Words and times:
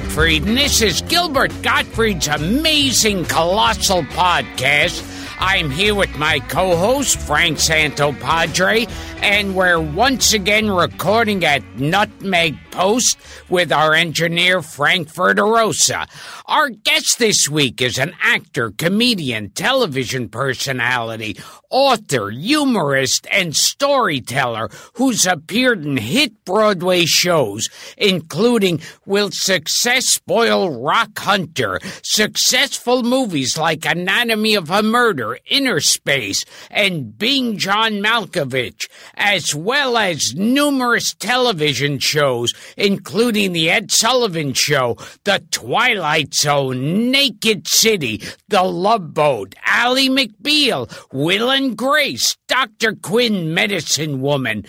Gottfried, 0.00 0.44
and 0.44 0.56
this 0.56 0.80
is 0.80 1.02
Gilbert 1.02 1.52
Gottfried's 1.62 2.26
amazing 2.26 3.26
colossal 3.26 4.02
podcast. 4.04 5.06
I'm 5.38 5.70
here 5.70 5.94
with 5.94 6.16
my 6.16 6.40
co 6.40 6.74
host, 6.74 7.18
Frank 7.20 7.58
Santopadre, 7.58 8.90
and 9.22 9.54
we're 9.54 9.78
once 9.78 10.32
again 10.32 10.70
recording 10.70 11.44
at 11.44 11.62
Nutmeg 11.78 12.56
Post 12.70 13.18
with 13.48 13.72
our 13.72 13.94
engineer, 13.94 14.62
Frank 14.62 15.12
Verderosa. 15.12 16.08
Our 16.46 16.70
guest 16.70 17.18
this 17.18 17.48
week 17.48 17.82
is 17.82 17.98
an 17.98 18.14
actor, 18.22 18.70
comedian, 18.70 19.50
television 19.50 20.28
personality, 20.28 21.36
author, 21.70 22.30
humorist, 22.30 23.26
and 23.30 23.56
storyteller 23.56 24.68
who's 24.94 25.26
appeared 25.26 25.84
in 25.84 25.96
hit 25.96 26.44
Broadway 26.44 27.04
shows, 27.04 27.68
including 27.96 28.80
Will 29.06 29.30
Success 29.30 30.06
Spoil 30.06 30.80
Rock 30.80 31.18
Hunter, 31.18 31.80
successful 32.02 33.02
movies 33.02 33.56
like 33.56 33.84
Anatomy 33.86 34.54
of 34.54 34.70
a 34.70 34.82
Murder, 34.82 35.38
Inner 35.46 35.80
Space, 35.80 36.44
and 36.70 37.16
Being 37.16 37.56
John 37.56 37.94
Malkovich, 37.94 38.88
as 39.14 39.54
well 39.54 39.96
as 39.96 40.34
numerous 40.34 41.14
television 41.14 41.98
shows, 41.98 42.52
including 42.76 43.52
The 43.52 43.70
Ed 43.70 43.90
Sullivan 43.90 44.54
Show, 44.54 44.96
The 45.24 45.42
Twilight 45.50 46.34
Zone, 46.34 47.10
Naked 47.10 47.68
City, 47.68 48.22
The 48.48 48.62
Love 48.62 49.14
Boat, 49.14 49.54
Ally 49.64 50.08
McBeal, 50.08 50.90
Will 51.12 51.50
and 51.50 51.76
Grace, 51.76 52.36
Dr. 52.48 52.94
Quinn, 52.94 53.54
Medicine 53.54 54.20
Woman, 54.20 54.64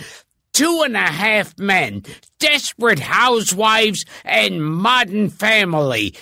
Two 0.53 0.81
and 0.83 0.97
a 0.97 0.99
Half 0.99 1.57
Men, 1.57 2.03
Desperate 2.39 2.99
Housewives, 2.99 4.03
and 4.25 4.65
Modern 4.65 5.29
Family. 5.29 6.13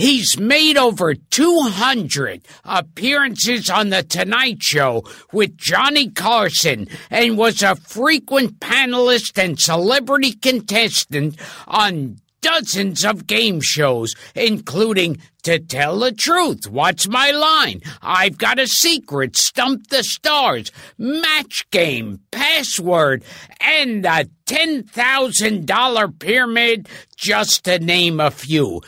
He's 0.00 0.38
made 0.38 0.78
over 0.78 1.14
200 1.14 2.40
appearances 2.64 3.68
on 3.68 3.90
The 3.90 4.02
Tonight 4.02 4.62
Show 4.62 5.04
with 5.30 5.58
Johnny 5.58 6.08
Carson 6.08 6.88
and 7.10 7.36
was 7.36 7.62
a 7.62 7.76
frequent 7.76 8.60
panelist 8.60 9.36
and 9.36 9.60
celebrity 9.60 10.32
contestant 10.32 11.36
on 11.68 12.16
dozens 12.40 13.04
of 13.04 13.26
game 13.26 13.60
shows, 13.60 14.14
including 14.34 15.18
To 15.42 15.58
Tell 15.58 15.98
the 15.98 16.12
Truth, 16.12 16.66
What's 16.70 17.06
My 17.06 17.30
Line? 17.32 17.82
I've 18.00 18.38
Got 18.38 18.58
a 18.58 18.66
Secret, 18.68 19.36
Stump 19.36 19.88
the 19.88 20.02
Stars, 20.02 20.72
Match 20.96 21.68
Game, 21.70 22.20
Password, 22.30 23.22
and 23.60 24.02
the 24.06 24.30
$10,000 24.46 26.18
Pyramid, 26.18 26.88
just 27.18 27.64
to 27.64 27.78
name 27.78 28.18
a 28.18 28.30
few. 28.30 28.80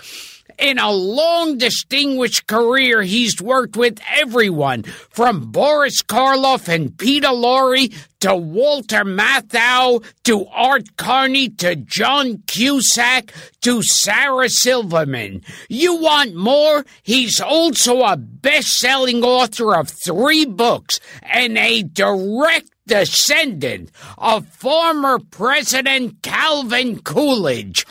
In 0.62 0.78
a 0.78 0.92
long, 0.92 1.58
distinguished 1.58 2.46
career, 2.46 3.02
he's 3.02 3.42
worked 3.42 3.74
with 3.76 3.98
everyone 4.08 4.84
from 4.84 5.50
Boris 5.50 6.02
Karloff 6.02 6.68
and 6.68 6.96
Peter 6.96 7.30
Lorre 7.30 7.92
to 8.20 8.36
Walter 8.36 9.04
Matthau 9.04 10.04
to 10.22 10.46
Art 10.46 10.96
Carney 10.96 11.48
to 11.48 11.74
John 11.74 12.44
Cusack 12.46 13.32
to 13.62 13.82
Sarah 13.82 14.48
Silverman. 14.48 15.42
You 15.68 15.96
want 15.96 16.36
more? 16.36 16.86
He's 17.02 17.40
also 17.40 18.02
a 18.02 18.16
best 18.16 18.78
selling 18.78 19.24
author 19.24 19.74
of 19.74 19.90
three 19.90 20.44
books 20.44 21.00
and 21.22 21.58
a 21.58 21.82
direct 21.82 22.70
descendant 22.86 23.90
of 24.16 24.46
former 24.46 25.18
President 25.18 26.22
Calvin 26.22 27.00
Coolidge. 27.00 27.84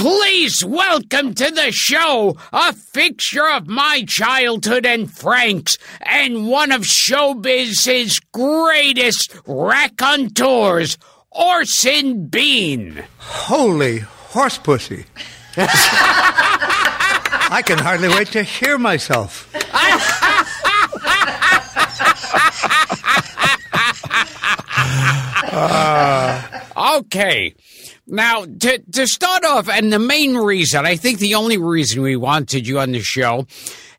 Please 0.00 0.64
welcome 0.64 1.34
to 1.34 1.50
the 1.50 1.70
show 1.70 2.34
a 2.54 2.72
fixture 2.72 3.46
of 3.46 3.68
my 3.68 4.02
childhood 4.08 4.86
and 4.86 5.12
Frank's, 5.12 5.76
and 6.00 6.48
one 6.48 6.72
of 6.72 6.86
showbiz's 6.86 8.18
greatest 8.32 9.36
raconteurs, 9.46 10.96
Orson 11.30 12.28
Bean. 12.28 13.04
Holy 13.18 13.98
horse 13.98 14.56
pussy. 14.56 15.04
I 15.58 17.62
can 17.62 17.76
hardly 17.76 18.08
wait 18.08 18.28
to 18.28 18.42
hear 18.42 18.78
myself. 18.78 19.52
Okay. 26.96 27.54
Now, 28.10 28.44
to, 28.44 28.78
to 28.78 29.06
start 29.06 29.44
off, 29.44 29.68
and 29.68 29.92
the 29.92 30.00
main 30.00 30.36
reason, 30.36 30.84
I 30.84 30.96
think 30.96 31.20
the 31.20 31.36
only 31.36 31.58
reason 31.58 32.02
we 32.02 32.16
wanted 32.16 32.66
you 32.66 32.80
on 32.80 32.90
the 32.90 33.00
show 33.00 33.46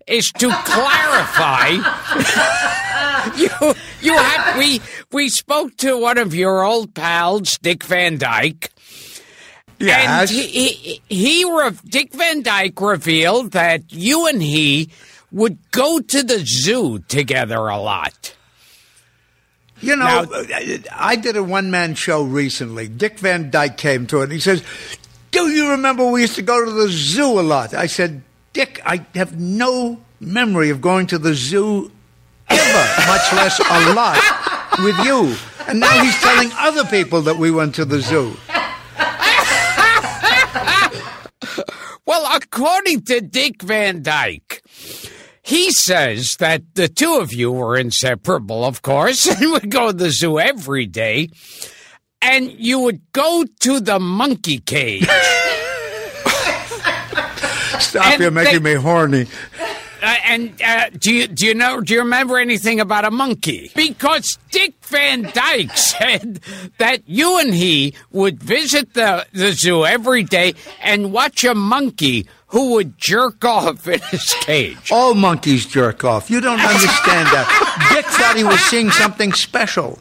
is 0.05 0.31
to 0.37 0.49
clarify. 0.65 1.69
you, 3.37 3.73
you 4.01 4.17
had, 4.17 4.57
we, 4.57 4.81
we 5.11 5.29
spoke 5.29 5.77
to 5.77 5.97
one 5.97 6.17
of 6.17 6.35
your 6.35 6.63
old 6.63 6.93
pals, 6.93 7.57
Dick 7.59 7.85
Van 7.85 8.17
Dyke. 8.17 8.71
Yes. 9.79 10.29
And 10.29 10.29
he, 10.29 10.47
he, 10.47 11.01
he 11.07 11.69
Dick 11.87 12.13
Van 12.13 12.41
Dyke 12.41 12.79
revealed 12.81 13.51
that 13.51 13.93
you 13.93 14.27
and 14.27 14.41
he 14.41 14.89
would 15.31 15.57
go 15.71 16.01
to 16.01 16.23
the 16.23 16.39
zoo 16.45 16.99
together 16.99 17.67
a 17.67 17.77
lot. 17.77 18.35
You 19.81 19.95
know, 19.95 20.05
Now- 20.05 20.21
uh, 20.23 20.43
I 20.95 21.15
did 21.15 21.35
a 21.37 21.43
one 21.43 21.71
man 21.71 21.95
show 21.95 22.23
recently. 22.23 22.87
Dick 22.87 23.19
Van 23.19 23.49
Dyke 23.49 23.77
came 23.77 24.05
to 24.07 24.19
it 24.21 24.23
and 24.25 24.31
he 24.31 24.39
says, 24.39 24.63
Do 25.31 25.49
you 25.49 25.71
remember 25.71 26.05
we 26.05 26.21
used 26.21 26.35
to 26.35 26.41
go 26.41 26.63
to 26.63 26.71
the 26.71 26.87
zoo 26.89 27.39
a 27.39 27.41
lot? 27.41 27.73
I 27.73 27.87
said, 27.87 28.21
Dick, 28.53 28.79
I 28.85 29.05
have 29.15 29.39
no 29.39 29.99
memory 30.19 30.69
of 30.69 30.81
going 30.81 31.07
to 31.07 31.17
the 31.17 31.33
zoo 31.33 31.91
ever, 32.49 33.07
much 33.07 33.33
less 33.33 33.59
a 33.59 33.93
lot 33.93 34.21
with 34.79 34.97
you. 35.05 35.35
And 35.67 35.79
now 35.79 36.03
he's 36.03 36.19
telling 36.19 36.51
other 36.57 36.83
people 36.85 37.21
that 37.21 37.37
we 37.37 37.49
went 37.49 37.75
to 37.75 37.85
the 37.85 38.01
zoo. 38.01 38.35
Well, 42.05 42.27
according 42.35 43.03
to 43.03 43.21
Dick 43.21 43.61
Van 43.61 44.01
Dyke, 44.03 44.50
he 45.43 45.71
says 45.71 46.35
that 46.39 46.61
the 46.75 46.87
two 46.87 47.17
of 47.19 47.33
you 47.33 47.51
were 47.51 47.75
inseparable, 47.77 48.63
of 48.63 48.81
course, 48.81 49.27
and 49.41 49.51
would 49.51 49.69
go 49.71 49.87
to 49.87 49.93
the 49.97 50.09
zoo 50.11 50.39
every 50.39 50.85
day, 50.85 51.29
and 52.21 52.51
you 52.51 52.79
would 52.79 53.01
go 53.13 53.45
to 53.61 53.79
the 53.79 53.99
monkey 53.99 54.59
cage. 54.59 55.07
Stop, 57.79 58.05
And 58.05 58.21
you're 58.21 58.31
making 58.31 58.61
they- 58.63 58.75
me 58.75 58.81
horny. 58.81 59.27
Uh, 60.03 60.15
and 60.25 60.59
uh, 60.63 60.89
do 60.97 61.13
you 61.13 61.27
do 61.27 61.45
you 61.45 61.53
know 61.53 61.79
do 61.79 61.93
you 61.93 61.99
remember 61.99 62.39
anything 62.39 62.79
about 62.79 63.05
a 63.05 63.11
monkey? 63.11 63.71
Because 63.75 64.39
Dick 64.49 64.73
Van 64.85 65.21
Dyke 65.31 65.69
said 65.77 66.39
that 66.79 67.03
you 67.07 67.37
and 67.37 67.53
he 67.53 67.93
would 68.11 68.41
visit 68.41 68.95
the, 68.95 69.27
the 69.31 69.51
zoo 69.51 69.85
every 69.85 70.23
day 70.23 70.55
and 70.81 71.13
watch 71.13 71.43
a 71.43 71.53
monkey 71.53 72.27
who 72.51 72.71
would 72.73 72.97
jerk 72.97 73.43
off 73.43 73.87
in 73.87 73.99
his 74.11 74.33
cage. 74.41 74.77
All 74.91 75.13
monkeys 75.13 75.65
jerk 75.65 76.03
off. 76.03 76.29
You 76.29 76.39
don't 76.41 76.59
understand 76.59 77.27
that. 77.29 77.89
Dick 77.93 78.05
thought 78.05 78.35
he 78.37 78.43
was 78.43 78.59
seeing 78.61 78.91
something 78.91 79.33
special. 79.33 79.99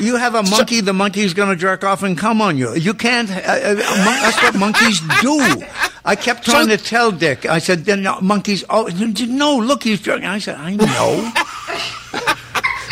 You 0.00 0.16
have 0.16 0.34
a 0.34 0.42
monkey, 0.42 0.80
the 0.80 0.92
monkey's 0.92 1.32
going 1.32 1.48
to 1.48 1.56
jerk 1.56 1.82
off 1.84 2.02
and 2.02 2.16
come 2.18 2.40
on 2.42 2.58
you. 2.58 2.74
You 2.74 2.92
can't. 2.92 3.30
Uh, 3.30 3.34
uh, 3.34 3.74
mon- 4.04 4.20
that's 4.20 4.42
what 4.42 4.54
monkeys 4.58 5.00
do. 5.22 5.38
I 6.04 6.14
kept 6.16 6.44
trying 6.44 6.68
So- 6.68 6.76
to 6.76 6.82
tell 6.82 7.10
Dick. 7.12 7.46
I 7.46 7.58
said, 7.58 7.84
"Then 7.84 8.02
no, 8.02 8.20
monkeys. 8.20 8.64
Oh 8.68 8.86
no! 8.86 9.56
Look, 9.56 9.82
he's 9.84 10.00
jerking." 10.00 10.26
I 10.26 10.38
said, 10.38 10.56
"I 10.56 10.74
know." 10.76 11.32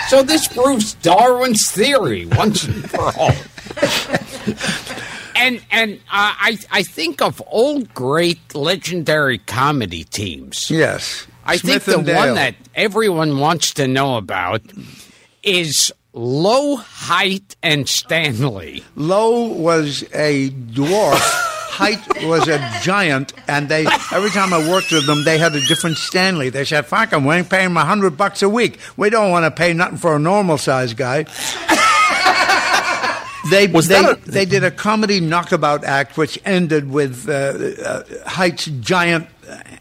So 0.09 0.23
this 0.23 0.47
proves 0.49 0.95
Darwin's 0.95 1.71
theory 1.71 2.27
once 2.27 2.65
and 2.65 2.89
for 2.91 3.13
all. 3.19 3.33
and 5.37 5.63
and 5.71 5.93
uh, 6.11 6.35
I 6.39 6.59
I 6.71 6.83
think 6.83 7.23
of 7.23 7.43
old 7.47 7.93
great 7.95 8.55
legendary 8.55 9.39
comedy 9.39 10.05
teams. 10.05 10.71
yes. 10.71 11.27
I 11.45 11.59
Smith 11.59 11.85
think 11.85 11.99
the 12.07 12.13
Dale. 12.13 12.17
one 12.27 12.35
that 12.35 12.55
everyone 12.75 13.39
wants 13.39 13.75
to 13.75 13.87
know 13.87 14.17
about 14.17 14.63
is 15.45 15.93
Lowe 16.13 16.77
Hite 16.77 17.55
and 17.63 17.89
Stanley. 17.89 18.83
Lowe 18.97 19.47
was 19.53 20.03
a 20.13 20.51
dwarf. 20.51 21.21
Hite 21.77 22.25
was 22.25 22.49
a 22.49 22.59
giant, 22.83 23.33
and 23.47 23.69
they 23.69 23.87
every 24.11 24.31
time 24.31 24.53
I 24.55 24.59
worked 24.69 24.91
with 24.91 25.07
them, 25.07 25.25
they 25.25 25.37
had 25.39 25.55
a 25.55 25.61
different 25.67 25.99
Stanley. 25.99 26.49
They 26.49 26.65
said, 26.65 26.87
"Fuck 26.87 27.13
'em, 27.13 27.25
we 27.27 27.35
ain't 27.37 27.51
paying 27.51 27.67
him 27.67 27.77
a 27.77 27.85
hundred 27.85 28.17
bucks 28.17 28.43
a 28.43 28.49
week. 28.49 28.79
We 28.97 29.11
don't 29.11 29.31
want 29.31 29.45
to 29.45 29.51
pay 29.51 29.73
nothing 29.75 29.99
for 29.99 30.17
a 30.17 30.19
normal 30.19 30.57
sized 30.59 30.97
guy." 30.97 31.27
They 33.51 33.67
Was 33.69 33.89
they, 33.89 34.05
a- 34.05 34.17
they 34.17 34.45
did 34.45 34.65
a 34.65 34.71
comedy 34.71 35.21
knockabout 35.21 35.85
act, 35.85 36.17
which 36.17 36.39
ended 36.45 36.91
with 36.91 37.29
uh, 37.29 37.33
uh, 37.33 38.03
Hite's 38.27 38.67
giant 38.67 39.27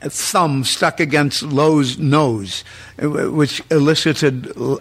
thumb 0.02 0.64
stuck 0.64 1.00
against 1.00 1.44
Lowe's 1.44 1.98
nose, 1.98 2.64
uh, 3.02 3.08
which 3.32 3.62
elicited 3.70 4.52
uh, 4.58 4.78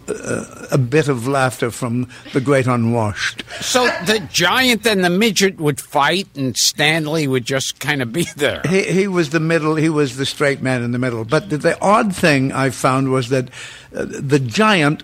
a 0.70 0.78
bit 0.78 1.08
of 1.08 1.26
laughter 1.26 1.70
from 1.70 2.08
the 2.32 2.40
great 2.40 2.66
unwashed. 2.66 3.44
So 3.60 3.86
the 4.06 4.26
giant 4.32 4.86
and 4.86 5.04
the 5.04 5.10
midget 5.10 5.58
would 5.58 5.80
fight, 5.80 6.28
and 6.36 6.56
Stanley 6.56 7.26
would 7.26 7.44
just 7.44 7.80
kind 7.80 8.02
of 8.02 8.12
be 8.12 8.26
there. 8.36 8.62
He, 8.68 8.82
he 8.84 9.08
was 9.08 9.30
the 9.30 9.40
middle. 9.40 9.76
He 9.76 9.88
was 9.88 10.16
the 10.16 10.26
straight 10.26 10.62
man 10.62 10.82
in 10.82 10.92
the 10.92 10.98
middle. 10.98 11.24
But 11.24 11.50
the, 11.50 11.58
the 11.58 11.80
odd 11.80 12.14
thing 12.14 12.52
I 12.52 12.70
found 12.70 13.10
was 13.10 13.28
that 13.30 13.48
uh, 13.94 14.04
the 14.06 14.40
giant 14.40 15.02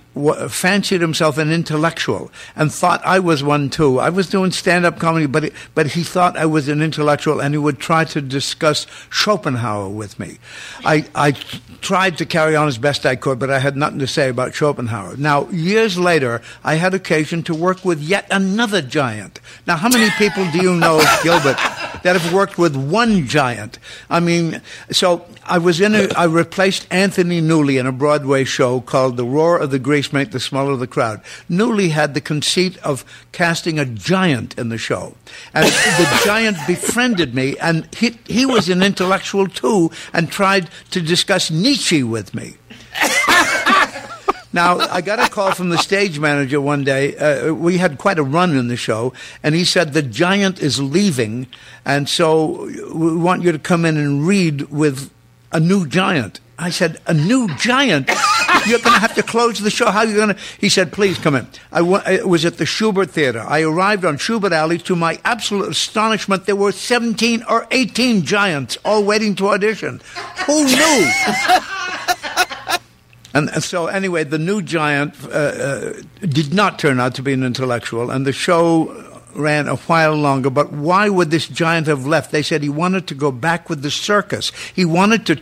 fancied 0.48 1.00
himself 1.00 1.38
an 1.38 1.52
intellectual 1.52 2.30
and 2.56 2.72
thought 2.72 3.00
I 3.04 3.20
was 3.20 3.42
one 3.42 3.70
too. 3.70 4.00
I 4.00 4.10
was 4.10 4.28
doing 4.28 4.50
stand-up 4.50 4.98
comedy, 4.98 5.26
but 5.26 5.44
it, 5.44 5.52
but 5.74 5.86
he 5.86 6.02
thought 6.02 6.36
I 6.36 6.46
was 6.46 6.68
an 6.68 6.82
intellectual, 6.82 7.40
and 7.40 7.54
he 7.54 7.58
would 7.58 7.78
try 7.78 8.04
to 8.06 8.20
discuss 8.20 8.86
Schopenhauer 9.10 9.88
with 10.00 10.18
me. 10.18 10.38
I 10.84 11.04
I 11.14 11.32
tried 11.80 12.16
to 12.18 12.26
carry 12.26 12.56
on 12.56 12.68
as 12.68 12.78
best 12.78 13.04
I 13.04 13.16
could, 13.16 13.38
but 13.38 13.50
I 13.50 13.58
had 13.58 13.76
nothing 13.76 13.98
to 14.00 14.06
say 14.06 14.28
about 14.30 14.54
Schopenhauer. 14.54 15.16
Now, 15.16 15.48
years 15.50 15.98
later, 15.98 16.40
I 16.64 16.74
had 16.74 16.94
occasion 16.94 17.42
to 17.44 17.54
work 17.54 17.84
with 17.84 18.00
yet 18.00 18.26
another 18.30 18.82
giant. 18.82 19.40
Now, 19.66 19.76
how 19.76 19.88
many 19.88 20.10
people 20.22 20.44
do 20.50 20.58
you 20.62 20.74
know, 20.74 20.96
Gilbert, 21.22 21.58
that 22.02 22.16
have 22.16 22.32
worked 22.32 22.58
with 22.58 22.74
one 22.76 23.26
giant? 23.26 23.78
I 24.08 24.20
mean, 24.20 24.62
so 24.90 25.26
I 25.44 25.58
was 25.58 25.80
in 25.80 25.94
a, 25.94 26.08
I 26.16 26.24
replaced 26.24 26.86
Anthony 26.90 27.40
Newley 27.40 27.78
in 27.78 27.86
a 27.86 27.92
Broadway 27.92 28.44
show 28.44 28.80
called 28.80 29.16
The 29.16 29.24
Roar 29.24 29.58
of 29.58 29.70
the 29.70 29.80
Greasepaint 29.80 30.30
the 30.30 30.40
Smell 30.40 30.72
of 30.72 30.80
the 30.80 30.86
Crowd. 30.86 31.22
Newley 31.48 31.90
had 31.90 32.14
the 32.14 32.20
conceit 32.20 32.76
of 32.78 33.04
casting 33.32 33.78
a 33.78 33.84
giant 33.84 34.58
in 34.58 34.68
the 34.68 34.78
show. 34.78 35.14
And 35.54 35.66
the 35.66 36.22
giant 36.24 36.56
befriended 36.66 37.34
me, 37.34 37.56
and 37.58 37.92
he, 37.94 38.18
he 38.26 38.46
was 38.46 38.68
an 38.68 38.82
intellectual 38.82 39.48
too, 39.48 39.89
and 40.12 40.30
tried 40.30 40.70
to 40.90 41.00
discuss 41.00 41.50
Nietzsche 41.50 42.02
with 42.02 42.34
me. 42.34 42.56
Now, 44.52 44.78
I 44.78 45.00
got 45.00 45.20
a 45.20 45.30
call 45.30 45.52
from 45.52 45.68
the 45.68 45.78
stage 45.78 46.18
manager 46.18 46.60
one 46.60 46.82
day. 46.82 47.16
Uh, 47.16 47.54
we 47.54 47.78
had 47.78 47.98
quite 47.98 48.18
a 48.18 48.24
run 48.24 48.56
in 48.56 48.66
the 48.66 48.76
show, 48.76 49.12
and 49.44 49.54
he 49.54 49.64
said, 49.64 49.92
The 49.92 50.02
giant 50.02 50.60
is 50.60 50.80
leaving, 50.80 51.46
and 51.84 52.08
so 52.08 52.64
we 52.92 53.16
want 53.16 53.42
you 53.42 53.52
to 53.52 53.60
come 53.60 53.84
in 53.84 53.96
and 53.96 54.26
read 54.26 54.62
with 54.62 55.12
a 55.52 55.60
new 55.60 55.86
giant. 55.86 56.40
I 56.58 56.70
said, 56.70 57.00
A 57.06 57.14
new 57.14 57.48
giant? 57.58 58.10
You're 58.66 58.78
going 58.78 58.94
to 58.94 59.00
have 59.00 59.14
to 59.14 59.22
close 59.22 59.58
the 59.58 59.70
show. 59.70 59.90
How 59.90 60.00
are 60.00 60.06
you 60.06 60.16
going 60.16 60.28
to? 60.30 60.38
He 60.58 60.68
said, 60.68 60.92
Please 60.92 61.18
come 61.18 61.34
in. 61.34 61.46
I, 61.72 61.82
was 61.82 62.44
at 62.44 62.58
the 62.58 62.64
Shubert 62.64 63.10
Theater. 63.10 63.44
I 63.46 63.62
arrived 63.62 64.04
on 64.04 64.16
Shubert 64.18 64.52
Alley. 64.52 64.78
To 64.78 64.96
my 64.96 65.18
absolute 65.24 65.70
astonishment, 65.70 66.46
there 66.46 66.56
were 66.56 66.72
17 66.72 67.44
or 67.48 67.66
18 67.70 68.22
giants 68.24 68.78
all 68.84 69.04
waiting 69.04 69.34
to 69.36 69.48
audition. 69.48 70.00
Who 70.46 70.64
knew? 70.64 71.10
And 73.32 73.62
so, 73.62 73.86
anyway, 73.86 74.24
the 74.24 74.38
new 74.38 74.60
giant 74.60 75.14
uh, 75.24 75.28
uh, 75.28 75.92
did 76.20 76.52
not 76.52 76.80
turn 76.80 76.98
out 76.98 77.14
to 77.14 77.22
be 77.22 77.32
an 77.32 77.44
intellectual, 77.44 78.10
and 78.10 78.26
the 78.26 78.32
show 78.32 78.86
ran 79.34 79.68
a 79.68 79.76
while 79.76 80.14
longer. 80.14 80.50
But 80.50 80.72
why 80.72 81.08
would 81.08 81.30
this 81.30 81.46
giant 81.46 81.86
have 81.86 82.06
left? 82.06 82.30
They 82.30 82.42
said 82.42 82.62
he 82.62 82.68
wanted 82.68 83.06
to 83.08 83.14
go 83.14 83.32
back 83.32 83.68
with 83.68 83.82
the 83.82 83.90
circus. 83.90 84.52
He 84.74 84.84
wanted 84.84 85.26
to 85.26 85.40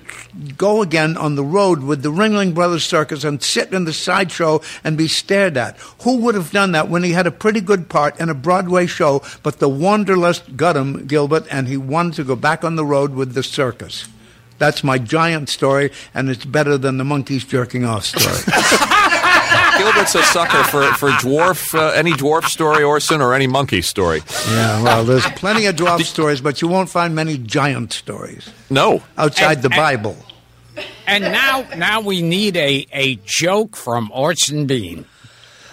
go 0.57 0.83
again 0.83 1.17
on 1.17 1.35
the 1.35 1.45
road 1.45 1.83
with 1.83 2.03
the 2.03 2.11
Ringling 2.11 2.55
Brothers 2.55 2.85
Circus 2.85 3.25
and 3.25 3.43
sit 3.43 3.73
in 3.73 3.85
the 3.85 3.93
sideshow 3.93 4.61
and 4.85 4.97
be 4.99 5.09
stared 5.09 5.57
at. 5.57 5.77
Who 6.03 6.19
would 6.19 6.35
have 6.35 6.51
done 6.51 6.73
that 6.73 6.89
when 6.89 7.03
he 7.03 7.13
had 7.13 7.27
a 7.27 7.31
pretty 7.31 7.61
good 7.61 7.89
part 7.89 8.19
in 8.21 8.29
a 8.29 8.35
Broadway 8.35 8.87
show, 8.87 9.23
but 9.43 9.59
the 9.59 9.69
wanderlust 9.69 10.57
got 10.57 10.77
him, 10.77 11.07
Gilbert, 11.07 11.47
and 11.51 11.69
he 11.69 11.77
wanted 11.77 12.15
to 12.15 12.25
go 12.25 12.37
back 12.37 12.65
on 12.65 12.77
the 12.77 12.85
road 12.85 13.15
with 13.15 13.35
the 13.35 13.43
circus? 13.43 14.09
That's 14.59 14.83
my 14.83 14.99
giant 14.99 15.49
story, 15.49 15.93
and 16.13 16.29
it's 16.29 16.45
better 16.45 16.77
than 16.77 16.99
the 16.99 17.05
monkeys 17.05 17.45
jerking 17.45 17.85
off 17.85 18.05
story. 18.05 18.89
Gilbert's 19.79 20.15
a 20.15 20.23
sucker 20.25 20.63
for, 20.65 20.83
for 20.95 21.11
dwarf, 21.11 21.75
uh, 21.79 21.91
any 21.93 22.13
dwarf 22.13 22.45
story, 22.45 22.83
Orson, 22.83 23.21
or 23.21 23.35
any 23.35 23.47
monkey 23.47 23.81
story. 23.83 24.23
Yeah, 24.49 24.83
well, 24.83 25.05
there's 25.05 25.27
plenty 25.33 25.67
of 25.67 25.77
dwarf 25.77 26.03
stories, 26.05 26.41
but 26.41 26.61
you 26.61 26.69
won't 26.69 26.89
find 26.91 27.15
many 27.15 27.39
giant 27.39 27.93
stories. 27.93 28.51
No. 28.71 29.03
Outside 29.17 29.59
And- 29.59 29.63
the 29.63 29.69
and- 29.71 29.77
Bible. 29.77 30.17
And 31.07 31.25
now, 31.25 31.67
now 31.77 32.01
we 32.01 32.23
need 32.23 32.57
a, 32.57 32.87
a 32.93 33.17
joke 33.25 33.75
from 33.77 34.11
Orson 34.13 34.67
Bean. 34.67 35.07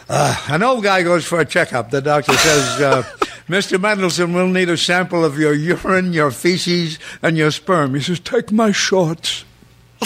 An 0.09 0.63
old 0.63 0.83
guy 0.83 1.03
goes 1.03 1.25
for 1.25 1.39
a 1.39 1.45
checkup. 1.45 1.91
The 1.91 2.01
doctor 2.01 2.33
says, 2.33 2.81
uh, 2.81 3.03
Mr. 3.49 3.77
Mendelson, 3.77 4.33
we'll 4.33 4.47
need 4.47 4.69
a 4.69 4.77
sample 4.77 5.23
of 5.25 5.37
your 5.37 5.53
urine, 5.53 6.13
your 6.13 6.31
feces, 6.31 6.97
and 7.21 7.37
your 7.37 7.51
sperm. 7.51 7.93
He 7.95 8.01
says, 8.01 8.19
Take 8.19 8.51
my 8.51 8.71
shorts. 8.71 9.43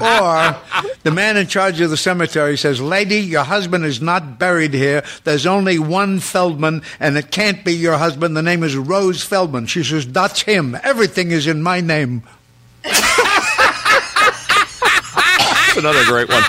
or 0.00 0.56
the 1.02 1.10
man 1.12 1.36
in 1.36 1.46
charge 1.46 1.80
of 1.80 1.90
the 1.90 1.96
cemetery 1.96 2.56
says, 2.56 2.80
Lady, 2.80 3.20
your 3.20 3.44
husband 3.44 3.84
is 3.84 4.00
not 4.00 4.38
buried 4.38 4.74
here. 4.74 5.04
There's 5.24 5.46
only 5.46 5.78
one 5.78 6.20
Feldman, 6.20 6.82
and 7.00 7.16
it 7.16 7.30
can't 7.30 7.64
be 7.64 7.72
your 7.74 7.98
husband. 7.98 8.36
The 8.36 8.42
name 8.42 8.62
is 8.62 8.76
Rose 8.76 9.22
Feldman. 9.22 9.66
She 9.66 9.82
says, 9.84 10.06
That's 10.06 10.42
him. 10.42 10.76
Everything 10.82 11.30
is 11.30 11.46
in 11.46 11.62
my 11.62 11.80
name. 11.80 12.22
That's 15.74 15.76
another 15.76 16.04
great 16.04 16.28
one. 16.28 16.42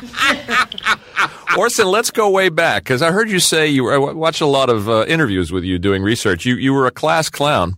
Orson, 1.57 1.87
let's 1.87 2.11
go 2.11 2.29
way 2.29 2.49
back 2.49 2.83
because 2.83 3.01
I 3.01 3.11
heard 3.11 3.29
you 3.29 3.39
say 3.39 3.67
you 3.67 3.89
I 3.89 3.97
watched 3.97 4.41
a 4.41 4.45
lot 4.45 4.69
of 4.69 4.89
uh, 4.89 5.05
interviews 5.07 5.51
with 5.51 5.63
you 5.63 5.79
doing 5.79 6.03
research. 6.03 6.45
You 6.45 6.55
you 6.55 6.73
were 6.73 6.85
a 6.85 6.91
class 6.91 7.29
clown. 7.29 7.77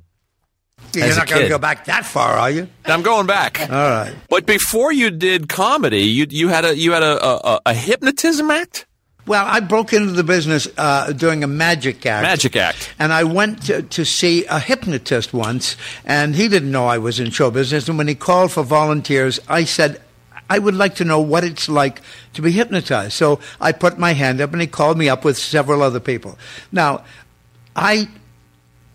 You're 0.93 1.15
not 1.15 1.27
going 1.27 1.43
to 1.43 1.49
go 1.49 1.59
back 1.59 1.85
that 1.85 2.05
far, 2.05 2.33
are 2.37 2.49
you? 2.49 2.67
I'm 2.85 3.03
going 3.03 3.27
back. 3.27 3.59
All 3.69 3.69
right. 3.69 4.15
But 4.29 4.45
before 4.45 4.91
you 4.91 5.11
did 5.11 5.47
comedy, 5.49 6.03
you 6.03 6.25
you 6.29 6.47
had 6.47 6.65
a 6.65 6.75
you 6.75 6.91
had 6.93 7.03
a 7.03 7.23
a, 7.23 7.61
a 7.67 7.73
hypnotism 7.73 8.49
act, 8.49 8.85
Well, 9.27 9.45
I 9.45 9.59
broke 9.59 9.93
into 9.93 10.13
the 10.13 10.23
business 10.23 10.67
uh, 10.77 11.11
doing 11.11 11.43
a 11.43 11.47
magic 11.47 12.05
act. 12.05 12.23
magic 12.23 12.55
act. 12.55 12.93
And 12.97 13.11
I 13.13 13.25
went 13.25 13.63
to, 13.67 13.83
to 13.83 14.05
see 14.05 14.45
a 14.45 14.59
hypnotist 14.59 15.33
once, 15.33 15.75
and 16.05 16.35
he 16.35 16.47
didn't 16.47 16.71
know 16.71 16.87
I 16.87 16.97
was 16.97 17.19
in 17.19 17.29
show 17.31 17.51
business. 17.51 17.87
And 17.89 17.97
when 17.97 18.07
he 18.07 18.15
called 18.15 18.51
for 18.51 18.63
volunteers, 18.63 19.39
I 19.47 19.65
said, 19.65 20.01
I 20.49 20.57
would 20.57 20.75
like 20.75 20.95
to 20.95 21.03
know 21.05 21.19
what 21.19 21.43
it's 21.43 21.67
like 21.67 22.01
to 22.33 22.41
be 22.41 22.51
hypnotized. 22.51 23.13
So 23.13 23.39
I 23.59 23.71
put 23.73 23.99
my 23.99 24.13
hand 24.13 24.39
up, 24.41 24.51
and 24.53 24.61
he 24.61 24.67
called 24.67 24.97
me 24.97 25.09
up 25.09 25.25
with 25.25 25.37
several 25.37 25.83
other 25.83 25.99
people. 25.99 26.39
Now, 26.71 27.03
I. 27.75 28.07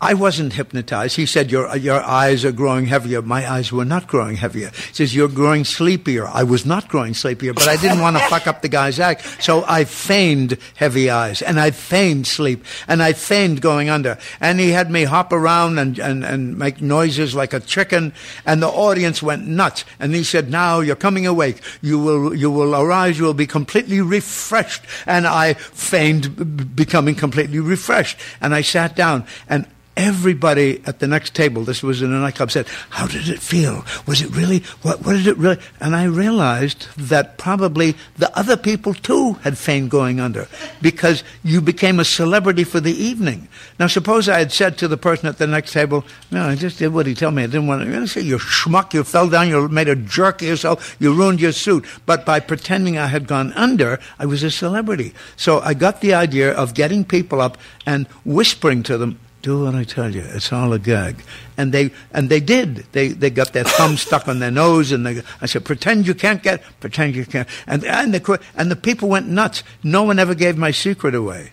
I 0.03 0.13
wasn't 0.15 0.51
hypnotized. 0.51 1.15
He 1.15 1.25
said, 1.25 1.49
your, 1.49 1.73
your 1.77 2.03
eyes 2.03 2.43
are 2.43 2.51
growing 2.51 2.87
heavier. 2.87 3.21
My 3.21 3.49
eyes 3.49 3.71
were 3.71 3.85
not 3.85 4.05
growing 4.05 4.35
heavier. 4.35 4.69
He 4.69 4.93
says, 4.93 5.15
You're 5.15 5.29
growing 5.29 5.63
sleepier. 5.63 6.27
I 6.27 6.43
was 6.43 6.65
not 6.65 6.89
growing 6.89 7.13
sleepier, 7.13 7.53
but 7.53 7.69
I 7.69 7.77
didn't 7.77 8.01
want 8.01 8.17
to 8.17 8.23
fuck 8.29 8.45
up 8.45 8.61
the 8.61 8.67
guy's 8.67 8.99
act. 8.99 9.41
So 9.41 9.63
I 9.65 9.85
feigned 9.85 10.57
heavy 10.75 11.09
eyes, 11.09 11.41
and 11.41 11.57
I 11.57 11.71
feigned 11.71 12.27
sleep, 12.27 12.65
and 12.85 13.01
I 13.01 13.13
feigned 13.13 13.61
going 13.61 13.89
under. 13.89 14.17
And 14.41 14.59
he 14.59 14.71
had 14.71 14.91
me 14.91 15.05
hop 15.05 15.31
around 15.31 15.79
and, 15.79 15.97
and, 15.99 16.25
and 16.25 16.57
make 16.57 16.81
noises 16.81 17.33
like 17.33 17.53
a 17.53 17.61
chicken, 17.61 18.13
and 18.45 18.61
the 18.61 18.67
audience 18.67 19.23
went 19.23 19.47
nuts. 19.47 19.85
And 20.01 20.13
he 20.13 20.25
said, 20.25 20.49
Now 20.49 20.81
you're 20.81 20.97
coming 20.97 21.25
awake. 21.25 21.61
You 21.81 21.97
will, 21.97 22.35
you 22.35 22.51
will 22.51 22.75
arise. 22.75 23.17
You 23.17 23.23
will 23.23 23.33
be 23.33 23.47
completely 23.47 24.01
refreshed. 24.01 24.83
And 25.05 25.25
I 25.25 25.53
feigned 25.53 26.35
b- 26.35 26.65
becoming 26.65 27.15
completely 27.15 27.61
refreshed. 27.61 28.19
And 28.41 28.53
I 28.53 28.63
sat 28.63 28.97
down, 28.97 29.25
and 29.47 29.65
Everybody 29.95 30.81
at 30.87 30.99
the 30.99 31.07
next 31.07 31.35
table, 31.35 31.63
this 31.63 31.83
was 31.83 32.01
in 32.01 32.11
a 32.11 32.19
nightclub, 32.19 32.49
said, 32.49 32.67
How 32.89 33.05
did 33.05 33.29
it 33.29 33.39
feel? 33.39 33.85
Was 34.07 34.23
it 34.23 34.35
really, 34.35 34.59
what, 34.81 35.05
what 35.05 35.13
did 35.13 35.27
it 35.27 35.37
really? 35.37 35.59
And 35.79 35.95
I 35.95 36.05
realized 36.05 36.87
that 36.97 37.37
probably 37.37 37.95
the 38.17 38.35
other 38.37 38.57
people 38.57 38.95
too 38.95 39.33
had 39.43 39.55
feigned 39.55 39.91
going 39.91 40.19
under 40.19 40.47
because 40.81 41.23
you 41.43 41.61
became 41.61 41.99
a 41.99 42.05
celebrity 42.05 42.63
for 42.63 42.79
the 42.79 42.91
evening. 42.91 43.47
Now, 43.79 43.85
suppose 43.85 44.27
I 44.27 44.39
had 44.39 44.51
said 44.51 44.79
to 44.79 44.87
the 44.87 44.97
person 44.97 45.27
at 45.27 45.37
the 45.37 45.45
next 45.45 45.73
table, 45.73 46.03
No, 46.31 46.47
I 46.47 46.55
just 46.55 46.79
did 46.79 46.91
what 46.91 47.05
he 47.05 47.13
told 47.13 47.35
me. 47.35 47.43
I 47.43 47.47
didn't 47.47 47.67
want 47.67 47.83
to. 47.83 48.07
Say, 48.07 48.21
You 48.21 48.37
schmuck, 48.37 48.93
you 48.93 49.03
fell 49.03 49.29
down, 49.29 49.47
you 49.47 49.67
made 49.69 49.89
a 49.89 49.95
jerk 49.95 50.41
of 50.41 50.47
yourself, 50.47 50.95
you 50.99 51.13
ruined 51.13 51.39
your 51.39 51.51
suit. 51.51 51.85
But 52.07 52.25
by 52.25 52.39
pretending 52.39 52.97
I 52.97 53.07
had 53.07 53.27
gone 53.27 53.53
under, 53.53 53.99
I 54.17 54.25
was 54.25 54.41
a 54.41 54.49
celebrity. 54.49 55.13
So 55.35 55.59
I 55.59 55.75
got 55.75 56.01
the 56.01 56.15
idea 56.15 56.51
of 56.51 56.73
getting 56.73 57.05
people 57.05 57.41
up 57.41 57.59
and 57.85 58.07
whispering 58.25 58.81
to 58.83 58.97
them, 58.97 59.19
do 59.43 59.65
what 59.65 59.75
I 59.75 59.83
tell 59.83 60.15
you. 60.15 60.21
It's 60.21 60.51
all 60.51 60.73
a 60.73 60.79
gag. 60.79 61.17
And 61.57 61.71
they 61.71 61.91
and 62.11 62.29
they 62.29 62.39
did. 62.39 62.77
They 62.93 63.09
they 63.09 63.29
got 63.29 63.53
their 63.53 63.65
thumb 63.65 63.97
stuck 63.97 64.27
on 64.27 64.39
their 64.39 64.49
nose, 64.49 64.91
and 64.91 65.05
they, 65.05 65.21
I 65.41 65.45
said, 65.45 65.65
"Pretend 65.65 66.07
you 66.07 66.15
can't 66.15 66.41
get. 66.41 66.63
Pretend 66.79 67.15
you 67.15 67.25
can't." 67.25 67.47
And 67.67 67.83
and 67.85 68.13
the 68.13 68.39
and 68.55 68.71
the 68.71 68.75
people 68.75 69.09
went 69.09 69.27
nuts. 69.27 69.61
No 69.83 70.01
one 70.03 70.17
ever 70.17 70.33
gave 70.33 70.57
my 70.57 70.71
secret 70.71 71.13
away. 71.13 71.51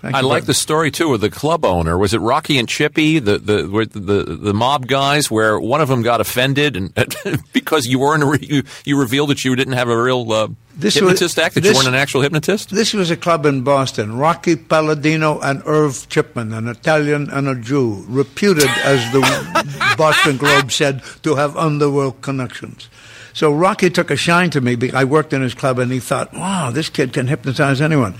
Thank 0.00 0.14
I 0.16 0.20
like 0.22 0.46
the 0.46 0.54
story 0.54 0.90
too 0.90 1.12
of 1.12 1.20
the 1.20 1.28
club 1.28 1.62
owner. 1.64 1.98
Was 1.98 2.14
it 2.14 2.20
Rocky 2.20 2.58
and 2.58 2.66
Chippy, 2.66 3.18
the 3.18 3.38
the 3.38 3.62
the, 3.92 4.00
the, 4.00 4.34
the 4.36 4.54
mob 4.54 4.86
guys, 4.86 5.30
where 5.30 5.60
one 5.60 5.82
of 5.82 5.88
them 5.88 6.00
got 6.02 6.20
offended 6.22 6.74
and 6.76 6.94
because 7.52 7.84
you 7.86 7.98
weren't 7.98 8.24
re- 8.24 8.38
you, 8.40 8.62
you 8.86 8.98
revealed 8.98 9.28
that 9.28 9.44
you 9.44 9.54
didn't 9.54 9.74
have 9.74 9.90
a 9.90 10.02
real 10.02 10.32
uh, 10.32 10.48
This 10.74 10.94
was- 10.94 11.02
hypnotist 11.02 11.38
act, 11.38 11.54
that 11.56 11.60
this- 11.60 11.72
you 11.72 11.76
weren't 11.78 11.88
an 11.88 12.00
actual 12.00 12.22
hypnotist. 12.22 12.70
This 12.70 12.94
was 12.94 13.10
a 13.10 13.16
club 13.16 13.44
in 13.44 13.60
Boston. 13.62 14.16
Rocky 14.16 14.56
Palladino 14.56 15.38
and 15.40 15.62
Irv 15.66 16.08
Chipman, 16.08 16.54
an 16.54 16.66
Italian 16.68 17.28
and 17.28 17.46
a 17.46 17.54
Jew, 17.54 18.02
reputed, 18.08 18.70
as 18.84 19.00
the 19.12 19.20
Boston 19.98 20.38
Globe 20.38 20.72
said, 20.72 21.02
to 21.24 21.34
have 21.34 21.56
underworld 21.58 22.22
connections. 22.22 22.88
So 23.34 23.52
Rocky 23.52 23.90
took 23.90 24.10
a 24.10 24.16
shine 24.16 24.50
to 24.50 24.60
me. 24.62 24.76
I 24.92 25.04
worked 25.04 25.32
in 25.32 25.42
his 25.42 25.54
club, 25.54 25.78
and 25.78 25.92
he 25.92 26.00
thought, 26.00 26.32
"Wow, 26.34 26.70
this 26.72 26.88
kid 26.88 27.12
can 27.12 27.28
hypnotize 27.28 27.80
anyone." 27.80 28.14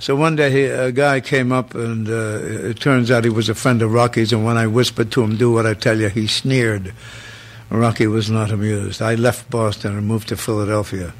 So 0.00 0.16
one 0.16 0.34
day, 0.34 0.50
he, 0.50 0.64
a 0.64 0.92
guy 0.92 1.20
came 1.20 1.52
up, 1.52 1.74
and 1.74 2.08
uh, 2.08 2.40
it 2.42 2.80
turns 2.80 3.10
out 3.10 3.22
he 3.22 3.30
was 3.30 3.50
a 3.50 3.54
friend 3.54 3.82
of 3.82 3.92
Rocky's. 3.92 4.32
And 4.32 4.46
when 4.46 4.56
I 4.56 4.66
whispered 4.66 5.12
to 5.12 5.22
him, 5.22 5.36
"Do 5.36 5.52
what 5.52 5.66
I 5.66 5.74
tell 5.74 6.00
you," 6.00 6.08
he 6.08 6.26
sneered. 6.26 6.94
Rocky 7.68 8.06
was 8.06 8.30
not 8.30 8.50
amused. 8.50 9.02
I 9.02 9.14
left 9.14 9.50
Boston 9.50 9.96
and 9.96 10.06
moved 10.06 10.28
to 10.28 10.38
Philadelphia. 10.38 11.12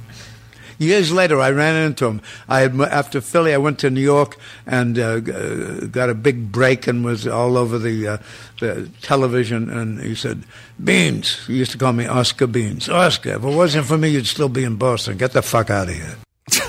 Years 0.79 1.13
later, 1.13 1.39
I 1.39 1.51
ran 1.51 1.77
into 1.77 2.07
him. 2.07 2.23
I 2.49 2.61
had 2.61 2.81
after 2.81 3.21
Philly, 3.21 3.53
I 3.53 3.59
went 3.59 3.79
to 3.81 3.91
New 3.91 4.01
York 4.01 4.39
and 4.67 4.99
uh, 4.99 5.21
uh, 5.21 5.87
got 5.89 6.09
a 6.09 6.15
big 6.15 6.51
break 6.51 6.87
and 6.87 7.05
was 7.05 7.27
all 7.27 7.59
over 7.59 7.79
the, 7.79 8.09
uh, 8.09 8.19
the 8.61 8.91
television. 9.03 9.69
And 9.69 10.01
he 10.01 10.15
said, 10.15 10.45
"Beans." 10.83 11.47
He 11.47 11.59
used 11.59 11.73
to 11.73 11.79
call 11.79 11.93
me 11.93 12.07
Oscar 12.07 12.47
Beans. 12.47 12.89
Oscar, 12.89 13.33
if 13.35 13.45
it 13.45 13.55
wasn't 13.55 13.85
for 13.85 13.99
me, 13.99 14.09
you'd 14.09 14.27
still 14.27 14.49
be 14.49 14.65
in 14.65 14.77
Boston. 14.77 15.19
Get 15.19 15.33
the 15.33 15.43
fuck 15.43 15.69
out 15.69 15.91
of 15.91 15.95
here. 15.95 16.17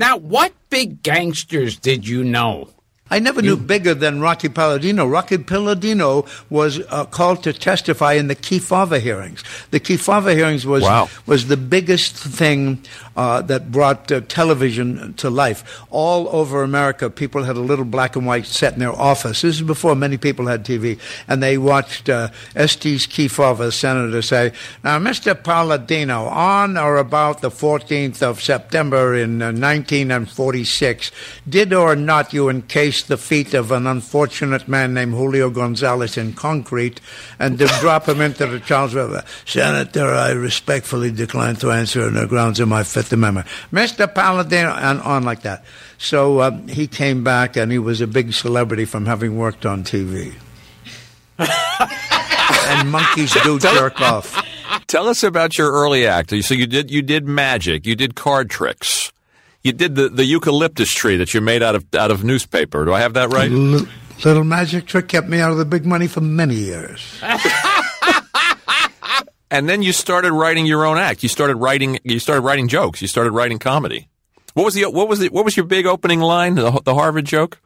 Now, 0.00 0.16
what 0.16 0.54
big 0.70 1.02
gangsters 1.02 1.76
did 1.76 2.08
you 2.08 2.24
know? 2.24 2.70
I 3.10 3.18
never 3.18 3.42
knew 3.42 3.56
bigger 3.56 3.92
than 3.94 4.20
Rocky 4.20 4.48
Palladino. 4.48 5.06
Rocky 5.06 5.38
Palladino 5.38 6.26
was 6.48 6.80
uh, 6.90 7.04
called 7.06 7.42
to 7.42 7.52
testify 7.52 8.12
in 8.12 8.28
the 8.28 8.36
Kefauver 8.36 9.00
hearings. 9.00 9.42
The 9.72 9.80
Kefauver 9.80 10.34
hearings 10.34 10.64
was 10.64 10.84
Wow. 10.84 11.08
was 11.26 11.48
the 11.48 11.56
biggest 11.56 12.14
thing 12.16 12.78
uh, 13.16 13.42
that 13.42 13.72
brought 13.72 14.10
uh, 14.12 14.20
television 14.28 15.12
to 15.14 15.28
life. 15.28 15.82
All 15.90 16.28
over 16.34 16.62
America, 16.62 17.10
people 17.10 17.42
had 17.42 17.56
a 17.56 17.60
little 17.60 17.84
black 17.84 18.14
and 18.16 18.26
white 18.26 18.46
set 18.46 18.74
in 18.74 18.78
their 18.78 18.92
office. 18.92 19.42
This 19.42 19.56
is 19.56 19.62
before 19.62 19.96
many 19.96 20.16
people 20.16 20.46
had 20.46 20.64
TV, 20.64 20.98
and 21.26 21.42
they 21.42 21.58
watched 21.58 22.08
uh, 22.08 22.28
Estes 22.54 23.06
Kefauver, 23.08 23.72
senator, 23.72 24.22
say, 24.22 24.52
"Now, 24.84 24.98
Mr. 25.00 25.34
Palladino, 25.34 26.26
on 26.26 26.76
or 26.78 26.96
about 26.96 27.40
the 27.40 27.50
14th 27.50 28.22
of 28.22 28.40
September 28.40 29.14
in 29.16 29.42
uh, 29.42 29.46
1946, 29.46 31.10
did 31.48 31.72
or 31.72 31.96
not 31.96 32.32
you 32.32 32.48
the 33.04 33.16
feet 33.16 33.54
of 33.54 33.70
an 33.70 33.86
unfortunate 33.86 34.68
man 34.68 34.94
named 34.94 35.14
Julio 35.14 35.50
Gonzalez 35.50 36.16
in 36.16 36.32
concrete 36.32 37.00
and 37.38 37.58
to 37.58 37.66
drop 37.80 38.08
him 38.08 38.20
into 38.20 38.46
the 38.46 38.60
Charles 38.60 38.94
River?" 38.94 39.24
Senator, 39.44 40.06
I 40.06 40.30
respectfully 40.32 41.10
decline 41.10 41.56
to 41.56 41.70
answer 41.70 42.04
on 42.04 42.14
the 42.14 42.26
grounds 42.26 42.60
of 42.60 42.68
my 42.68 42.82
Fifth 42.82 43.12
Amendment. 43.12 43.46
Mr. 43.72 44.12
Palladino, 44.12 44.70
and 44.72 45.00
on 45.00 45.24
like 45.24 45.42
that. 45.42 45.64
So 45.98 46.40
um, 46.40 46.68
he 46.68 46.86
came 46.86 47.22
back, 47.24 47.56
and 47.56 47.70
he 47.70 47.78
was 47.78 48.00
a 48.00 48.06
big 48.06 48.32
celebrity 48.32 48.84
from 48.84 49.06
having 49.06 49.36
worked 49.36 49.66
on 49.66 49.84
TV. 49.84 50.34
and 51.38 52.90
monkeys 52.90 53.34
do 53.42 53.58
jerk 53.58 54.00
off. 54.00 54.40
Tell 54.86 55.08
us 55.08 55.22
about 55.22 55.56
your 55.56 55.72
early 55.72 56.06
act. 56.06 56.30
So 56.44 56.54
you 56.54 56.66
did 56.66 56.90
you 56.90 57.02
did 57.02 57.26
magic, 57.26 57.86
you 57.86 57.94
did 57.94 58.14
card 58.14 58.50
tricks, 58.50 59.12
you 59.62 59.72
did 59.72 59.94
the, 59.94 60.08
the 60.08 60.24
eucalyptus 60.24 60.92
tree 60.92 61.16
that 61.16 61.34
you 61.34 61.40
made 61.40 61.62
out 61.62 61.74
of 61.74 61.86
out 61.94 62.10
of 62.10 62.24
newspaper. 62.24 62.84
Do 62.84 62.92
I 62.92 63.00
have 63.00 63.14
that 63.14 63.30
right? 63.30 63.50
L- 63.50 63.86
little 64.24 64.44
magic 64.44 64.86
trick 64.86 65.08
kept 65.08 65.28
me 65.28 65.40
out 65.40 65.52
of 65.52 65.58
the 65.58 65.64
big 65.64 65.86
money 65.86 66.06
for 66.06 66.20
many 66.20 66.54
years. 66.54 67.22
And 69.50 69.68
then 69.68 69.82
you 69.82 69.92
started 69.92 70.32
writing 70.32 70.64
your 70.64 70.86
own 70.86 70.96
act. 70.96 71.22
You 71.24 71.28
started 71.28 71.56
writing. 71.56 71.98
You 72.04 72.20
started 72.20 72.42
writing 72.42 72.68
jokes. 72.68 73.02
You 73.02 73.08
started 73.08 73.32
writing 73.32 73.58
comedy. 73.58 74.08
What 74.54 74.64
was 74.64 74.74
the 74.74 74.84
what 74.84 75.08
was 75.08 75.18
the 75.18 75.28
what 75.28 75.44
was 75.44 75.56
your 75.56 75.66
big 75.66 75.86
opening 75.86 76.20
line? 76.20 76.54
The, 76.54 76.80
the 76.84 76.94
Harvard 76.94 77.24
joke. 77.24 77.58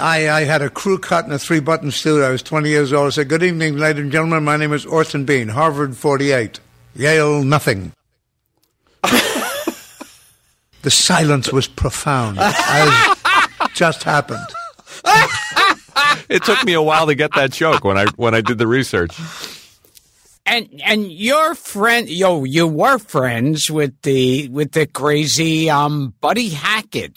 I, 0.00 0.30
I 0.30 0.44
had 0.44 0.62
a 0.62 0.70
crew 0.70 0.98
cut 0.98 1.26
in 1.26 1.32
a 1.32 1.38
three 1.38 1.60
button 1.60 1.90
suit. 1.90 2.22
I 2.22 2.30
was 2.30 2.42
20 2.42 2.68
years 2.68 2.92
old. 2.92 3.08
I 3.08 3.10
said, 3.10 3.28
Good 3.28 3.42
evening, 3.42 3.76
ladies 3.76 4.04
and 4.04 4.12
gentlemen. 4.12 4.44
My 4.44 4.56
name 4.56 4.72
is 4.72 4.86
Orson 4.86 5.24
Bean, 5.24 5.48
Harvard 5.48 5.96
48, 5.96 6.60
Yale 6.94 7.42
nothing. 7.42 7.92
the 10.82 10.90
silence 10.90 11.52
was 11.52 11.66
profound, 11.68 12.38
as 12.40 13.16
just 13.74 14.02
happened. 14.02 14.46
It 16.28 16.44
took 16.44 16.64
me 16.64 16.74
a 16.74 16.82
while 16.82 17.06
to 17.06 17.14
get 17.16 17.34
that 17.34 17.50
joke 17.50 17.82
when 17.84 17.98
I 17.98 18.06
when 18.16 18.34
I 18.34 18.40
did 18.40 18.58
the 18.58 18.66
research. 18.66 19.18
And 20.46 20.80
and 20.84 21.10
your 21.10 21.56
friend, 21.56 22.08
yo, 22.08 22.44
you 22.44 22.68
were 22.68 22.98
friends 22.98 23.68
with 23.68 24.00
the 24.02 24.48
with 24.48 24.72
the 24.72 24.86
crazy 24.86 25.68
um 25.68 26.14
Buddy 26.20 26.50
Hackett. 26.50 27.14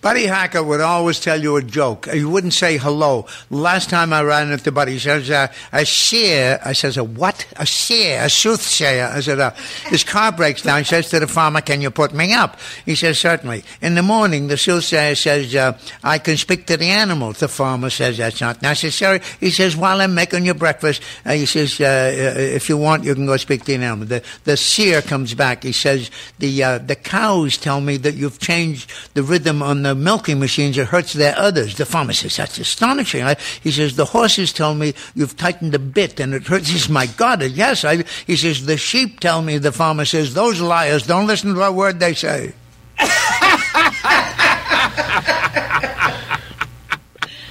Buddy 0.00 0.24
Hackett 0.24 0.64
would 0.64 0.80
always 0.80 1.20
tell 1.20 1.40
you 1.40 1.56
a 1.56 1.62
joke. 1.62 2.08
He 2.10 2.24
wouldn't 2.24 2.54
say 2.54 2.78
hello. 2.78 3.26
Last 3.50 3.90
time 3.90 4.14
I 4.14 4.22
ran 4.22 4.50
into 4.50 4.72
Buddy, 4.72 4.92
he 4.92 4.98
says, 4.98 5.30
uh, 5.30 5.48
a 5.72 5.84
seer. 5.84 6.58
I 6.64 6.72
says, 6.72 6.96
a 6.96 7.04
what? 7.04 7.46
A 7.56 7.66
seer, 7.66 8.22
a 8.22 8.30
soothsayer. 8.30 9.10
I 9.12 9.20
said, 9.20 9.38
uh, 9.40 9.50
his 9.88 10.02
car 10.02 10.32
breaks 10.32 10.62
down. 10.62 10.78
He 10.78 10.84
says 10.84 11.10
to 11.10 11.20
the 11.20 11.26
farmer, 11.26 11.60
can 11.60 11.82
you 11.82 11.90
put 11.90 12.14
me 12.14 12.32
up? 12.32 12.58
He 12.86 12.94
says, 12.94 13.18
certainly. 13.18 13.62
In 13.82 13.94
the 13.94 14.02
morning, 14.02 14.48
the 14.48 14.56
soothsayer 14.56 15.14
says, 15.16 15.54
uh, 15.54 15.78
I 16.02 16.18
can 16.18 16.38
speak 16.38 16.66
to 16.66 16.78
the 16.78 16.86
animals. 16.86 17.40
The 17.40 17.48
farmer 17.48 17.90
says, 17.90 18.16
that's 18.16 18.40
not 18.40 18.62
necessary. 18.62 19.20
He 19.38 19.50
says, 19.50 19.76
while 19.76 20.00
I'm 20.00 20.14
making 20.14 20.46
your 20.46 20.54
breakfast, 20.54 21.02
uh, 21.26 21.32
he 21.32 21.44
says, 21.44 21.78
uh, 21.78 21.84
uh, 21.84 22.40
if 22.40 22.70
you 22.70 22.78
want, 22.78 23.04
you 23.04 23.14
can 23.14 23.26
go 23.26 23.36
speak 23.36 23.60
to 23.64 23.66
the 23.76 23.84
animal. 23.84 24.06
The, 24.06 24.22
the 24.44 24.56
seer 24.56 25.02
comes 25.02 25.34
back. 25.34 25.62
He 25.62 25.72
says, 25.72 26.10
the, 26.38 26.62
uh, 26.62 26.78
the 26.78 26.96
cows 26.96 27.58
tell 27.58 27.82
me 27.82 27.98
that 27.98 28.14
you've 28.14 28.38
changed 28.38 28.90
the 29.12 29.22
rhythm 29.22 29.62
on 29.62 29.82
the 29.82 29.89
milking 29.94 30.38
machines. 30.40 30.76
It 30.78 30.86
hurts 30.88 31.12
their 31.12 31.36
others. 31.38 31.76
The 31.76 31.84
farmer 31.86 32.12
says, 32.12 32.36
that's 32.36 32.58
astonishing. 32.58 33.22
I, 33.22 33.36
he 33.62 33.70
says, 33.70 33.96
the 33.96 34.04
horses 34.06 34.52
tell 34.52 34.74
me 34.74 34.94
you've 35.14 35.36
tightened 35.36 35.72
the 35.72 35.78
bit 35.78 36.20
and 36.20 36.34
it 36.34 36.46
hurts. 36.46 36.68
He 36.70 36.78
says, 36.78 36.88
my 36.88 37.06
God, 37.06 37.42
yes. 37.42 37.84
I, 37.84 38.04
he 38.26 38.36
says, 38.36 38.66
the 38.66 38.76
sheep 38.76 39.20
tell 39.20 39.42
me, 39.42 39.58
the 39.58 39.72
farmer 39.72 40.04
says, 40.04 40.34
those 40.34 40.60
liars, 40.60 41.06
don't 41.06 41.26
listen 41.26 41.54
to 41.54 41.62
a 41.62 41.72
word 41.72 42.00
they 42.00 42.14
say. 42.14 42.52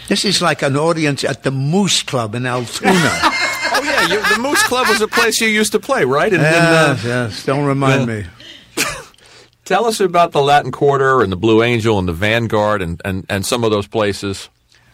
This 0.08 0.26
is 0.26 0.42
like 0.42 0.64
an 0.64 0.76
audience 0.76 1.24
at 1.24 1.44
the 1.44 1.52
Moose 1.52 2.02
Club 2.02 2.36
in 2.36 2.46
Altoona. 2.46 2.94
Oh 3.72 3.84
yeah, 3.84 4.02
you, 4.08 4.36
the 4.36 4.42
Moose 4.42 4.64
Club 4.64 4.88
was 4.90 5.00
a 5.00 5.08
place 5.08 5.40
you 5.40 5.48
used 5.48 5.72
to 5.74 5.80
play, 5.80 6.04
right? 6.04 6.34
And, 6.34 6.42
and, 6.42 6.56
uh, 6.56 6.96
yes, 6.98 7.04
yes. 7.06 7.46
Don't 7.46 7.66
remind 7.66 8.10
Yeah. 8.10 8.22
me. 8.22 8.26
Tell 9.70 9.86
us 9.86 10.00
about 10.00 10.32
the 10.32 10.42
Latin 10.42 10.72
Quarter 10.72 11.22
and 11.22 11.32
the 11.32 11.36
Blue 11.36 11.62
Angel 11.62 12.00
and 12.00 12.08
the 12.08 12.14
Vanguard 12.14 12.82
and, 12.82 13.00
and, 13.06 13.24
and 13.30 13.46
some 13.46 13.64
of 13.64 13.70
those 13.70 13.86
places. 13.86 14.50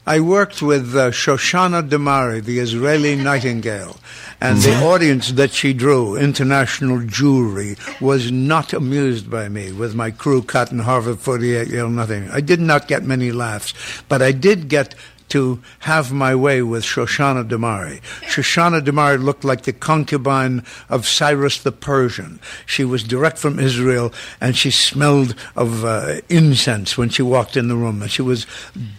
I 0.05 0.19
worked 0.19 0.61
with 0.61 0.93
uh, 0.93 1.11
Shoshana 1.11 1.87
Damari, 1.87 2.43
the 2.43 2.59
Israeli 2.59 3.15
nightingale, 3.15 3.95
and 4.41 4.57
the 4.57 4.75
audience 4.83 5.31
that 5.31 5.51
she 5.51 5.73
drew, 5.73 6.17
international 6.17 6.99
Jewry, 6.99 7.79
was 8.01 8.33
not 8.33 8.73
amused 8.73 9.31
by 9.31 9.47
me 9.47 9.71
with 9.71 9.95
my 9.95 10.11
crew 10.11 10.43
cut 10.43 10.73
in 10.73 10.79
Harvard 10.79 11.19
48 11.19 11.69
Yale 11.69 11.89
nothing. 11.89 12.29
I 12.29 12.41
did 12.41 12.59
not 12.59 12.89
get 12.89 13.03
many 13.03 13.31
laughs, 13.31 13.73
but 14.09 14.21
I 14.21 14.33
did 14.33 14.67
get 14.67 14.93
to 15.35 15.59
have 15.79 16.13
my 16.13 16.33
way 16.33 16.61
with 16.61 16.81
Shoshana 16.85 17.45
Damari. 17.45 18.01
Shoshana 18.21 18.79
Damari 18.79 19.21
looked 19.21 19.43
like 19.43 19.63
the 19.63 19.73
concubine 19.73 20.63
of 20.87 21.05
Cyrus 21.05 21.61
the 21.61 21.73
Persian. 21.73 22.39
She 22.65 22.85
was 22.85 23.03
direct 23.03 23.37
from 23.37 23.59
Israel, 23.59 24.13
and 24.39 24.55
she 24.55 24.71
smelled 24.71 25.35
of 25.57 25.83
uh, 25.83 26.21
incense 26.29 26.97
when 26.97 27.09
she 27.09 27.21
walked 27.21 27.57
in 27.57 27.67
the 27.67 27.75
room. 27.75 28.01
And 28.01 28.09
she 28.09 28.21
was 28.21 28.47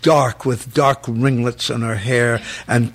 dark 0.03 0.45
with 0.45 0.75
dark 0.75 1.05
ringlets 1.09 1.71
on 1.71 1.81
her 1.81 1.97
hair 1.97 2.43
and 2.69 2.93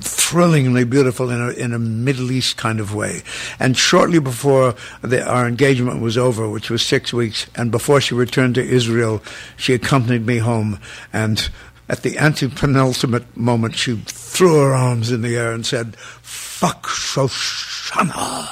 thrillingly 0.00 0.84
beautiful 0.84 1.28
in 1.28 1.40
a, 1.40 1.50
in 1.50 1.72
a 1.72 1.78
Middle 1.80 2.30
East 2.30 2.56
kind 2.56 2.78
of 2.78 2.94
way. 2.94 3.22
And 3.58 3.76
shortly 3.76 4.20
before 4.20 4.76
the, 5.00 5.26
our 5.26 5.48
engagement 5.48 6.00
was 6.00 6.16
over, 6.16 6.48
which 6.48 6.70
was 6.70 6.82
six 6.82 7.12
weeks, 7.12 7.48
and 7.56 7.72
before 7.72 8.00
she 8.00 8.14
returned 8.14 8.54
to 8.54 8.64
Israel, 8.64 9.24
she 9.56 9.74
accompanied 9.74 10.24
me 10.24 10.38
home 10.38 10.78
and 11.12 11.50
at 11.92 12.02
the 12.02 12.12
antepenultimate 12.12 13.36
moment, 13.36 13.76
she 13.76 13.94
threw 14.06 14.58
her 14.60 14.72
arms 14.72 15.12
in 15.12 15.20
the 15.20 15.36
air 15.36 15.52
and 15.52 15.66
said, 15.66 15.94
Fuck 15.94 16.86
Shoshana. 16.86 18.48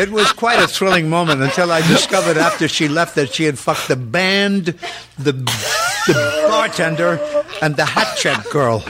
it 0.00 0.10
was 0.10 0.32
quite 0.32 0.58
a 0.58 0.66
thrilling 0.66 1.08
moment 1.08 1.40
until 1.40 1.70
I 1.70 1.86
discovered 1.86 2.36
after 2.36 2.66
she 2.66 2.88
left 2.88 3.14
that 3.14 3.32
she 3.32 3.44
had 3.44 3.60
fucked 3.60 3.86
the 3.86 3.94
band, 3.94 4.64
the, 5.18 5.32
the 5.32 6.46
bartender, 6.50 7.20
and 7.62 7.76
the 7.76 7.84
hat 7.84 8.16
check 8.18 8.44
girl. 8.50 8.84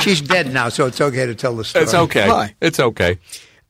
She's 0.00 0.22
dead 0.22 0.54
now, 0.54 0.70
so 0.70 0.86
it's 0.86 1.02
okay 1.02 1.26
to 1.26 1.34
tell 1.34 1.54
the 1.54 1.64
story. 1.64 1.84
It's 1.84 1.92
okay. 1.92 2.28
Why? 2.28 2.54
It's 2.62 2.80
okay. 2.80 3.18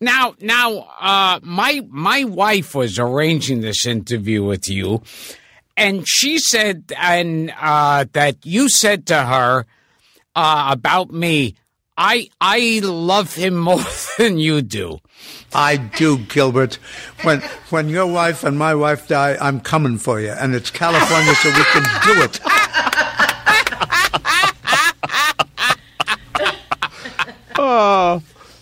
Now, 0.03 0.35
now, 0.41 0.89
uh, 0.99 1.39
my 1.45 1.87
my 1.89 2.25
wife 2.25 2.75
was 2.75 2.99
arranging 2.99 3.61
this 3.61 3.87
interview 3.87 4.43
with 4.43 4.69
you, 4.69 5.01
and 5.77 6.09
she 6.09 6.41
said, 6.41 6.93
and 6.99 7.55
uh, 7.61 8.07
that 8.13 8.45
you 8.45 8.69
said 8.69 9.07
to 9.07 9.23
her 9.23 9.65
uh, 10.35 10.69
about 10.73 11.13
me, 11.13 11.55
I 11.97 12.31
I 12.41 12.81
love 12.83 13.37
him 13.37 13.55
more 13.59 13.85
than 14.19 14.39
you 14.39 14.61
do. 14.61 14.99
I 15.55 15.77
do, 15.77 16.19
Gilbert. 16.19 16.81
When 17.23 17.41
when 17.71 17.89
your 17.89 18.09
wife 18.09 18.43
and 18.43 18.59
my 18.59 18.75
wife 18.75 19.07
die, 19.07 19.37
I'm 19.41 19.61
coming 19.61 19.99
for 19.99 20.21
you, 20.21 20.31
and 20.31 20.57
it's 20.57 20.73
California, 20.73 21.37
so 21.37 21.49
we 21.51 21.63
can 21.63 21.85
do 22.03 22.23
it. 22.25 22.41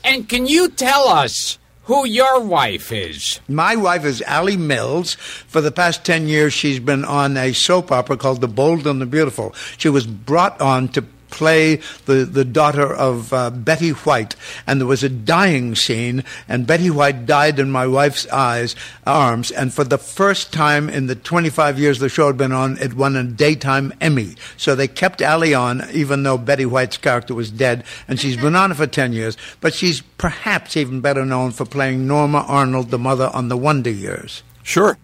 And 0.05 0.29
can 0.29 0.47
you 0.47 0.69
tell 0.71 1.09
us 1.09 1.59
who 1.85 2.07
your 2.07 2.41
wife 2.41 2.93
is? 2.93 3.41
My 3.49 3.77
wife 3.77 4.05
is 4.05 4.23
Alley 4.23 4.57
Mills. 4.57 5.15
For 5.15 5.61
the 5.61 5.73
past 5.73 6.05
10 6.05 6.29
years, 6.29 6.53
she's 6.53 6.79
been 6.79 7.05
on 7.05 7.37
a 7.37 7.53
soap 7.53 7.91
opera 7.91 8.17
called 8.17 8.41
The 8.41 8.49
Bold 8.49 8.87
and 8.87 9.01
the 9.01 9.07
Beautiful. 9.07 9.55
She 9.77 9.89
was 9.89 10.07
brought 10.07 10.61
on 10.61 10.89
to 10.89 11.05
play 11.31 11.77
the, 12.07 12.25
the 12.25 12.45
daughter 12.45 12.93
of 12.93 13.33
uh, 13.33 13.51
Betty 13.51 13.91
White, 13.91 14.37
and 14.67 14.81
there 14.81 14.87
was 14.87 15.03
a 15.03 15.09
dying 15.09 15.75
scene, 15.75 16.25
and 16.49 16.67
Betty 16.67 16.91
White 16.91 17.27
died 17.27 17.59
in 17.59 17.71
my 17.71 17.87
wife's 17.87 18.27
eyes, 18.29 18.77
arms, 19.07 19.51
and 19.51 19.73
for 19.73 19.85
the 19.85 19.99
first 19.99 20.53
time 20.53 20.89
in 20.89 21.07
the 21.07 21.15
25 21.15 21.79
years 21.79 21.99
the 21.99 22.09
show 22.09 22.27
had 22.27 22.37
been 22.37 22.53
on, 22.53 22.79
it 22.79 22.95
won 22.95 23.17
a 23.17 23.25
daytime 23.25 23.93
Emmy. 24.01 24.35
So 24.57 24.75
they 24.75 24.89
kept 24.89 25.23
Alley 25.23 25.55
on, 25.55 25.89
even 25.93 26.23
though 26.23 26.39
Betty 26.39 26.67
White's 26.67 26.97
character 26.97 27.35
was 27.35 27.51
dead, 27.51 27.85
and 28.09 28.19
she's 28.19 28.37
been 28.37 28.57
on 28.57 28.73
it 28.73 28.77
for 28.77 28.87
10 28.87 29.13
years, 29.13 29.37
but 29.61 29.75
she's 29.75 30.03
perhaps 30.19 30.77
even 30.77 31.01
better 31.01 31.25
known 31.25 31.53
for 31.53 31.65
playing 31.65 32.07
Norma 32.07 32.45
Arnold, 32.47 32.91
the 32.91 32.99
mother 32.99 33.31
on 33.33 33.49
The 33.49 33.57
Wonder 33.57 33.91
Years. 33.91 34.43
Sure. 34.63 34.99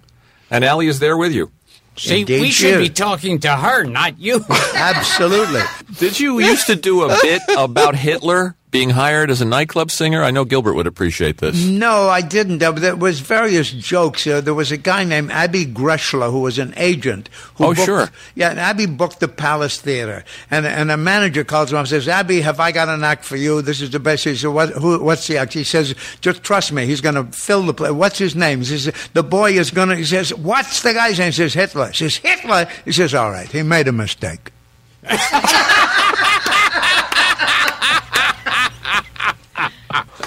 And 0.51 0.65
Alley 0.65 0.87
is 0.87 1.01
there 1.01 1.17
with 1.17 1.33
you. 1.33 1.51
See, 1.99 2.21
Indeed 2.21 2.41
we 2.41 2.51
should 2.51 2.81
is. 2.81 2.89
be 2.89 2.95
talking 2.95 3.41
to 3.41 3.57
her, 3.57 3.85
not 3.85 4.19
you. 4.21 4.45
Absolutely. 4.75 5.63
Did 5.99 6.21
you 6.21 6.39
used 6.41 6.67
to 6.67 6.77
do 6.77 7.03
a 7.05 7.17
bit 7.23 7.43
about 7.57 7.95
Hitler 7.97 8.57
being 8.71 8.91
hired 8.91 9.31
as 9.31 9.41
a 9.41 9.45
nightclub 9.45 9.91
singer? 9.91 10.23
I 10.23 10.31
know 10.31 10.45
Gilbert 10.45 10.75
would 10.75 10.87
appreciate 10.87 11.39
this. 11.39 11.65
No, 11.65 12.09
I 12.09 12.21
didn't. 12.21 12.59
There, 12.59 12.73
there 12.73 12.97
was 12.97 13.21
various 13.21 13.71
jokes. 13.71 14.27
Uh, 14.27 14.41
there 14.41 14.55
was 14.55 14.71
a 14.73 14.77
guy 14.77 15.05
named 15.05 15.31
Abby 15.31 15.65
Greshler 15.65 16.31
who 16.31 16.41
was 16.41 16.59
an 16.59 16.75
agent. 16.77 17.29
Who 17.55 17.65
Oh, 17.65 17.69
booked- 17.69 17.85
sure. 17.87 18.11
Yeah, 18.35 18.51
and 18.51 18.61
Abby 18.61 18.87
booked 18.87 19.21
the 19.21 19.29
Palace 19.29 19.81
Theater, 19.81 20.25
and 20.51 20.67
and 20.67 20.91
a 20.91 20.97
manager 20.97 21.45
calls 21.45 21.71
him 21.71 21.77
up 21.79 21.83
and 21.83 21.89
says, 21.89 22.07
"Abby, 22.09 22.41
have 22.43 22.61
I 22.61 22.73
got 22.73 22.89
an 22.89 23.03
act 23.05 23.25
for 23.25 23.37
you? 23.37 23.63
This 23.63 23.81
is 23.81 23.91
the 23.91 24.01
best." 24.01 24.25
He 24.25 24.35
said, 24.37 24.49
what, 24.49 24.71
who, 24.71 24.99
"What's 25.03 25.27
the 25.27 25.39
act?" 25.39 25.55
He 25.55 25.65
says, 25.65 25.95
"Just 26.21 26.43
trust 26.43 26.73
me. 26.73 26.85
He's 26.87 27.01
going 27.01 27.15
to 27.15 27.25
fill 27.33 27.63
the 27.63 27.73
play. 27.75 27.91
What's 27.93 28.19
his 28.19 28.35
name?" 28.37 28.59
He 28.59 28.65
says, 28.67 28.93
"The 29.15 29.23
boy 29.23 29.53
is 29.53 29.71
going 29.71 29.89
to." 29.91 29.97
He 29.97 30.05
says, 30.05 30.35
"What's 30.35 30.83
the 30.83 30.93
guy's 30.93 31.19
name?" 31.19 31.27
He 31.29 31.33
says, 31.33 31.55
"Hitler." 31.55 31.89
He 31.89 31.95
says, 31.95 32.17
"Hitler." 32.17 32.69
He 32.85 32.93
says, 32.93 33.15
"All 33.15 33.31
right. 33.31 33.49
He 33.49 33.63
made 33.63 33.89
a 33.89 33.93
mistake." 33.93 34.51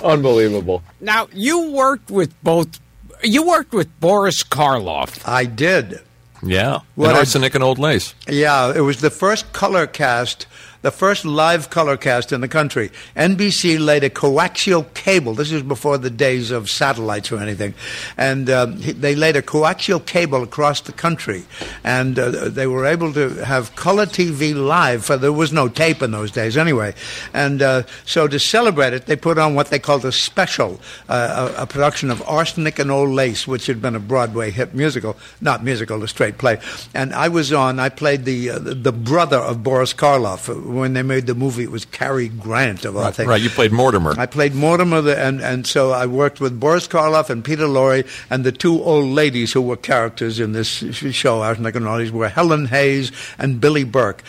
Unbelievable. 0.04 0.82
now, 1.00 1.28
you 1.34 1.72
worked 1.72 2.10
with 2.12 2.34
both. 2.44 2.80
You 3.24 3.46
worked 3.46 3.74
with 3.74 4.00
Boris 4.00 4.44
Karloff. 4.44 5.28
I 5.28 5.46
did. 5.46 6.00
Yeah. 6.42 6.80
What 7.00 7.12
and 7.12 7.20
Arsenic 7.20 7.56
and 7.56 7.64
Old 7.64 7.80
Lace. 7.80 8.14
Yeah, 8.28 8.74
it 8.76 8.82
was 8.82 9.00
the 9.00 9.10
first 9.10 9.54
color 9.54 9.88
cast, 9.88 10.48
the 10.82 10.92
first 10.92 11.24
live 11.24 11.70
color 11.70 11.96
cast 11.96 12.34
in 12.34 12.42
the 12.42 12.50
country. 12.50 12.92
NBC 13.16 13.80
laid 13.80 14.04
a 14.04 14.10
coaxial 14.10 14.94
cable. 14.94 15.34
This 15.34 15.54
is 15.54 15.64
before 15.64 15.98
the 15.98 16.10
days 16.10 16.52
of 16.52 16.70
satellites 16.70 17.32
or 17.32 17.38
anything, 17.38 17.74
and 18.18 18.50
uh, 18.50 18.66
they 18.66 19.16
laid 19.16 19.38
a 19.38 19.42
coaxial 19.42 20.06
cable 20.06 20.44
across 20.44 20.82
the 20.82 20.92
country, 20.92 21.46
and 21.86 22.20
uh, 22.20 22.50
they 22.50 22.68
were 22.68 22.86
able 22.86 23.14
to 23.14 23.30
have 23.46 23.74
color 23.78 24.06
TV 24.06 24.54
live. 24.54 25.06
For 25.06 25.16
there 25.16 25.32
was 25.32 25.54
no 25.54 25.70
tape 25.70 26.02
in 26.02 26.12
those 26.12 26.32
days 26.32 26.58
anyway, 26.58 26.94
and 27.34 27.62
uh, 27.62 27.84
so 28.04 28.28
to 28.28 28.40
celebrate 28.40 28.92
it, 28.92 29.06
they 29.06 29.16
put 29.16 29.38
on 29.38 29.56
what 29.56 29.68
they 29.68 29.80
called 29.80 30.04
a 30.04 30.12
special, 30.12 30.82
uh, 31.08 31.54
a, 31.58 31.64
a 31.64 31.66
production 31.66 32.12
of 32.12 32.22
Arsenic 32.28 32.78
and 32.78 32.92
Old 32.92 33.12
Lace, 33.12 33.48
which 33.48 33.68
had 33.68 33.82
been 33.82 33.96
a 33.96 34.02
Broadway 34.02 34.52
hit 34.52 34.76
musical, 34.76 35.16
not 35.40 35.64
musical, 35.64 36.04
a 36.04 36.08
straight 36.10 36.38
play. 36.38 36.60
And 36.94 37.14
I 37.14 37.28
was 37.28 37.54
on. 37.54 37.80
I 37.80 37.90
played 37.90 38.26
the 38.26 38.50
uh, 38.50 38.60
the, 38.60 38.74
the 38.74 38.92
brother 38.92 39.38
of 39.38 39.62
Boris 39.64 39.94
Karloff. 39.94 40.48
When 40.66 40.94
they 40.94 41.04
made 41.04 41.28
the 41.28 41.36
movie, 41.36 41.64
it 41.64 41.72
was 41.72 41.86
Cary 41.86 42.30
Grant 42.30 42.84
of 42.86 42.96
all 42.98 43.04
Right, 43.04 43.14
things. 43.14 43.30
right, 43.30 43.42
you 43.42 43.50
played 43.52 43.72
Mortimer. 43.72 44.16
I 44.18 44.26
played 44.26 44.56
Mortimer, 44.56 45.02
the, 45.02 45.18
and 45.18 45.40
and 45.42 45.68
so 45.68 45.92
I 45.92 46.08
worked 46.08 46.42
with 46.42 46.60
Boris 46.60 46.88
Karloff 46.88 47.30
and 47.30 47.44
Peter 47.46 47.68
Lorre, 47.68 48.08
and 48.32 48.44
the 48.44 48.52
two 48.52 48.82
old 48.82 49.06
ladies 49.06 49.54
who 49.54 49.62
were 49.62 49.78
characters 49.78 50.40
in 50.40 50.54
this 50.54 50.68
show. 50.68 51.44
Old 51.44 51.60
Lace 51.60 52.12
were 52.12 52.28
Helen 52.30 52.66
Hayes 52.68 53.12
and 53.38 53.62
Billie 53.62 53.84
Burke. 53.84 54.24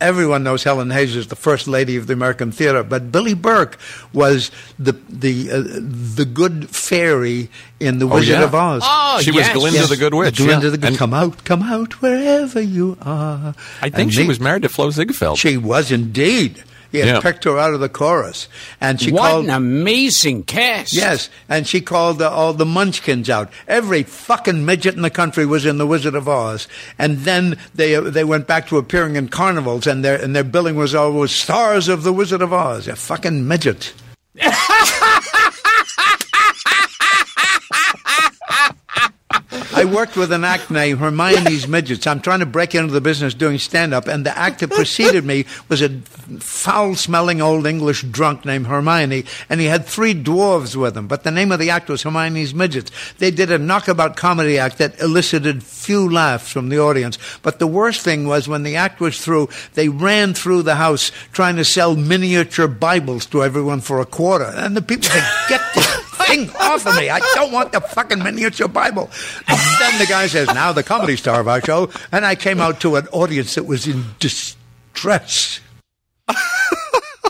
Everyone 0.00 0.44
knows 0.44 0.62
Helen 0.64 0.90
Hayes 0.90 1.16
is 1.16 1.26
the 1.26 1.36
first 1.36 1.66
lady 1.66 1.96
of 1.96 2.06
the 2.06 2.12
American 2.12 2.52
theater, 2.52 2.82
but 2.84 3.10
Billie 3.10 3.34
Burke 3.34 3.78
was 4.12 4.50
the 4.78 4.92
the 5.08 5.50
uh, 5.50 5.62
the 6.16 6.24
good 6.24 6.70
fairy 6.70 7.50
in 7.80 7.98
The 7.98 8.06
Wizard 8.06 8.28
yeah. 8.38 8.44
of 8.44 8.54
Oz. 8.54 8.82
Oh, 8.84 9.20
she 9.22 9.32
yes. 9.32 9.48
was 9.54 9.62
Glinda 9.62 9.78
Yes, 9.80 9.88
the 9.88 9.96
Good 9.96 10.14
Witch. 10.14 10.36
Glinda 10.36 10.66
yeah. 10.66 10.70
the 10.70 10.78
Good. 10.78 10.88
And 10.90 10.98
come 10.98 11.14
out, 11.14 11.44
come 11.44 11.62
out, 11.62 12.00
wherever 12.02 12.60
you 12.60 12.96
are. 13.02 13.54
I 13.80 13.88
think 13.88 13.96
And 13.96 14.12
she 14.12 14.22
they- 14.22 14.28
was 14.28 14.38
married 14.38 14.62
to 14.62 14.68
Flo 14.68 14.90
Ziegfeld. 14.90 15.38
She 15.38 15.56
was 15.56 15.90
indeed. 15.90 16.62
He 16.92 16.98
had 16.98 17.06
Yeah. 17.06 17.20
picked 17.20 17.44
her 17.44 17.56
out 17.56 17.72
of 17.72 17.78
the 17.78 17.88
chorus, 17.88 18.48
and 18.80 19.00
she 19.00 19.12
what 19.12 19.22
called. 19.30 19.44
an 19.44 19.50
amazing 19.50 20.42
cast! 20.42 20.92
Yes, 20.92 21.30
and 21.48 21.64
she 21.64 21.80
called 21.80 22.20
uh, 22.20 22.28
all 22.28 22.52
the 22.52 22.66
Munchkins 22.66 23.30
out. 23.30 23.48
Every 23.68 24.02
fucking 24.02 24.64
midget 24.66 24.96
in 24.96 25.02
the 25.02 25.08
country 25.08 25.46
was 25.46 25.64
in 25.64 25.78
The 25.78 25.86
Wizard 25.86 26.16
of 26.16 26.28
Oz, 26.28 26.66
and 26.98 27.18
then 27.18 27.56
they 27.76 27.94
uh, 27.94 28.00
they 28.00 28.24
went 28.24 28.48
back 28.48 28.66
to 28.70 28.76
appearing 28.76 29.14
in 29.14 29.28
carnivals, 29.28 29.86
and 29.86 30.04
their 30.04 30.20
and 30.20 30.34
their 30.34 30.42
billing 30.42 30.74
was 30.74 30.92
always 30.92 31.30
stars 31.30 31.86
of 31.86 32.02
The 32.02 32.12
Wizard 32.12 32.42
of 32.42 32.52
Oz. 32.52 32.88
A 32.88 32.96
fucking 32.96 33.46
midget. 33.46 33.92
I 39.80 39.86
worked 39.86 40.14
with 40.14 40.30
an 40.30 40.44
act 40.44 40.70
named 40.70 40.98
Hermione's 40.98 41.66
Midgets. 41.66 42.06
I'm 42.06 42.20
trying 42.20 42.40
to 42.40 42.46
break 42.46 42.74
into 42.74 42.92
the 42.92 43.00
business 43.00 43.32
doing 43.32 43.56
stand 43.56 43.94
up, 43.94 44.08
and 44.08 44.26
the 44.26 44.36
act 44.36 44.60
that 44.60 44.68
preceded 44.68 45.24
me 45.24 45.46
was 45.70 45.80
a 45.80 45.88
foul 46.38 46.94
smelling 46.94 47.40
old 47.40 47.66
English 47.66 48.02
drunk 48.02 48.44
named 48.44 48.66
Hermione, 48.66 49.24
and 49.48 49.58
he 49.58 49.68
had 49.68 49.86
three 49.86 50.12
dwarves 50.12 50.76
with 50.76 50.94
him. 50.94 51.08
But 51.08 51.24
the 51.24 51.30
name 51.30 51.50
of 51.50 51.60
the 51.60 51.70
act 51.70 51.88
was 51.88 52.02
Hermione's 52.02 52.52
Midgets. 52.52 52.92
They 53.16 53.30
did 53.30 53.50
a 53.50 53.56
knockabout 53.56 54.18
comedy 54.18 54.58
act 54.58 54.76
that 54.76 55.00
elicited 55.00 55.62
few 55.62 56.06
laughs 56.10 56.52
from 56.52 56.68
the 56.68 56.78
audience. 56.78 57.16
But 57.40 57.58
the 57.58 57.66
worst 57.66 58.02
thing 58.02 58.26
was 58.26 58.46
when 58.46 58.64
the 58.64 58.76
act 58.76 59.00
was 59.00 59.18
through, 59.18 59.48
they 59.72 59.88
ran 59.88 60.34
through 60.34 60.64
the 60.64 60.74
house 60.74 61.10
trying 61.32 61.56
to 61.56 61.64
sell 61.64 61.96
miniature 61.96 62.68
Bibles 62.68 63.24
to 63.28 63.42
everyone 63.42 63.80
for 63.80 63.98
a 63.98 64.04
quarter. 64.04 64.44
And 64.44 64.76
the 64.76 64.82
people 64.82 65.04
said, 65.04 65.26
Get 65.48 65.62
this 65.74 66.09
thing 66.26 66.50
off 66.58 66.86
of 66.86 66.96
me. 66.96 67.10
I 67.10 67.18
don't 67.34 67.52
want 67.52 67.72
the 67.72 67.80
fucking 67.80 68.22
miniature 68.22 68.68
Bible. 68.68 69.10
And 69.48 69.58
then 69.80 69.98
the 69.98 70.06
guy 70.06 70.26
says, 70.26 70.48
now 70.48 70.72
the 70.72 70.82
comedy 70.82 71.16
star 71.16 71.40
of 71.40 71.48
our 71.48 71.60
show. 71.60 71.90
And 72.12 72.24
I 72.24 72.34
came 72.34 72.60
out 72.60 72.80
to 72.82 72.96
an 72.96 73.06
audience 73.08 73.54
that 73.54 73.64
was 73.64 73.86
in 73.86 74.04
distress. 74.18 75.60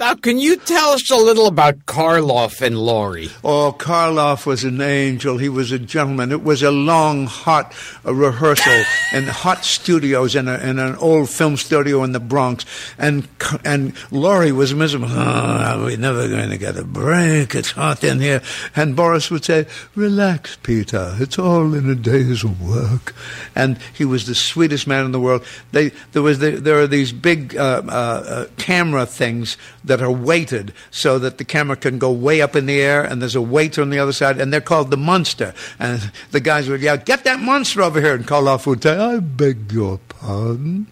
Now, 0.00 0.14
can 0.14 0.38
you 0.38 0.56
tell 0.56 0.92
us 0.92 1.10
a 1.10 1.16
little 1.16 1.46
about 1.46 1.84
Karloff 1.84 2.62
and 2.62 2.74
Lorre? 2.74 3.30
Oh, 3.44 3.76
Karloff 3.78 4.46
was 4.46 4.64
an 4.64 4.80
angel. 4.80 5.36
He 5.36 5.50
was 5.50 5.72
a 5.72 5.78
gentleman. 5.78 6.32
It 6.32 6.42
was 6.42 6.62
a 6.62 6.70
long, 6.70 7.26
hot 7.26 7.74
uh, 8.06 8.14
rehearsal 8.14 8.82
in 9.12 9.24
hot 9.24 9.62
studios 9.62 10.34
in, 10.34 10.48
a, 10.48 10.56
in 10.56 10.78
an 10.78 10.96
old 10.96 11.28
film 11.28 11.58
studio 11.58 12.02
in 12.02 12.12
the 12.12 12.18
Bronx. 12.18 12.64
And 12.96 13.28
and 13.62 13.94
Lorre 14.10 14.52
was 14.52 14.72
miserable. 14.72 15.08
Oh, 15.10 15.84
we're 15.84 15.98
never 15.98 16.26
going 16.30 16.48
to 16.48 16.56
get 16.56 16.78
a 16.78 16.84
break. 16.84 17.54
It's 17.54 17.72
hot 17.72 18.02
in 18.02 18.20
here. 18.20 18.40
And 18.74 18.96
Boris 18.96 19.30
would 19.30 19.44
say, 19.44 19.66
"Relax, 19.94 20.56
Peter. 20.62 21.14
It's 21.18 21.38
all 21.38 21.74
in 21.74 21.90
a 21.90 21.94
day's 21.94 22.42
work." 22.42 23.14
And 23.54 23.76
he 23.92 24.06
was 24.06 24.24
the 24.24 24.34
sweetest 24.34 24.86
man 24.86 25.04
in 25.04 25.12
the 25.12 25.20
world. 25.20 25.44
They 25.72 25.90
there 26.12 26.22
was 26.22 26.38
the, 26.38 26.52
there 26.52 26.80
are 26.80 26.86
these 26.86 27.12
big 27.12 27.54
uh, 27.54 27.82
uh, 27.86 27.90
uh, 27.90 28.46
camera 28.56 29.04
things 29.04 29.58
that 29.90 30.00
are 30.00 30.10
weighted 30.10 30.72
so 30.90 31.18
that 31.18 31.36
the 31.38 31.44
camera 31.44 31.76
can 31.76 31.98
go 31.98 32.10
way 32.12 32.40
up 32.40 32.54
in 32.54 32.66
the 32.66 32.80
air 32.80 33.02
and 33.02 33.20
there's 33.20 33.34
a 33.34 33.42
weight 33.42 33.76
on 33.78 33.90
the 33.90 33.98
other 33.98 34.12
side 34.12 34.38
and 34.40 34.52
they're 34.52 34.60
called 34.60 34.90
the 34.90 34.96
monster 34.96 35.52
and 35.78 36.12
the 36.30 36.38
guys 36.40 36.68
would 36.68 36.80
yell 36.80 36.96
get 36.96 37.24
that 37.24 37.40
monster 37.40 37.82
over 37.82 38.00
here 38.00 38.14
and 38.14 38.24
Karloff 38.26 38.66
would 38.66 38.82
say 38.82 38.96
I 38.96 39.18
beg 39.18 39.72
your 39.72 39.98
pardon 40.08 40.86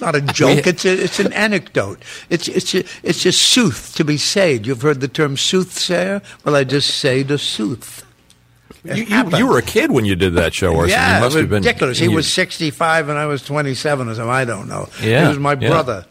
not 0.00 0.14
a 0.14 0.20
joke 0.20 0.66
it's 0.66 0.84
a, 0.84 0.92
it's 0.92 1.18
an 1.20 1.32
anecdote 1.32 2.02
it's 2.28 2.48
it's 2.48 2.74
a, 2.74 2.84
it's 3.02 3.24
a 3.24 3.32
sooth 3.32 3.94
to 3.96 4.04
be 4.04 4.16
said 4.18 4.66
you've 4.66 4.82
heard 4.82 5.00
the 5.00 5.08
term 5.08 5.36
soothsayer 5.36 6.20
well 6.44 6.56
I 6.56 6.64
just 6.64 6.96
say 6.98 7.22
the 7.22 7.38
sooth 7.38 8.02
you, 8.84 9.04
you, 9.04 9.36
you 9.38 9.46
were 9.46 9.58
a 9.58 9.62
kid 9.62 9.90
when 9.90 10.04
you 10.04 10.14
did 10.14 10.34
that 10.34 10.54
show, 10.54 10.72
Orson. 10.72 10.90
Yeah, 10.90 11.16
you 11.16 11.20
must 11.24 11.34
it 11.34 11.38
was 11.38 11.42
have 11.42 11.50
been 11.50 11.62
ridiculous. 11.64 11.98
He 11.98 12.04
you- 12.04 12.12
was 12.12 12.32
65 12.32 13.08
and 13.08 13.18
I 13.18 13.26
was 13.26 13.42
27 13.42 14.08
or 14.08 14.14
something. 14.14 14.30
I 14.30 14.44
don't 14.44 14.68
know. 14.68 14.88
Yeah, 15.02 15.22
He 15.22 15.28
was 15.28 15.38
my 15.40 15.54
yeah. 15.54 15.68
brother. 15.70 16.06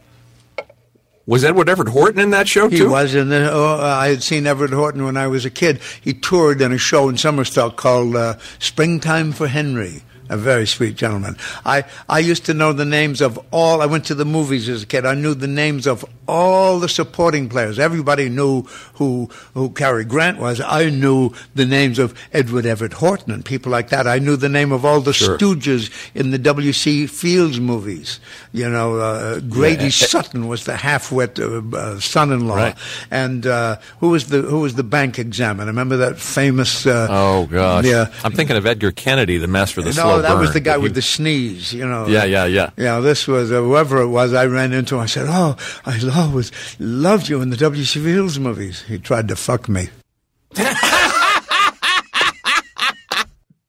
Was 1.28 1.44
Edward 1.44 1.70
Everett 1.70 1.90
Horton 1.90 2.20
in 2.20 2.30
that 2.32 2.48
show 2.48 2.70
too? 2.70 2.76
He 2.76 2.84
was 2.84 3.16
in 3.16 3.30
the. 3.30 3.50
Oh, 3.52 3.80
I 3.82 4.10
had 4.10 4.22
seen 4.22 4.46
Everett 4.46 4.72
Horton 4.72 5.04
when 5.06 5.18
I 5.18 5.28
was 5.28 5.44
a 5.44 5.50
kid. 5.50 5.80
He 6.02 6.14
toured 6.14 6.62
in 6.62 6.72
a 6.72 6.78
show 6.78 7.10
in 7.10 7.18
Somerset 7.18 7.76
called 7.78 8.16
uh, 8.16 8.38
"Springtime 8.60 9.32
for 9.32 9.48
Henry." 9.48 10.04
A 10.28 10.38
very 10.38 10.66
sweet 10.66 10.96
gentleman. 10.96 11.38
I, 11.66 11.84
I 12.10 12.18
used 12.18 12.46
to 12.46 12.56
know 12.56 12.74
the 12.74 12.86
names 12.86 13.22
of 13.22 13.40
all. 13.52 13.82
I 13.82 13.86
went 13.86 14.06
to 14.06 14.16
the 14.16 14.26
movies 14.26 14.68
as 14.70 14.82
a 14.82 14.86
kid. 14.88 15.06
I 15.06 15.14
knew 15.14 15.36
the 15.36 15.48
names 15.48 15.86
of 15.86 16.04
all 16.28 16.80
the 16.80 16.90
supporting 16.90 17.50
players. 17.50 17.78
Everybody 17.80 18.30
knew 18.30 18.64
who 18.96 19.30
who 19.54 19.70
Cary 19.70 20.06
Grant 20.06 20.40
was. 20.40 20.60
I 20.62 20.90
knew 20.90 21.32
the 21.54 21.66
names 21.66 22.00
of 22.00 22.14
Edward 22.34 22.66
Everett 22.66 22.94
Horton 22.94 23.32
and 23.34 23.44
people 23.46 23.72
like 23.72 23.90
that. 23.90 24.08
I 24.08 24.20
knew 24.20 24.36
the 24.36 24.50
name 24.50 24.72
of 24.72 24.86
all 24.86 25.02
the 25.02 25.14
Sure. 25.14 25.38
Stooges 25.38 25.90
in 26.14 26.32
the 26.32 26.38
W.C. 26.38 27.08
Fields 27.08 27.60
movies. 27.60 28.20
You 28.52 28.70
know, 28.70 28.98
uh, 29.00 29.40
Grady 29.42 29.86
Yeah. 29.86 29.90
Sutton 29.90 30.48
was 30.48 30.66
the 30.66 30.76
half-wit 30.76 31.40
uh, 31.40 31.62
uh, 31.74 32.00
son-in-law, 32.00 32.56
Right. 32.56 32.76
and 33.12 33.46
uh, 33.46 33.78
who 34.00 34.10
was 34.10 34.28
the 34.28 34.42
who 34.42 34.60
was 34.60 34.76
the 34.76 34.84
bank 34.84 35.20
examiner? 35.20 35.66
Remember 35.68 35.98
that 35.98 36.20
famous? 36.20 36.86
Uh, 36.86 37.08
Oh 37.10 37.46
gosh. 37.48 37.86
Yeah. 37.86 38.08
I'm 38.24 38.32
thinking 38.32 38.56
of 38.58 38.66
Edgar 38.66 38.92
Kennedy, 38.92 39.38
the 39.38 39.48
master 39.48 39.82
of 39.82 39.86
the 39.86 39.92
no, 39.92 40.04
slow 40.04 40.22
that 40.22 40.38
was 40.38 40.54
the 40.54 40.60
guy 40.60 40.78
He- 40.78 40.84
with 40.84 40.96
the 40.96 41.02
sneeze. 41.02 41.74
You 41.74 41.86
know. 41.88 42.08
Yeah, 42.08 42.24
yeah, 42.26 42.46
yeah. 42.46 42.70
Yeah, 42.78 43.00
this 43.00 43.28
was 43.28 43.52
uh, 43.52 43.62
whoever 43.62 44.02
it 44.02 44.08
was. 44.08 44.34
I 44.34 44.46
ran 44.46 44.74
into. 44.74 44.98
I 45.00 45.06
said, 45.06 45.26
"Oh, 45.30 45.56
I 45.86 45.98
always 46.16 46.52
loved 46.80 47.30
you 47.30 47.42
in 47.42 47.50
the 47.50 47.58
W.C. 47.58 48.00
Fields 48.00 48.40
movies." 48.40 48.84
He 48.88 48.98
tried 48.98 49.28
to 49.28 49.36
fuck 49.36 49.68
me. 49.70 49.90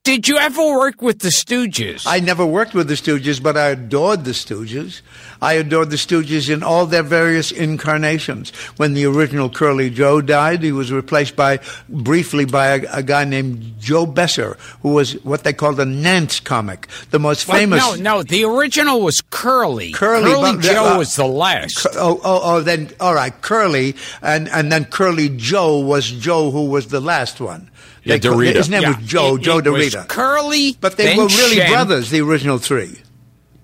Did 0.06 0.28
you 0.28 0.38
ever 0.38 0.62
work 0.64 1.02
with 1.02 1.18
the 1.18 1.30
Stooges? 1.30 2.04
I 2.06 2.20
never 2.20 2.46
worked 2.46 2.74
with 2.74 2.86
the 2.86 2.94
Stooges, 2.94 3.42
but 3.42 3.56
I 3.56 3.70
adored 3.70 4.24
the 4.24 4.30
Stooges. 4.30 5.00
I 5.42 5.54
adored 5.54 5.90
the 5.90 5.96
Stooges 5.96 6.48
in 6.48 6.62
all 6.62 6.86
their 6.86 7.02
various 7.02 7.50
incarnations. 7.50 8.50
When 8.76 8.94
the 8.94 9.04
original 9.06 9.50
Curly 9.50 9.90
Joe 9.90 10.20
died, 10.20 10.62
he 10.62 10.70
was 10.70 10.92
replaced 10.92 11.34
by 11.34 11.58
briefly 11.88 12.44
by 12.44 12.66
a, 12.76 12.98
a 12.98 13.02
guy 13.02 13.24
named 13.24 13.80
Joe 13.80 14.06
Besser, 14.06 14.56
who 14.82 14.90
was 14.90 15.14
what 15.24 15.42
they 15.42 15.52
called 15.52 15.80
a 15.80 15.84
Nance 15.84 16.38
comic, 16.38 16.86
the 17.10 17.18
most 17.18 17.48
Well, 17.48 17.58
famous. 17.58 17.80
no, 17.80 17.96
no. 17.96 18.22
The 18.22 18.44
original 18.44 19.00
was 19.00 19.20
Curly. 19.30 19.90
Curly, 19.90 20.30
but- 20.30 20.60
Joe 20.60 20.94
uh, 20.94 20.98
was 20.98 21.16
the 21.16 21.26
last. 21.26 21.84
Oh, 21.96 22.20
oh, 22.22 22.40
oh, 22.44 22.60
then, 22.60 22.90
all 23.00 23.14
right, 23.16 23.34
Curly, 23.42 23.96
and, 24.22 24.48
and 24.50 24.70
then 24.70 24.84
Curly 24.84 25.30
Joe 25.30 25.80
was 25.80 26.08
Joe, 26.12 26.52
who 26.52 26.66
was 26.66 26.86
the 26.90 27.00
last 27.00 27.40
one. 27.40 27.72
Yeah, 28.06 28.16
They 28.18 28.28
DeRita. 28.28 28.54
His 28.54 28.68
name 28.70 28.82
Yeah, 28.82 28.88
was 28.96 29.06
Joe, 29.06 29.34
it- 29.36 29.42
Joe 29.42 29.58
it 29.58 29.68
was 29.68 29.92
DeRita. 29.94 30.06
Curly, 30.08 30.76
But 30.80 30.96
they 30.96 31.06
then 31.06 31.16
were 31.18 31.26
really 31.26 31.56
Shemp. 31.56 31.68
brothers, 31.70 32.10
the 32.10 32.20
original 32.20 32.58
three. 32.58 33.00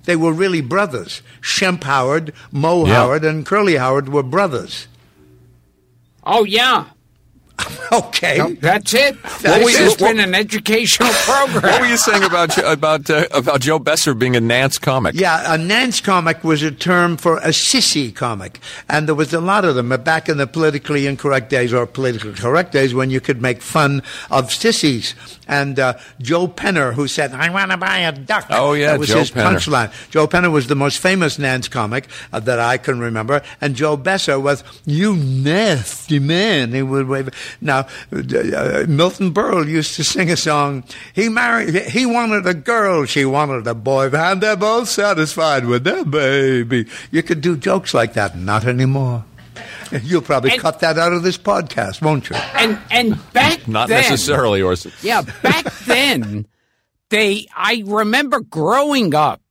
They 0.05 0.17
were 0.17 0.33
really 0.33 0.61
brothers. 0.61 1.23
Shemp 1.41 1.85
Howard, 1.85 2.33
Moe 2.51 2.85
Yeah. 2.85 2.95
Howard, 2.95 3.25
and 3.25 3.47
Curly 3.47 3.77
Howard 3.77 4.09
were 4.09 4.25
brothers. 4.25 4.89
Oh 6.25 6.45
yeah, 6.45 6.87
Okay. 7.93 8.39
No, 8.39 8.49
that's 8.55 8.95
it. 8.95 9.23
That's 9.23 9.43
This 9.43 9.75
it. 9.79 9.83
has 9.83 9.97
been 9.97 10.19
an 10.19 10.35
educational 10.35 11.11
program. 11.13 11.63
What 11.63 11.81
were 11.83 11.87
you 11.87 11.99
saying 11.99 12.23
about 12.25 12.57
about 12.57 13.11
uh, 13.11 13.27
about 13.33 13.61
Joe 13.61 13.79
Besser 13.79 14.15
being 14.15 14.35
a 14.35 14.41
Nance 14.41 14.79
comic? 14.79 15.15
Yeah, 15.15 15.53
a 15.53 15.59
Nance 15.59 16.01
comic 16.01 16.43
was 16.43 16.63
a 16.63 16.71
term 16.71 17.19
for 17.19 17.37
a 17.39 17.49
sissy 17.49 18.15
comic, 18.15 18.61
and 18.89 19.07
there 19.07 19.15
was 19.15 19.35
a 19.35 19.43
lot 19.43 19.67
of 19.67 19.75
them 19.75 19.91
back 20.03 20.31
in 20.31 20.39
the 20.39 20.47
politically 20.47 21.07
incorrect 21.07 21.51
days 21.51 21.75
or 21.75 21.85
politically 21.87 22.33
correct 22.33 22.73
days 22.73 22.95
when 22.95 23.11
you 23.11 23.21
could 23.21 23.43
make 23.43 23.61
fun 23.61 24.03
of 24.31 24.51
sissies. 24.51 25.15
And 25.47 25.79
uh, 25.79 25.99
Joe 26.19 26.49
Penner, 26.49 26.95
who 26.95 27.07
said, 27.09 27.33
"I 27.35 27.51
want 27.51 27.73
to 27.73 27.77
buy 27.77 27.99
a 27.99 28.13
duck," 28.13 28.47
Oh, 28.49 28.73
yeah, 28.73 28.93
that 28.93 29.01
was 29.01 29.09
Joe 29.11 29.19
his 29.19 29.31
Penner. 29.31 29.57
punchline. 29.57 30.11
Joe 30.11 30.27
Penner 30.27 30.51
was 30.51 30.69
the 30.69 30.77
most 30.77 30.99
famous 30.99 31.39
Nance 31.39 31.69
comic 31.69 32.09
uh, 32.33 32.41
that 32.41 32.59
I 32.59 32.79
can 32.79 33.01
remember, 33.01 33.43
and 33.61 33.77
Joe 33.77 33.99
Besser 33.99 34.41
was, 34.41 34.65
"You 34.87 35.15
nasty 35.15 36.19
man." 36.19 36.73
He 36.73 36.81
would 36.81 37.07
wave. 37.07 37.29
Now, 37.61 37.87
uh, 38.13 38.85
Milton 38.89 39.33
Berle 39.33 39.69
used 39.69 39.95
to 39.97 40.05
sing 40.05 40.31
a 40.31 40.37
song. 40.37 40.85
He 41.15 41.29
married. 41.29 41.75
He 41.75 42.07
wanted 42.07 42.47
a 42.47 42.55
girl. 42.55 43.05
She 43.05 43.25
wanted 43.25 43.67
a 43.67 43.75
boy, 43.75 44.11
and 44.11 44.41
they're 44.41 44.57
both 44.57 44.89
satisfied 44.89 45.67
with 45.67 45.85
their 45.85 46.05
baby. 46.05 46.87
You 47.11 47.23
could 47.23 47.41
do 47.41 47.57
jokes 47.57 47.95
like 47.95 48.15
that. 48.15 48.37
Not 48.37 48.65
anymore. 48.65 49.25
You'll 50.03 50.23
probably 50.23 50.53
And- 50.53 50.61
cut 50.61 50.81
that 50.81 50.97
out 50.99 51.13
of 51.13 51.23
this 51.23 51.37
podcast, 51.37 52.01
won't 52.01 52.31
you? 52.31 52.37
and 52.37 52.79
and 52.91 53.33
back 53.35 53.69
Not 53.69 53.89
then, 53.89 54.01
necessarily, 54.01 54.63
Orson. 54.63 54.91
Yeah, 55.03 55.23
back 55.43 55.71
then, 55.87 56.47
they. 57.11 57.47
I 57.55 57.83
remember 57.87 58.41
growing 58.41 59.15
up, 59.15 59.43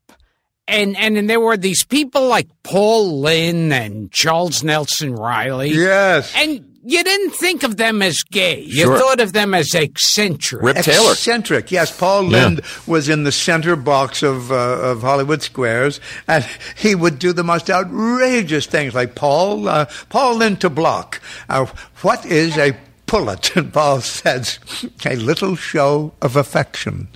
and 0.67 0.97
and, 0.97 1.15
and 1.17 1.29
there 1.29 1.39
were 1.39 1.57
these 1.57 1.83
people 1.85 2.27
like 2.27 2.47
Paul 2.63 3.21
Lynde 3.21 3.71
and 3.71 4.11
Charles 4.11 4.63
Nelson 4.63 5.13
Reilly. 5.15 5.69
Yes. 5.71 6.33
and 6.35 6.70
you 6.83 7.03
didn't 7.03 7.31
think 7.31 7.63
of 7.63 7.77
them 7.77 8.01
as 8.01 8.23
gay. 8.23 8.59
You 8.61 8.83
Sure. 8.85 8.97
thought 8.97 9.19
of 9.19 9.33
them 9.33 9.53
as 9.53 9.73
eccentric. 9.75 10.61
Rip 10.63 10.77
Taylor. 10.77 11.11
Eccentric, 11.11 11.71
yes. 11.71 11.95
Paul 11.95 12.23
Yeah. 12.31 12.45
Lynde 12.45 12.61
was 12.87 13.07
in 13.09 13.23
the 13.23 13.31
center 13.31 13.75
box 13.75 14.23
of 14.23 14.51
uh, 14.51 14.55
of 14.55 15.01
Hollywood 15.01 15.41
Squares, 15.41 15.99
and 16.27 16.45
he 16.75 16.95
would 16.95 17.19
do 17.19 17.33
the 17.33 17.43
most 17.43 17.69
outrageous 17.69 18.65
things, 18.65 18.93
like 18.95 19.15
Paul 19.15 19.67
uh, 19.67 19.85
Paul 20.09 20.37
Lynde 20.37 20.59
to 20.61 20.69
block. 20.69 21.21
Uh, 21.49 21.65
what 22.01 22.25
is 22.25 22.57
a 22.57 22.75
pullet? 23.05 23.55
And 23.55 23.71
Paul 23.79 24.01
says, 24.01 24.59
a 25.05 25.15
little 25.17 25.55
show 25.55 26.13
of 26.21 26.35
affection. 26.35 27.07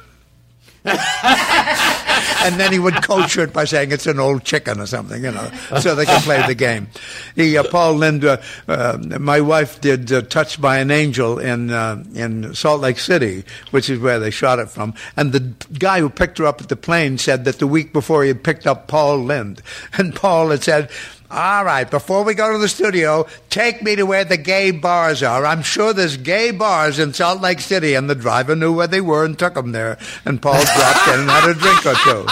and 2.43 2.59
then 2.59 2.71
he 2.71 2.79
would 2.79 2.95
culture 2.95 3.41
it 3.41 3.53
by 3.53 3.65
saying 3.65 3.91
it's 3.91 4.07
an 4.07 4.19
old 4.19 4.43
chicken 4.43 4.79
or 4.79 4.85
something, 4.85 5.23
you 5.23 5.31
know, 5.31 5.49
so 5.79 5.95
they 5.95 6.05
could 6.05 6.21
play 6.21 6.45
the 6.45 6.55
game. 6.55 6.87
He, 7.35 7.57
uh, 7.57 7.63
Paul 7.63 7.95
Lynde, 7.95 8.39
uh, 8.67 8.97
my 9.19 9.41
wife 9.41 9.81
did 9.81 10.11
uh, 10.11 10.21
"Touched 10.21 10.61
by 10.61 10.79
an 10.79 10.91
Angel" 10.91 11.39
in 11.39 11.71
uh, 11.71 12.03
in 12.13 12.53
Salt 12.53 12.81
Lake 12.81 12.99
City, 12.99 13.43
which 13.71 13.89
is 13.89 13.99
where 13.99 14.19
they 14.19 14.31
shot 14.31 14.59
it 14.59 14.69
from. 14.69 14.93
And 15.15 15.31
the 15.31 15.53
guy 15.77 15.99
who 15.99 16.09
picked 16.09 16.37
her 16.37 16.45
up 16.45 16.61
at 16.61 16.69
the 16.69 16.75
plane 16.75 17.17
said 17.17 17.45
that 17.45 17.59
the 17.59 17.67
week 17.67 17.93
before 17.93 18.23
he 18.23 18.29
had 18.29 18.43
picked 18.43 18.67
up 18.67 18.87
Paul 18.87 19.19
Lynde, 19.19 19.61
and 19.97 20.15
Paul 20.15 20.49
had 20.49 20.63
said. 20.63 20.89
All 21.31 21.65
right, 21.65 21.89
before 21.89 22.23
we 22.23 22.35
go 22.35 22.51
to 22.51 22.59
the 22.59 22.69
studio, 22.69 23.25
take 23.49 23.81
me 23.81 23.95
to 23.95 24.03
where 24.05 24.23
the 24.23 24.37
gay 24.37 24.69
bars 24.69 25.23
are. 25.23 25.43
I'm 25.43 25.63
sure 25.63 25.91
there's 25.91 26.17
gay 26.17 26.51
bars 26.51 26.99
in 26.99 27.13
Salt 27.15 27.41
Lake 27.41 27.59
City, 27.61 27.95
and 27.95 28.07
the 28.07 28.13
driver 28.13 28.55
knew 28.55 28.71
where 28.71 28.85
they 28.85 29.01
were 29.01 29.25
and 29.25 29.37
took 29.37 29.57
him 29.57 29.71
there. 29.71 29.97
And 30.23 30.39
Paul 30.39 30.63
dropped 30.63 31.07
in 31.07 31.21
and 31.21 31.29
had 31.29 31.49
a 31.49 31.55
drink 31.55 31.83
or 31.83 31.95
two. 31.95 32.25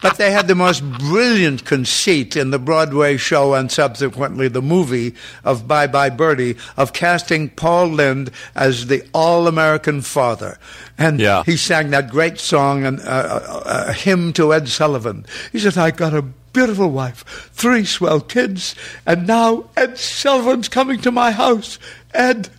But 0.00 0.16
they 0.16 0.30
had 0.30 0.46
the 0.46 0.54
most 0.54 0.88
brilliant 1.00 1.64
conceit 1.64 2.36
in 2.36 2.50
the 2.52 2.58
Broadway 2.58 3.16
show 3.16 3.54
and 3.54 3.70
subsequently 3.70 4.46
the 4.46 4.62
movie 4.62 5.14
of 5.44 5.66
Bye 5.66 5.88
Bye 5.88 6.10
Birdie 6.10 6.56
of 6.76 6.92
casting 6.92 7.48
Paul 7.50 7.88
Lynde 7.88 8.30
as 8.54 8.86
the 8.86 9.04
all 9.12 9.48
American 9.48 10.02
father. 10.02 10.56
And 10.96 11.18
Yeah. 11.18 11.42
he 11.44 11.56
sang 11.56 11.90
that 11.90 12.10
great 12.10 12.38
song, 12.38 12.84
and 12.84 13.00
uh, 13.00 13.62
a, 13.66 13.88
a 13.88 13.92
hymn 13.92 14.32
to 14.34 14.54
Ed 14.54 14.68
Sullivan. 14.68 15.26
He 15.50 15.58
said, 15.58 15.76
I 15.76 15.90
got 15.90 16.14
a 16.14 16.22
beautiful 16.22 16.90
wife, 16.92 17.50
three 17.52 17.84
swell 17.84 18.20
kids, 18.20 18.76
and 19.04 19.26
now 19.26 19.64
Ed 19.76 19.98
Sullivan's 19.98 20.68
coming 20.68 21.00
to 21.00 21.10
my 21.10 21.32
house. 21.32 21.78
Ed, 22.14 22.50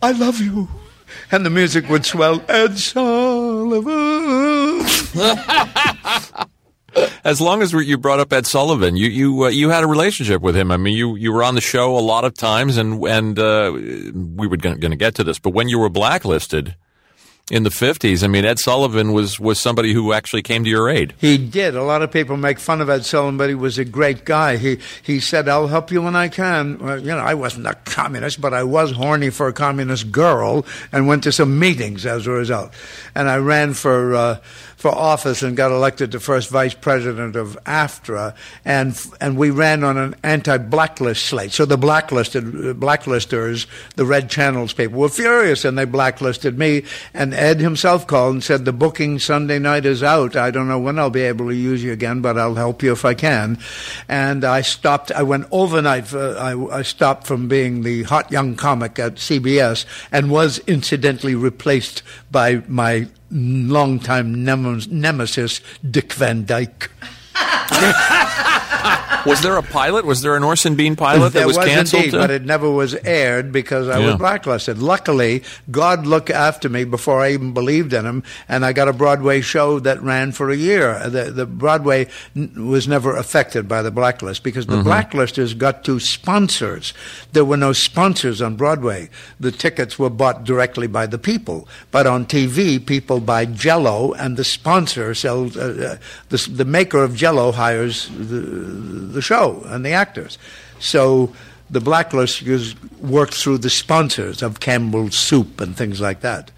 I 0.00 0.12
love 0.12 0.40
you. 0.40 0.68
And 1.30 1.44
the 1.44 1.50
music 1.50 1.88
would 1.88 2.06
swell, 2.06 2.42
Ed 2.48 2.78
Sullivan. 2.78 3.96
As 7.24 7.40
long 7.40 7.62
as 7.62 7.72
you 7.72 7.98
brought 7.98 8.20
up 8.20 8.32
Ed 8.32 8.46
Sullivan, 8.46 8.96
you 8.96 9.08
you 9.08 9.44
uh, 9.44 9.48
you 9.48 9.68
had 9.68 9.84
a 9.84 9.86
relationship 9.86 10.40
with 10.40 10.56
him. 10.56 10.70
I 10.70 10.76
mean, 10.76 10.96
you 10.96 11.14
you 11.16 11.32
were 11.32 11.42
on 11.42 11.54
the 11.54 11.60
show 11.60 11.96
a 11.96 12.00
lot 12.00 12.24
of 12.24 12.34
times, 12.34 12.76
and 12.78 13.02
and 13.04 13.38
uh, 13.38 13.70
we 13.74 14.46
were 14.46 14.56
going 14.56 14.80
to 14.80 14.96
get 14.96 15.14
to 15.16 15.24
this, 15.24 15.38
but 15.38 15.50
when 15.50 15.68
you 15.68 15.78
were 15.78 15.90
blacklisted 15.90 16.76
in 17.48 17.62
the 17.62 17.70
fifties, 17.70 18.24
I 18.24 18.26
mean, 18.26 18.44
Ed 18.44 18.58
Sullivan 18.58 19.12
was 19.12 19.38
was 19.38 19.60
somebody 19.60 19.92
who 19.92 20.12
actually 20.12 20.42
came 20.42 20.64
to 20.64 20.70
your 20.70 20.88
aid. 20.88 21.14
He 21.18 21.38
did. 21.38 21.76
A 21.76 21.82
lot 21.84 22.02
of 22.02 22.10
people 22.10 22.36
make 22.36 22.58
fun 22.58 22.80
of 22.80 22.90
Ed 22.90 23.04
Sullivan, 23.04 23.36
but 23.36 23.48
he 23.48 23.54
was 23.54 23.78
a 23.78 23.84
great 23.84 24.24
guy. 24.24 24.56
He 24.56 24.78
he 25.00 25.20
said, 25.20 25.48
"I'll 25.48 25.68
help 25.68 25.92
you 25.92 26.02
when 26.02 26.16
I 26.16 26.28
can." 26.28 26.78
Well, 26.78 26.98
you 26.98 27.06
know, 27.06 27.18
I 27.18 27.34
wasn't 27.34 27.68
a 27.68 27.74
communist, 27.84 28.40
but 28.40 28.52
I 28.52 28.64
was 28.64 28.90
horny 28.92 29.30
for 29.30 29.46
a 29.46 29.52
communist 29.52 30.10
girl, 30.10 30.66
and 30.90 31.06
went 31.06 31.22
to 31.22 31.30
some 31.30 31.56
meetings 31.58 32.04
as 32.04 32.26
a 32.26 32.32
result. 32.32 32.72
And 33.14 33.28
I 33.28 33.36
ran 33.36 33.74
for 33.74 34.14
uh, 34.14 34.38
for 34.86 34.96
office 34.96 35.42
and 35.42 35.56
got 35.56 35.72
elected 35.72 36.12
the 36.12 36.20
first 36.20 36.48
vice 36.48 36.72
president 36.74 37.34
of 37.34 37.58
AFTRA, 37.66 38.36
and 38.64 38.96
and 39.20 39.36
we 39.36 39.50
ran 39.50 39.82
on 39.82 39.98
an 39.98 40.14
anti-blacklist 40.22 41.24
slate. 41.24 41.50
So 41.50 41.64
the 41.64 41.76
blacklisted 41.76 42.44
blacklisters, 42.78 43.66
the 43.96 44.04
Red 44.04 44.30
Channels 44.30 44.72
people, 44.72 45.00
were 45.00 45.08
furious, 45.08 45.64
and 45.64 45.76
they 45.76 45.86
blacklisted 45.86 46.56
me. 46.56 46.84
And 47.12 47.34
Ed 47.34 47.58
himself 47.58 48.06
called 48.06 48.34
and 48.34 48.44
said, 48.44 48.64
"The 48.64 48.72
booking 48.72 49.18
Sunday 49.18 49.58
night 49.58 49.86
is 49.86 50.04
out. 50.04 50.36
I 50.36 50.52
don't 50.52 50.68
know 50.68 50.78
when 50.78 51.00
I'll 51.00 51.10
be 51.10 51.22
able 51.22 51.48
to 51.48 51.54
use 51.54 51.82
you 51.82 51.92
again, 51.92 52.20
but 52.20 52.38
I'll 52.38 52.54
help 52.54 52.80
you 52.80 52.92
if 52.92 53.04
I 53.04 53.14
can." 53.14 53.58
And 54.08 54.44
I 54.44 54.60
stopped. 54.60 55.10
I 55.10 55.24
went 55.24 55.48
overnight. 55.50 56.06
For, 56.06 56.38
I, 56.38 56.54
I 56.70 56.82
stopped 56.82 57.26
from 57.26 57.48
being 57.48 57.82
the 57.82 58.04
hot 58.04 58.30
young 58.30 58.54
comic 58.54 59.00
at 59.00 59.16
CBS, 59.16 59.84
and 60.12 60.30
was 60.30 60.60
incidentally 60.68 61.34
replaced 61.34 62.04
by 62.30 62.62
my 62.68 63.08
longtime 63.30 64.44
nemesis, 64.90 65.60
Dick 65.82 66.12
Van 66.12 66.44
Dyke. 66.44 66.90
was 69.26 69.42
there 69.42 69.56
a 69.56 69.62
pilot? 69.62 70.04
Was 70.06 70.22
there 70.22 70.36
an 70.36 70.44
Orson 70.44 70.74
Bean 70.76 70.96
pilot 70.96 71.32
that 71.34 71.46
was, 71.46 71.56
was 71.56 71.66
canceled? 71.66 72.04
indeed, 72.04 72.16
but 72.18 72.30
it 72.30 72.44
never 72.44 72.70
was 72.70 72.94
aired 73.04 73.52
because 73.52 73.88
I 73.88 73.98
Yeah. 73.98 74.06
was 74.06 74.14
blacklisted. 74.16 74.78
Luckily, 74.78 75.42
God 75.70 76.06
looked 76.06 76.30
after 76.30 76.68
me 76.68 76.84
before 76.84 77.20
I 77.20 77.32
even 77.32 77.52
believed 77.52 77.92
in 77.92 78.04
Him, 78.06 78.22
and 78.48 78.64
I 78.64 78.72
got 78.72 78.88
a 78.88 78.92
Broadway 78.92 79.40
show 79.40 79.78
that 79.80 80.02
ran 80.02 80.32
for 80.32 80.50
a 80.50 80.56
year. 80.56 81.08
The, 81.08 81.30
the 81.30 81.46
Broadway 81.46 82.06
n- 82.34 82.68
was 82.68 82.86
never 82.88 83.16
affected 83.16 83.68
by 83.68 83.82
the 83.82 83.90
blacklist 83.90 84.42
because 84.42 84.66
the 84.66 84.76
blacklisters 84.82 85.56
got 85.56 85.84
to 85.84 85.98
sponsors. 86.00 86.92
There 87.32 87.44
were 87.44 87.56
no 87.56 87.72
sponsors 87.72 88.40
on 88.42 88.56
Broadway. 88.56 89.08
The 89.40 89.52
tickets 89.52 89.98
were 89.98 90.10
bought 90.10 90.44
directly 90.44 90.86
by 90.86 91.06
the 91.06 91.18
people, 91.18 91.68
but 91.90 92.06
on 92.06 92.26
TV, 92.26 92.84
people 92.84 93.20
buy 93.20 93.44
Jello, 93.46 94.12
and 94.14 94.36
the 94.36 94.44
sponsor 94.44 95.14
sells. 95.14 95.56
Uh, 95.56 95.96
uh, 95.96 96.04
the, 96.28 96.36
the 96.50 96.64
maker 96.64 97.02
of 97.02 97.14
Jello 97.14 97.52
hires 97.52 98.08
the, 98.08 98.40
the 98.40 99.15
show 99.22 99.62
and 99.66 99.84
the 99.84 99.90
actors. 99.90 100.38
So 100.78 101.32
the 101.70 101.80
blacklisters 101.80 102.76
worked 103.00 103.34
through 103.34 103.58
the 103.58 103.70
sponsors 103.70 104.42
of 104.42 104.60
Campbell's 104.60 105.16
Soup 105.16 105.60
and 105.60 105.76
things 105.76 106.00
like 106.00 106.20
that. 106.20 106.50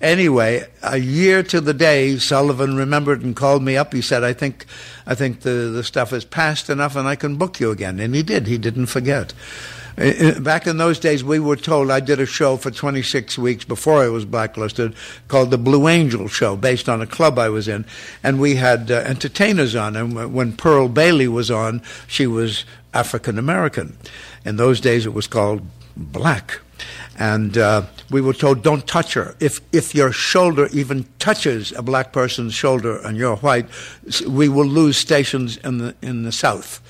Anyway, 0.00 0.66
a 0.82 0.98
year 0.98 1.42
to 1.42 1.60
the 1.60 1.72
day, 1.72 2.18
Sullivan 2.18 2.76
remembered 2.76 3.22
and 3.22 3.34
called 3.34 3.62
me 3.62 3.76
up. 3.76 3.94
He 3.94 4.02
said, 4.02 4.22
"I 4.22 4.32
think, 4.32 4.66
I 5.06 5.14
think 5.14 5.40
the 5.40 5.70
the 5.72 5.84
stuff 5.84 6.12
is 6.12 6.24
past 6.24 6.68
enough, 6.68 6.96
and 6.96 7.08
I 7.08 7.16
can 7.16 7.36
book 7.36 7.60
you 7.60 7.70
again." 7.70 7.98
And 8.00 8.14
he 8.14 8.22
did. 8.22 8.46
He 8.46 8.58
didn't 8.58 8.86
forget. 8.86 9.32
Back 9.96 10.66
in 10.66 10.76
those 10.76 10.98
days, 10.98 11.22
we 11.22 11.38
were 11.38 11.56
told 11.56 11.90
I 11.90 12.00
did 12.00 12.18
a 12.18 12.26
show 12.26 12.56
for 12.56 12.72
26 12.72 13.38
weeks 13.38 13.64
before 13.64 14.02
I 14.02 14.08
was 14.08 14.24
blacklisted 14.24 14.96
called 15.28 15.52
the 15.52 15.58
Blue 15.58 15.86
Angel 15.86 16.26
Show, 16.26 16.56
based 16.56 16.88
on 16.88 17.00
a 17.00 17.06
club 17.06 17.38
I 17.38 17.48
was 17.48 17.68
in, 17.68 17.84
and 18.22 18.40
we 18.40 18.56
had 18.56 18.90
uh, 18.90 18.94
entertainers 18.94 19.76
on. 19.76 19.94
And 19.94 20.34
when 20.34 20.56
Pearl 20.56 20.88
Bailey 20.88 21.28
was 21.28 21.48
on, 21.48 21.80
she 22.08 22.26
was 22.26 22.64
African 22.92 23.38
American. 23.38 23.96
In 24.44 24.56
those 24.56 24.80
days, 24.80 25.06
it 25.06 25.14
was 25.14 25.28
called 25.28 25.62
black. 25.96 26.58
And 27.16 27.56
uh, 27.56 27.82
we 28.10 28.20
were 28.20 28.32
told, 28.32 28.64
don't 28.64 28.86
touch 28.88 29.14
her. 29.14 29.36
If, 29.38 29.60
if 29.72 29.94
your 29.94 30.10
shoulder 30.10 30.68
even 30.72 31.06
touches 31.20 31.70
a 31.72 31.82
black 31.82 32.12
person's 32.12 32.54
shoulder 32.54 32.98
and 32.98 33.16
you're 33.16 33.36
white, 33.36 33.66
we 34.26 34.48
will 34.48 34.66
lose 34.66 34.96
stations 34.96 35.56
in 35.58 35.78
the, 35.78 35.94
in 36.02 36.24
the 36.24 36.32
South. 36.32 36.80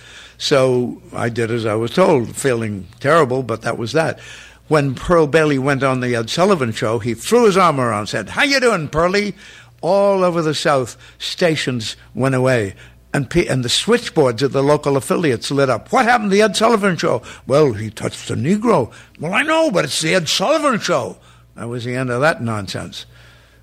So 0.44 1.00
I 1.14 1.30
did 1.30 1.50
as 1.50 1.64
I 1.64 1.72
was 1.74 1.92
told, 1.92 2.37
feeling 2.37 2.87
terrible, 3.00 3.42
but 3.42 3.62
that 3.62 3.78
was 3.78 3.92
that. 3.92 4.20
When 4.68 4.94
Pearl 4.94 5.26
Bailey 5.26 5.59
went 5.59 5.83
on 5.83 6.00
the 6.00 6.14
Ed 6.14 6.28
Sullivan 6.28 6.70
show, 6.72 6.98
he 6.98 7.14
threw 7.14 7.46
his 7.46 7.57
arm 7.57 7.80
around 7.80 8.00
and 8.00 8.09
said, 8.11 8.28
How 8.28 8.42
you 8.42 8.61
doing, 8.61 8.88
Pearlie? 8.88 9.35
All 9.80 10.22
over 10.22 10.42
the 10.42 10.52
South, 10.54 10.98
stations 11.18 11.96
went 12.14 12.35
away. 12.35 12.74
And, 13.14 13.30
pe- 13.30 13.46
and 13.46 13.64
the 13.64 13.70
switchboards 13.70 14.42
of 14.42 14.52
the 14.52 14.62
local 14.62 14.98
affiliates 14.98 15.50
lit 15.50 15.70
up. 15.70 15.90
What 15.90 16.04
happened 16.04 16.30
to 16.30 16.37
the 16.37 16.42
Ed 16.42 16.57
Sullivan 16.57 16.98
show? 16.98 17.22
Well, 17.46 17.72
he 17.72 17.88
touched 17.88 18.28
a 18.28 18.35
Negro. 18.37 18.92
Well, 19.18 19.33
I 19.33 19.44
know, 19.44 19.70
but 19.70 19.87
it's 19.87 20.02
the 20.02 20.14
Ed 20.14 20.28
Sullivan 20.28 20.78
show. 20.78 21.16
That 21.54 21.70
was 21.70 21.87
the 21.87 21.94
end 21.96 22.11
of 22.11 22.20
that 22.20 22.42
nonsense. 22.42 23.07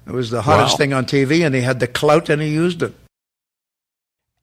It 0.07 0.13
was 0.13 0.31
the 0.31 0.41
hottest 0.41 0.73
Wow. 0.73 0.77
thing 0.77 0.93
on 0.93 1.05
TV, 1.05 1.45
and 1.45 1.53
he 1.53 1.61
had 1.61 1.79
the 1.79 1.85
clout, 1.87 2.27
and 2.27 2.41
he 2.41 2.47
used 2.47 2.81
it. 2.81 2.95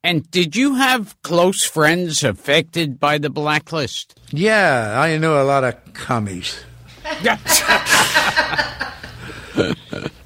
And 0.03 0.29
did 0.31 0.55
you 0.55 0.75
have 0.75 1.21
close 1.23 1.65
friends 1.65 2.23
affected 2.23 2.99
by 2.99 3.17
the 3.17 3.29
blacklist? 3.29 4.17
Yeah, 4.31 4.99
I 4.99 5.17
knew 5.17 5.33
a 5.33 5.43
lot 5.43 5.63
of 5.63 5.93
commies. 5.93 6.63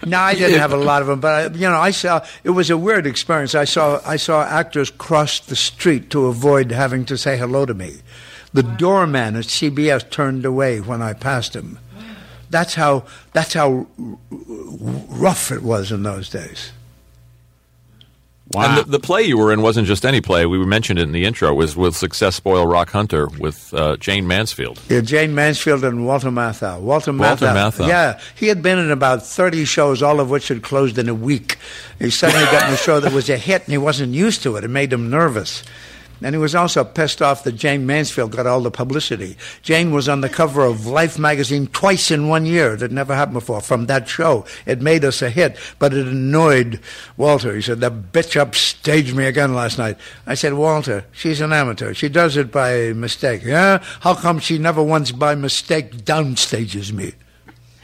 No, 0.06 0.20
I 0.20 0.36
didn't 0.36 0.60
have 0.60 0.74
a 0.74 0.78
lot 0.78 1.02
of 1.02 1.08
them, 1.08 1.20
but 1.22 1.34
I, 1.34 1.56
you 1.56 1.62
know, 1.62 1.80
I 1.80 1.92
saw 1.92 2.26
it 2.44 2.50
was 2.50 2.70
a 2.70 2.78
weird 2.78 3.08
experience. 3.08 3.56
I 3.56 3.64
saw 3.64 4.02
I 4.06 4.18
saw 4.18 4.44
actors 4.44 4.90
cross 4.90 5.40
the 5.40 5.56
street 5.56 6.10
to 6.10 6.26
avoid 6.26 6.72
having 6.72 7.06
to 7.06 7.18
say 7.18 7.38
hello 7.38 7.66
to 7.66 7.74
me. 7.74 8.02
The 8.52 8.64
doorman 8.64 9.36
at 9.36 9.46
CBS 9.46 10.10
turned 10.10 10.46
away 10.46 10.82
when 10.82 11.02
I 11.02 11.14
passed 11.14 11.56
him. 11.56 11.80
That's 12.50 12.76
how 12.76 13.06
that's 13.32 13.54
how 13.54 13.88
rough 14.30 15.52
it 15.52 15.64
was 15.64 15.92
in 15.92 16.04
those 16.04 16.30
days. 16.30 16.72
Wow. 18.52 18.78
And 18.78 18.78
the, 18.78 18.92
the 18.92 19.00
play 19.00 19.24
you 19.24 19.38
were 19.38 19.54
in 19.54 19.62
wasn't 19.62 19.88
just 19.88 20.06
any 20.06 20.20
play. 20.20 20.46
We 20.46 20.64
mentioned 20.66 21.00
it 21.00 21.04
in 21.04 21.14
the 21.14 21.24
intro. 21.24 21.50
It 21.50 21.56
was 21.56 21.76
with 21.78 21.96
Success 21.96 22.36
Spoil 22.36 22.68
Rock 22.68 22.92
Hunter 22.92 23.28
with 23.40 23.74
uh, 23.74 23.96
Jayne 23.98 24.28
Mansfield. 24.28 24.80
Yeah, 24.90 25.00
Jayne 25.00 25.34
Mansfield 25.34 25.84
and 25.84 26.06
Walter 26.06 26.30
Matthau. 26.30 26.82
Walter 26.82 27.14
Walter 27.14 27.48
Matthau. 27.48 27.86
Matthau. 27.86 27.88
Yeah, 27.88 28.20
he 28.36 28.48
had 28.48 28.62
been 28.62 28.78
in 28.78 28.92
about 28.92 29.26
30 29.26 29.64
shows, 29.66 30.04
all 30.04 30.20
of 30.20 30.30
which 30.30 30.50
had 30.50 30.62
closed 30.62 30.98
in 30.98 31.08
a 31.08 31.14
week. 31.16 31.58
He 32.00 32.10
suddenly 32.10 32.46
got 32.46 32.68
in 32.68 32.74
a 32.74 32.78
show 32.78 33.00
that 33.00 33.14
was 33.14 33.30
a 33.30 33.38
hit, 33.38 33.64
and 33.64 33.72
he 33.72 33.78
wasn't 33.78 34.14
used 34.14 34.44
to 34.44 34.58
it. 34.58 34.66
It 34.66 34.70
made 34.70 34.92
him 34.92 35.10
nervous. 35.10 35.64
And 36.22 36.34
he 36.34 36.40
was 36.40 36.56
also 36.56 36.84
pissed 36.84 37.22
off 37.22 37.44
that 37.44 37.54
Jayne 37.54 37.86
Mansfield 37.86 38.32
got 38.32 38.48
all 38.48 38.62
the 38.62 38.72
publicity. 38.72 39.36
Jayne 39.62 39.92
was 39.92 40.08
on 40.08 40.22
the 40.22 40.30
cover 40.30 40.64
of 40.64 40.86
Life 40.86 41.20
magazine 41.20 41.68
twice 41.68 42.12
in 42.12 42.30
one 42.30 42.46
year. 42.46 42.76
That 42.78 42.92
never 42.92 43.14
happened 43.14 43.36
before 43.36 43.62
from 43.62 43.88
that 43.88 44.08
show. 44.08 44.46
It 44.66 44.82
made 44.82 45.04
us 45.04 45.22
a 45.22 45.30
hit, 45.30 45.58
but 45.80 45.94
it 45.94 46.08
annoyed 46.08 46.80
Walter. 47.18 47.54
He 47.56 47.62
said, 47.62 47.82
The 47.82 47.92
bitch 47.92 48.40
upstaged 48.40 49.14
me 49.14 49.26
again 49.26 49.54
last 49.54 49.78
night. 49.78 49.98
I 50.26 50.36
said, 50.36 50.54
Walter, 50.54 51.06
she's 51.12 51.42
an 51.42 51.52
amateur. 51.52 51.94
She 51.94 52.10
does 52.10 52.38
it 52.38 52.52
by 52.52 52.94
mistake. 52.94 53.44
Yeah? 53.44 53.84
How 54.02 54.14
come 54.14 54.40
she 54.40 54.58
never 54.58 54.82
once 54.82 55.12
by 55.12 55.36
mistake 55.36 56.06
downstages 56.06 56.94
me? 56.94 57.14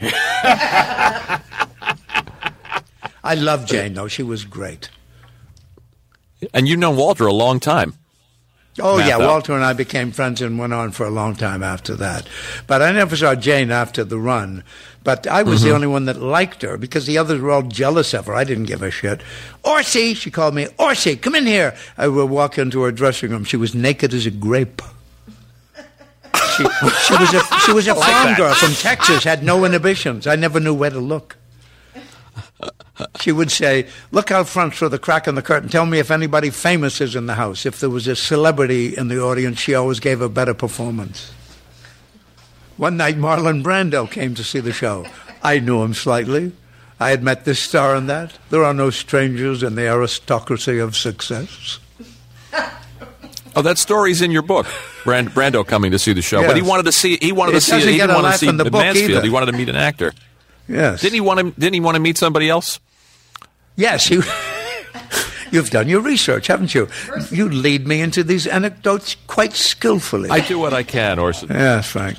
I 3.22 3.34
love 3.34 3.66
Jayne, 3.66 3.94
though. 3.94 4.08
She 4.08 4.22
was 4.22 4.44
great. 4.44 4.88
And 6.54 6.66
you've 6.66 6.78
known 6.78 6.96
Walter 6.96 7.26
a 7.26 7.32
long 7.32 7.60
time. 7.60 7.94
Oh 8.78 8.98
yeah, 8.98 9.18
Matthau. 9.18 9.26
Walter 9.26 9.52
and 9.54 9.64
I 9.64 9.72
became 9.72 10.12
friends 10.12 10.40
and 10.40 10.58
went 10.58 10.72
on 10.72 10.92
for 10.92 11.04
a 11.04 11.10
long 11.10 11.34
time 11.34 11.62
after 11.62 11.96
that. 11.96 12.28
But 12.66 12.82
I 12.82 12.92
never 12.92 13.16
saw 13.16 13.34
Jayne 13.34 13.70
after 13.70 14.04
the 14.04 14.18
run. 14.18 14.62
But 15.02 15.26
I 15.26 15.42
was 15.42 15.62
the 15.62 15.74
only 15.74 15.86
one 15.86 16.04
that 16.04 16.20
liked 16.20 16.60
her 16.62 16.76
because 16.76 17.06
the 17.06 17.16
others 17.16 17.40
were 17.40 17.50
all 17.50 17.62
jealous 17.62 18.12
of 18.12 18.26
her. 18.26 18.34
I 18.34 18.44
didn't 18.44 18.66
give 18.66 18.82
a 18.82 18.90
shit. 18.90 19.22
Orsi, 19.64 20.14
she 20.14 20.30
called 20.30 20.54
me. 20.54 20.68
Orsi, 20.78 21.16
come 21.16 21.34
in 21.34 21.46
here. 21.46 21.74
I 21.96 22.06
would 22.06 22.28
walk 22.28 22.58
into 22.58 22.82
her 22.82 22.92
dressing 22.92 23.30
room. 23.30 23.44
She 23.44 23.56
was 23.56 23.74
naked 23.74 24.12
as 24.12 24.26
a 24.26 24.30
grape. 24.30 24.82
She, 26.56 26.64
she 26.64 27.14
was 27.14 27.34
a 27.34 27.42
she 27.64 27.72
was 27.72 27.86
a 27.88 27.94
farm 27.96 28.34
girl 28.36 28.54
from 28.54 28.72
Texas. 28.74 29.24
Had 29.24 29.42
no 29.42 29.64
inhibitions. 29.64 30.26
I 30.26 30.36
never 30.36 30.60
knew 30.60 30.74
where 30.74 30.90
to 30.90 31.00
look. 31.00 31.36
She 33.20 33.32
would 33.32 33.50
say, 33.50 33.86
Look 34.12 34.30
out 34.30 34.46
front 34.48 34.74
through 34.74 34.90
the 34.90 34.98
crack 34.98 35.26
in 35.26 35.34
the 35.34 35.42
curtain. 35.42 35.68
Tell 35.70 35.86
me 35.86 35.98
if 35.98 36.10
anybody 36.10 36.50
famous 36.50 37.00
is 37.00 37.16
in 37.16 37.26
the 37.26 37.34
house. 37.34 37.64
If 37.64 37.80
there 37.80 37.88
was 37.90 38.06
a 38.06 38.14
celebrity 38.16 38.96
in 38.96 39.08
the 39.08 39.20
audience, 39.20 39.58
she 39.58 39.74
always 39.74 40.00
gave 40.00 40.20
a 40.20 40.28
better 40.28 40.52
performance. 40.54 41.32
One 42.76 42.96
night, 42.96 43.16
Marlon 43.16 43.62
Brando 43.62 44.10
came 44.10 44.34
to 44.34 44.44
see 44.44 44.60
the 44.60 44.72
show. 44.72 45.06
I 45.42 45.58
knew 45.60 45.82
him 45.82 45.94
slightly. 45.94 46.52
I 46.98 47.10
had 47.10 47.22
met 47.22 47.46
this 47.46 47.58
star 47.60 47.94
and 47.94 48.08
that. 48.10 48.38
There 48.50 48.64
are 48.64 48.74
no 48.74 48.90
strangers 48.90 49.62
in 49.62 49.74
the 49.74 49.86
aristocracy 49.88 50.78
of 50.78 50.96
success. 50.96 51.78
Oh, 53.56 53.62
that 53.62 53.78
story's 53.78 54.22
in 54.22 54.30
your 54.30 54.42
book. 54.42 54.66
Brand, 55.04 55.30
Brando 55.30 55.66
coming 55.66 55.90
to 55.92 55.98
see 55.98 56.12
the 56.12 56.22
show, 56.22 56.46
but 56.46 56.56
he 56.56 56.62
wanted 56.62 56.84
to 56.84 56.92
see. 56.92 57.16
He 57.20 57.32
wanted 57.32 57.52
It 57.52 57.54
to 57.54 57.60
see. 57.62 57.80
He 57.80 57.98
didn't 57.98 58.14
want 58.14 58.32
to 58.32 58.38
see 58.38 58.46
in 58.48 58.58
the 58.58 58.64
book 58.64 58.82
Mansfield. 58.82 59.10
either. 59.10 59.22
He 59.22 59.30
wanted 59.30 59.46
to 59.46 59.52
meet 59.52 59.68
an 59.68 59.76
actor. 59.76 60.12
Yes. 60.70 61.00
Didn't 61.00 61.14
he 61.14 61.20
want 61.20 61.40
to? 61.40 61.50
Didn't 61.60 61.74
he 61.74 61.80
want 61.80 61.96
to 61.96 62.00
meet 62.00 62.16
somebody 62.16 62.48
else? 62.48 62.78
Yes, 63.76 64.08
you. 64.10 64.22
You've 65.52 65.70
done 65.70 65.88
your 65.88 66.00
research, 66.00 66.46
haven't 66.46 66.74
you? 66.76 66.88
You 67.32 67.48
lead 67.48 67.86
me 67.86 68.00
into 68.00 68.22
these 68.22 68.46
anecdotes 68.46 69.16
quite 69.26 69.52
skillfully. 69.54 70.30
I 70.30 70.40
do 70.40 70.60
what 70.60 70.72
I 70.72 70.84
can, 70.84 71.18
Orson. 71.18 71.48
Yes, 71.50 71.90
Frank. 71.90 72.18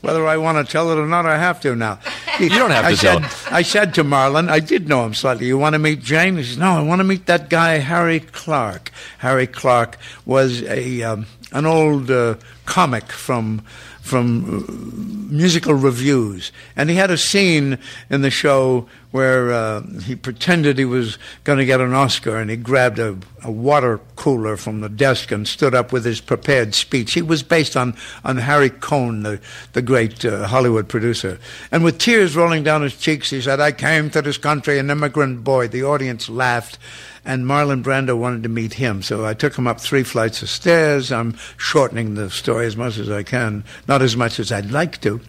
Whether 0.00 0.24
I 0.28 0.36
want 0.36 0.64
to 0.64 0.70
tell 0.72 0.92
it 0.92 0.96
or 0.96 1.06
not, 1.08 1.26
I 1.26 1.38
have 1.38 1.60
to 1.62 1.74
now. 1.74 1.98
You 2.38 2.50
don't 2.50 2.70
have 2.70 2.84
I 2.84 2.90
to 2.92 2.96
said, 2.96 3.18
tell 3.22 3.54
I 3.54 3.62
said 3.62 3.94
to 3.94 4.04
Marlon, 4.04 4.48
I 4.48 4.60
did 4.60 4.88
know 4.88 5.04
him 5.04 5.12
slightly. 5.12 5.46
You 5.48 5.58
want 5.58 5.72
to 5.72 5.80
meet 5.80 6.02
Jayne? 6.02 6.36
He 6.36 6.44
says, 6.44 6.56
No, 6.56 6.74
I 6.78 6.82
want 6.82 7.00
to 7.00 7.04
meet 7.04 7.26
that 7.26 7.50
guy, 7.50 7.78
Harry 7.78 8.20
Clark. 8.20 8.92
Harry 9.18 9.48
Clark 9.48 9.98
was 10.24 10.62
a 10.62 11.02
um, 11.02 11.26
an 11.50 11.66
old 11.66 12.12
uh, 12.12 12.36
comic 12.64 13.10
from 13.10 13.62
from 14.08 15.28
musical 15.30 15.74
reviews, 15.74 16.50
and 16.74 16.88
he 16.88 16.96
had 16.96 17.10
a 17.10 17.18
scene 17.18 17.78
in 18.08 18.22
the 18.22 18.30
show 18.30 18.88
where 19.10 19.50
uh, 19.52 19.82
he 20.00 20.14
pretended 20.14 20.78
he 20.78 20.84
was 20.84 21.18
going 21.44 21.58
to 21.58 21.64
get 21.64 21.80
an 21.80 21.94
Oscar, 21.94 22.36
and 22.36 22.50
he 22.50 22.56
grabbed 22.56 22.98
a, 22.98 23.16
a 23.42 23.50
water 23.50 24.00
cooler 24.16 24.56
from 24.56 24.80
the 24.80 24.88
desk 24.88 25.32
and 25.32 25.48
stood 25.48 25.74
up 25.74 25.92
with 25.92 26.04
his 26.04 26.20
prepared 26.20 26.74
speech. 26.74 27.14
He 27.14 27.22
was 27.22 27.42
based 27.42 27.76
on 27.76 27.96
on 28.24 28.36
Harry 28.36 28.70
Cohn, 28.70 29.22
the 29.22 29.40
the 29.72 29.82
great 29.82 30.24
uh, 30.24 30.46
Hollywood 30.46 30.88
producer, 30.88 31.38
and 31.72 31.82
with 31.82 31.98
tears 31.98 32.36
rolling 32.36 32.64
down 32.64 32.82
his 32.82 32.96
cheeks, 32.96 33.30
he 33.30 33.40
said, 33.40 33.60
"I 33.60 33.72
came 33.72 34.10
to 34.10 34.20
this 34.20 34.38
country 34.38 34.78
an 34.78 34.90
immigrant 34.90 35.42
boy." 35.42 35.68
The 35.68 35.84
audience 35.84 36.28
laughed. 36.28 36.78
And 37.24 37.44
Marlon 37.44 37.82
Brando 37.82 38.16
wanted 38.16 38.44
to 38.44 38.48
meet 38.48 38.74
him, 38.74 39.02
so 39.02 39.26
I 39.26 39.34
took 39.34 39.58
him 39.58 39.66
up 39.66 39.80
three 39.80 40.02
flights 40.02 40.40
of 40.40 40.48
stairs. 40.48 41.12
I'm 41.12 41.36
shortening 41.58 42.14
the 42.14 42.30
story 42.30 42.64
as 42.64 42.74
much 42.74 42.96
as 42.96 43.10
I 43.10 43.22
can, 43.22 43.64
not 43.86 44.00
as 44.00 44.16
much 44.16 44.40
as 44.40 44.50
I'd 44.50 44.70
like 44.70 44.98
to. 45.02 45.20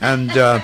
And 0.00 0.30
uh, 0.30 0.60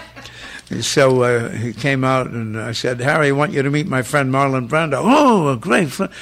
so 0.83 1.23
uh, 1.23 1.49
he 1.51 1.73
came 1.73 2.05
out, 2.05 2.29
and 2.29 2.59
I 2.59 2.73
said, 2.73 3.01
Harry, 3.01 3.29
I 3.29 3.33
want 3.33 3.53
you 3.53 3.63
to 3.63 3.71
meet 3.71 3.87
my 3.87 4.03
friend 4.03 4.33
Marlon 4.33 4.69
Brando. 4.69 5.01
Oh, 5.03 5.49
a 5.49 5.57
great 5.57 5.91
friend. 5.91 6.13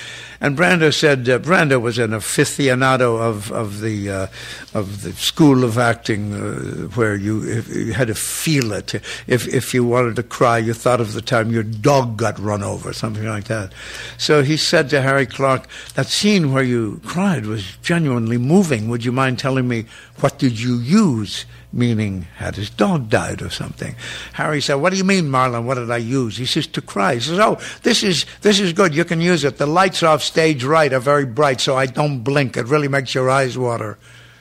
And 0.42 0.58
Brando 0.58 0.92
said 0.92 1.28
uh, 1.28 1.38
Brando 1.38 1.80
was 1.80 1.98
an 1.98 2.10
aficionado 2.10 3.20
of 3.20 3.52
of 3.52 3.80
the 3.80 4.10
uh, 4.10 4.26
of 4.74 5.02
the 5.02 5.12
school 5.12 5.62
of 5.62 5.78
acting, 5.78 6.34
uh, 6.34 6.88
where 6.96 7.14
you, 7.14 7.48
if, 7.48 7.68
you 7.68 7.92
had 7.92 8.08
to 8.08 8.16
feel 8.16 8.72
it. 8.72 8.92
If 9.28 9.46
if 9.46 9.72
you 9.72 9.84
wanted 9.84 10.16
to 10.16 10.24
cry, 10.24 10.58
you 10.58 10.74
thought 10.74 11.00
of 11.00 11.12
the 11.12 11.22
time 11.22 11.52
your 11.52 11.62
dog 11.62 12.16
got 12.16 12.40
run 12.40 12.64
over, 12.64 12.92
something 12.92 13.24
like 13.24 13.44
that. 13.44 13.72
So 14.18 14.42
he 14.42 14.56
said 14.56 14.90
to 14.90 15.00
Harry 15.00 15.26
Clark, 15.26 15.68
"That 15.94 16.08
scene 16.08 16.52
where 16.52 16.64
you 16.64 17.00
cried 17.04 17.46
was 17.46 17.76
genuinely 17.80 18.36
moving. 18.36 18.88
Would 18.88 19.04
you 19.04 19.12
mind 19.12 19.38
telling 19.38 19.68
me 19.68 19.84
what 20.18 20.40
did 20.40 20.58
you 20.58 20.74
use?" 20.80 21.46
meaning 21.72 22.26
had 22.36 22.56
his 22.56 22.70
dog 22.70 23.08
died 23.08 23.40
or 23.40 23.50
something. 23.50 23.94
Harry 24.34 24.60
said, 24.60 24.74
"What 24.74 24.90
do 24.90 24.98
you 24.98 25.04
mean, 25.04 25.30
Marlon? 25.30 25.64
What 25.64 25.76
did 25.76 25.90
I 25.90 25.96
use?" 25.96 26.36
He 26.36 26.46
says, 26.46 26.66
"To 26.68 26.82
cry." 26.82 27.14
He 27.14 27.20
says, 27.20 27.38
"Oh, 27.38 27.58
this 27.82 28.02
is 28.02 28.26
this 28.42 28.60
is 28.60 28.72
good. 28.72 28.94
You 28.94 29.04
can 29.04 29.20
use 29.20 29.44
it. 29.44 29.58
The 29.58 29.66
lights 29.66 30.02
off 30.02 30.22
stage 30.32 30.64
right 30.64 30.92
are 30.92 31.00
very 31.00 31.26
bright, 31.26 31.60
so 31.60 31.76
I 31.76 31.86
don't 31.86 32.22
blink. 32.24 32.56
It 32.56 32.66
really 32.66 32.88
makes 32.88 33.14
your 33.14 33.28
eyes 33.28 33.58
water." 33.58 33.98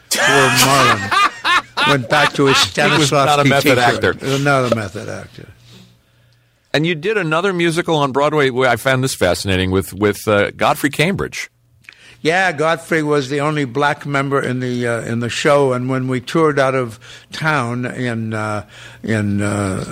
Poor 0.09 0.47
Marlon 0.65 1.87
went 1.87 2.09
back 2.09 2.33
to 2.33 2.45
his 2.47 2.57
Stanislavski 2.57 2.93
He 2.93 2.99
was 2.99 3.11
not 3.11 3.39
a 3.39 3.43
method 3.45 3.75
teacher. 3.75 3.79
actor. 4.11 4.13
Not 4.39 4.71
a 4.71 4.75
method 4.75 5.09
actor. 5.09 5.47
And 6.73 6.85
you 6.87 6.95
did 6.95 7.17
another 7.17 7.51
musical 7.53 7.95
on 7.97 8.11
Broadway. 8.13 8.49
where 8.49 8.69
I 8.69 8.77
found 8.77 9.03
this 9.03 9.15
fascinating 9.15 9.71
with 9.71 9.93
with 9.93 10.27
uh, 10.27 10.51
Godfrey 10.51 10.89
Cambridge. 10.89 11.49
Yeah, 12.23 12.51
Godfrey 12.51 13.01
was 13.03 13.29
the 13.29 13.41
only 13.41 13.65
black 13.65 14.05
member 14.05 14.39
in 14.41 14.59
the 14.59 14.87
uh, 14.87 15.01
in 15.11 15.19
the 15.19 15.29
show, 15.29 15.73
and 15.73 15.89
when 15.89 16.07
we 16.07 16.21
toured 16.21 16.59
out 16.59 16.75
of 16.75 16.99
town 17.31 17.85
in 17.85 18.33
uh, 18.33 18.67
in 19.03 19.41
uh, 19.41 19.83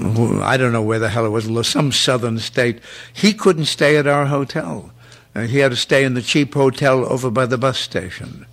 I 0.00 0.56
don't 0.56 0.72
know 0.72 0.82
where 0.82 0.98
the 0.98 1.08
hell 1.08 1.26
it 1.26 1.30
was, 1.30 1.68
some 1.68 1.92
southern 1.92 2.38
state, 2.38 2.80
he 3.12 3.32
couldn't 3.32 3.66
stay 3.66 3.96
at 3.96 4.06
our 4.06 4.26
hotel. 4.26 4.92
Uh, 5.34 5.42
he 5.42 5.58
had 5.58 5.70
to 5.70 5.76
stay 5.76 6.04
in 6.04 6.14
the 6.14 6.22
cheap 6.22 6.54
hotel 6.54 7.04
over 7.10 7.30
by 7.30 7.46
the 7.46 7.58
bus 7.58 7.78
station. 7.78 8.46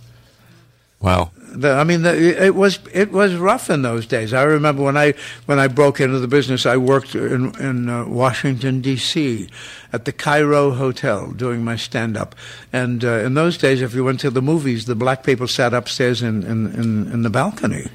Wow. 1.00 1.30
The, 1.36 1.72
I 1.72 1.84
mean, 1.84 2.02
the, 2.02 2.44
it 2.44 2.54
was 2.54 2.80
it 2.92 3.12
was 3.12 3.34
rough 3.36 3.70
in 3.70 3.82
those 3.82 4.06
days. 4.06 4.34
I 4.34 4.42
remember 4.42 4.82
when 4.82 4.96
I 4.96 5.14
when 5.46 5.58
I 5.58 5.68
broke 5.68 6.00
into 6.00 6.18
the 6.18 6.28
business, 6.28 6.66
I 6.66 6.76
worked 6.76 7.14
in 7.14 7.58
in 7.60 7.88
uh, 7.88 8.04
Washington 8.06 8.80
D.C. 8.80 9.48
at 9.92 10.04
the 10.04 10.12
Cairo 10.12 10.72
Hotel 10.72 11.30
doing 11.32 11.64
my 11.64 11.76
stand 11.76 12.16
up. 12.16 12.34
And 12.72 13.04
uh, 13.04 13.20
in 13.20 13.34
those 13.34 13.56
days, 13.56 13.80
if 13.80 13.94
you 13.94 14.04
went 14.04 14.20
to 14.20 14.30
the 14.30 14.42
movies, 14.42 14.84
the 14.86 14.96
black 14.96 15.22
people 15.22 15.46
sat 15.46 15.72
upstairs 15.72 16.20
in 16.20 16.42
in, 16.42 16.66
in, 16.74 17.12
in 17.12 17.22
the 17.22 17.30
balcony. 17.30 17.88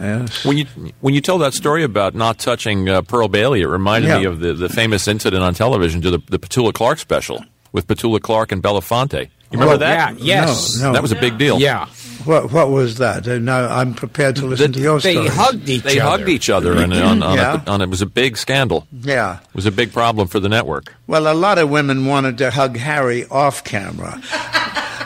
Yes. 0.00 0.44
When 0.44 0.56
you 0.58 0.66
when 1.00 1.14
you 1.14 1.20
tell 1.20 1.38
that 1.38 1.54
story 1.54 1.82
about 1.82 2.14
not 2.14 2.38
touching 2.38 2.88
uh, 2.88 3.02
Pearl 3.02 3.28
Bailey, 3.28 3.62
it 3.62 3.66
reminded 3.66 4.08
Yeah. 4.08 4.18
me 4.20 4.24
of 4.26 4.40
the, 4.40 4.52
the 4.54 4.68
famous 4.68 5.08
incident 5.08 5.42
on 5.42 5.54
television 5.54 6.00
to 6.02 6.10
the, 6.10 6.18
the 6.28 6.38
Petula 6.38 6.72
Clark 6.72 6.98
special 6.98 7.44
with 7.72 7.86
Petula 7.86 8.20
Clark 8.20 8.52
and 8.52 8.62
Belafonte. 8.62 9.22
You 9.50 9.58
remember 9.58 9.70
Well, 9.70 9.78
that? 9.78 10.18
Yeah, 10.20 10.44
yes. 10.44 10.78
No, 10.78 10.88
no. 10.88 10.92
That 10.92 11.00
was 11.02 11.10
a 11.12 11.16
big 11.16 11.38
deal. 11.38 11.58
Yeah. 11.58 11.86
What 12.24 12.52
what 12.52 12.68
was 12.70 12.98
that? 12.98 13.26
Now 13.26 13.66
I'm 13.68 13.94
prepared 13.94 14.36
to 14.36 14.46
listen 14.46 14.72
to 14.74 14.80
your 14.80 15.00
They 15.00 15.14
story. 15.14 15.28
hugged 15.28 15.68
each 15.68 15.82
They 15.82 15.98
other. 15.98 16.10
hugged 16.18 16.28
each 16.28 16.50
other, 16.50 16.72
and 16.76 16.92
on, 16.92 17.22
on, 17.22 17.36
Yeah. 17.36 17.62
a, 17.66 17.70
on 17.70 17.80
it 17.80 17.88
was 17.88 18.02
a 18.02 18.06
big 18.06 18.36
scandal. 18.36 18.86
Yeah. 18.92 19.38
It 19.40 19.54
was 19.54 19.64
a 19.66 19.72
big 19.72 19.92
problem 19.92 20.28
for 20.28 20.38
the 20.38 20.48
network. 20.48 20.94
Well, 21.06 21.32
a 21.32 21.34
lot 21.34 21.56
of 21.58 21.70
women 21.70 22.04
wanted 22.06 22.36
to 22.38 22.50
hug 22.50 22.76
Harry 22.76 23.24
off 23.30 23.64
camera. 23.64 24.20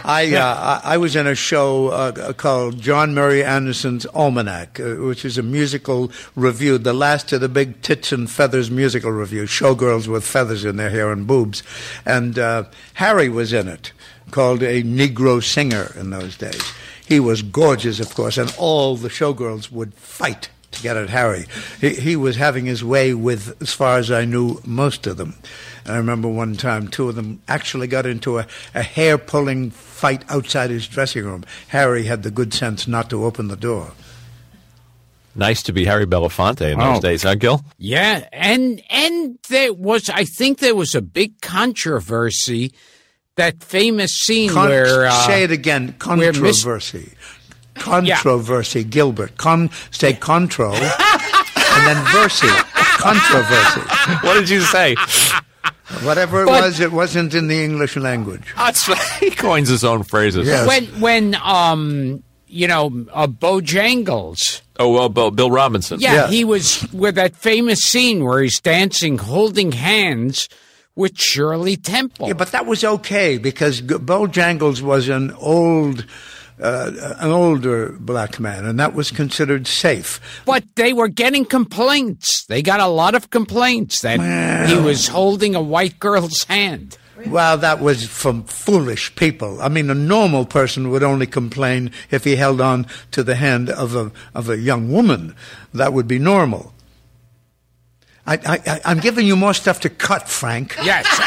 I, 0.04 0.34
uh, 0.34 0.80
I 0.82 0.96
was 0.96 1.14
in 1.14 1.28
a 1.28 1.36
show 1.36 1.88
uh, 1.88 2.32
called 2.32 2.80
John 2.80 3.14
Murray 3.14 3.44
Anderson's 3.44 4.04
Almanac, 4.06 4.80
uh, 4.80 4.96
which 4.96 5.24
is 5.24 5.38
a 5.38 5.44
musical 5.44 6.10
review, 6.34 6.76
the 6.78 6.92
last 6.92 7.32
of 7.32 7.40
the 7.40 7.48
big 7.48 7.80
tits 7.82 8.10
and 8.10 8.28
feathers 8.28 8.68
musical 8.68 9.12
review, 9.12 9.44
showgirls 9.44 10.08
with 10.08 10.24
feathers 10.24 10.64
in 10.64 10.76
their 10.76 10.90
hair 10.90 11.12
and 11.12 11.28
boobs, 11.28 11.62
and 12.04 12.36
uh, 12.36 12.64
Harry 12.94 13.28
was 13.28 13.52
in 13.52 13.68
it, 13.68 13.92
called 14.32 14.64
a 14.64 14.82
Negro 14.82 15.40
singer 15.40 15.92
in 15.96 16.10
those 16.10 16.36
days. 16.36 16.72
He 17.06 17.20
was 17.20 17.42
gorgeous, 17.42 18.00
of 18.00 18.12
course, 18.12 18.38
and 18.38 18.52
all 18.58 18.96
the 18.96 19.08
showgirls 19.08 19.70
would 19.70 19.94
fight 19.94 20.48
to 20.72 20.82
get 20.82 20.96
at 20.96 21.10
Harry. 21.10 21.46
He, 21.80 21.90
he 21.90 22.16
was 22.16 22.36
having 22.36 22.64
his 22.64 22.82
way 22.82 23.14
with, 23.14 23.60
as 23.62 23.72
far 23.72 23.98
as 23.98 24.10
I 24.10 24.24
knew, 24.24 24.60
most 24.64 25.06
of 25.06 25.16
them. 25.16 25.36
I 25.86 25.96
remember 25.96 26.28
one 26.28 26.56
time 26.56 26.88
two 26.88 27.08
of 27.08 27.14
them 27.14 27.40
actually 27.46 27.86
got 27.86 28.06
into 28.06 28.38
a, 28.38 28.46
a 28.74 28.82
hair 28.82 29.18
pulling 29.18 29.70
fight 30.02 30.24
outside 30.28 30.68
his 30.70 30.88
dressing 30.88 31.24
room. 31.24 31.44
Harry 31.68 32.04
had 32.06 32.24
the 32.24 32.30
good 32.30 32.52
sense 32.52 32.88
not 32.88 33.08
to 33.08 33.24
open 33.24 33.46
the 33.46 33.56
door. 33.56 33.92
Nice 35.36 35.62
to 35.62 35.72
be 35.72 35.84
Harry 35.84 36.06
Belafonte 36.06 36.72
in 36.72 36.78
those 36.80 36.98
Oh. 36.98 37.00
days, 37.00 37.22
huh, 37.22 37.36
Gil? 37.36 37.64
Yeah, 37.78 38.26
and 38.32 38.82
and 38.90 39.38
there 39.48 39.72
was 39.72 40.10
I 40.10 40.24
think 40.24 40.58
there 40.58 40.74
was 40.74 40.94
a 40.96 41.00
big 41.00 41.40
controversy 41.40 42.72
that 43.36 43.62
famous 43.62 44.10
scene 44.12 44.50
Con- 44.50 44.68
where 44.68 45.06
uh, 45.06 45.26
say 45.26 45.44
it 45.44 45.52
again. 45.52 45.94
where 46.04 46.32
Miss- 46.32 46.62
Controversy. 46.64 47.12
Controversy. 47.76 48.82
Gilbert. 48.84 49.36
Con. 49.38 49.70
Say 49.92 50.12
contro, 50.14 50.72
and 50.74 51.82
then 51.86 52.00
versy. 52.12 52.50
Controversy. 52.98 53.80
What 54.26 54.34
did 54.34 54.48
you 54.50 54.60
say? 54.62 54.96
Whatever 56.03 56.42
it 56.42 56.46
But- 56.46 56.62
was, 56.62 56.81
it 56.81 56.92
wasn't 56.92 57.35
in 57.35 57.48
the 57.48 57.62
English 57.64 57.96
language. 57.96 58.42
That's 58.57 58.87
he 59.20 59.31
coins 59.31 59.68
his 59.68 59.85
own 59.85 60.03
phrases. 60.05 60.46
Yeah. 60.48 60.66
when 60.66 60.87
when 61.01 61.35
um 61.42 62.22
you 62.46 62.66
know 62.66 62.87
uh, 63.12 63.27
Bojangles. 63.27 64.62
Oh 64.79 64.90
well, 64.92 65.09
Bill, 65.09 65.31
Bill 65.31 65.51
Robinson. 65.51 66.01
Yeah, 66.01 66.14
Yeah. 66.14 66.29
he 66.29 66.44
was 66.44 66.87
with 66.92 67.14
that 67.16 67.37
famous 67.37 67.81
scene 67.81 68.25
where 68.25 68.42
he's 68.42 68.59
dancing, 68.61 69.18
holding 69.18 69.72
hands 69.72 70.48
with 70.96 71.18
Shirley 71.18 71.77
Temple. 71.77 72.29
Yeah, 72.29 72.35
but 72.35 72.53
that 72.53 72.66
was 72.66 72.85
okay 72.85 73.38
because 73.38 73.81
G- 73.81 73.87
Bojangles 73.94 74.83
was 74.83 75.09
an 75.09 75.31
old, 75.33 76.05
uh, 76.60 77.14
an 77.18 77.30
older 77.30 77.92
black 77.98 78.38
man, 78.40 78.64
and 78.64 78.78
that 78.80 78.94
was 78.94 79.10
considered 79.10 79.66
safe. 79.66 80.20
But 80.46 80.64
they 80.76 80.92
were 80.92 81.08
getting 81.08 81.44
complaints. 81.44 82.44
They 82.46 82.62
got 82.62 82.80
a 82.80 82.86
lot 82.86 83.14
of 83.14 83.30
complaints 83.30 84.00
that 84.02 84.20
he 84.68 84.76
was 84.78 85.08
holding 85.08 85.54
a 85.54 85.62
white 85.62 85.98
girl's 85.98 86.44
hand. 86.44 86.98
Well, 87.26 87.56
that 87.58 87.80
was 87.80 88.04
from 88.06 88.42
foolish 88.44 89.14
people. 89.14 89.62
I 89.62 89.68
mean, 89.68 89.88
a 89.90 89.94
normal 89.94 90.44
person 90.44 90.90
would 90.90 91.04
only 91.04 91.26
complain 91.26 91.92
if 92.10 92.24
he 92.24 92.34
held 92.34 92.60
on 92.60 92.86
to 93.12 93.22
the 93.22 93.36
hand 93.36 93.70
of 93.70 93.94
a 93.94 94.10
of 94.34 94.48
a 94.48 94.58
young 94.58 94.90
woman. 94.90 95.36
That 95.72 95.92
would 95.92 96.08
be 96.08 96.18
normal. 96.18 96.74
I, 98.26 98.34
I, 98.34 98.60
I- 98.66 98.80
I'm 98.84 98.98
giving 98.98 99.26
you 99.26 99.36
more 99.36 99.54
stuff 99.54 99.78
to 99.80 99.88
cut, 99.90 100.28
Frank. 100.28 100.76
Yes. 100.82 101.06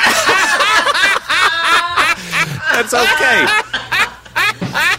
That's 2.71 2.93
okay. 2.93 3.45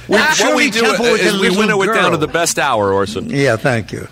We, 0.09 0.17
what 0.17 0.35
Shirley 0.35 0.67
we 0.67 0.71
do 0.71 0.83
Temple 0.83 1.07
was 1.13 1.21
is 1.21 1.33
we 1.35 1.49
little 1.49 1.59
winnow 1.59 1.83
it 1.83 1.95
down 1.95 2.13
to 2.13 2.17
the 2.17 2.29
best 2.29 2.59
hour, 2.59 2.93
Orson. 2.93 3.29
Yeah, 3.31 3.57
thank 3.57 3.93
you. 3.93 4.09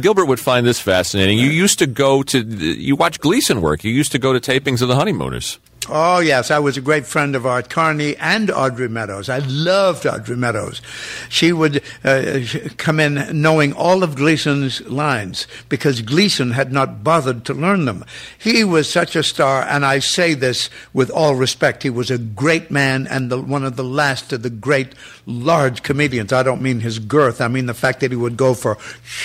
Gilbert 0.00 0.26
would 0.26 0.40
find 0.40 0.66
this 0.66 0.80
fascinating. 0.80 1.38
You 1.38 1.48
used 1.48 1.78
to 1.80 1.86
go 1.86 2.22
to, 2.22 2.40
you 2.40 2.96
watch 2.96 3.20
Gleason 3.20 3.60
work. 3.60 3.84
You 3.84 3.92
used 3.92 4.12
to 4.12 4.18
go 4.18 4.32
to 4.32 4.40
tapings 4.40 4.82
of 4.82 4.88
The 4.88 4.96
Honeymooners. 4.96 5.58
Oh, 5.88 6.20
yes. 6.20 6.50
I 6.50 6.58
was 6.58 6.76
a 6.76 6.80
great 6.80 7.06
friend 7.06 7.36
of 7.36 7.44
Art 7.44 7.68
Carney 7.68 8.16
and 8.16 8.50
Audrey 8.50 8.88
Meadows. 8.88 9.28
I 9.28 9.38
loved 9.38 10.06
Audrey 10.06 10.36
Meadows. 10.36 10.80
She 11.28 11.52
would 11.52 11.82
uh, 12.02 12.40
come 12.76 13.00
in 13.00 13.42
knowing 13.42 13.72
all 13.74 14.02
of 14.02 14.16
Gleason's 14.16 14.80
lines 14.82 15.46
because 15.68 16.00
Gleason 16.00 16.52
had 16.52 16.72
not 16.72 17.04
bothered 17.04 17.44
to 17.46 17.54
learn 17.54 17.84
them. 17.84 18.04
He 18.38 18.64
was 18.64 18.88
such 18.88 19.14
a 19.14 19.22
star, 19.22 19.62
and 19.62 19.84
I 19.84 19.98
say 19.98 20.34
this 20.34 20.70
with 20.92 21.10
all 21.10 21.34
respect. 21.34 21.82
He 21.82 21.90
was 21.90 22.10
a 22.10 22.18
great 22.18 22.70
man 22.70 23.06
and 23.06 23.30
the, 23.30 23.40
one 23.40 23.64
of 23.64 23.76
the 23.76 23.84
last 23.84 24.32
of 24.32 24.42
the 24.42 24.50
great 24.50 24.94
large 25.26 25.82
comedians. 25.82 26.32
I 26.32 26.42
don't 26.42 26.62
mean 26.62 26.80
his 26.80 26.98
girth. 26.98 27.40
I 27.40 27.48
mean 27.48 27.66
the 27.66 27.74
fact 27.74 28.00
that 28.00 28.10
he 28.10 28.16
would 28.16 28.36
go 28.36 28.54
for 28.54 28.78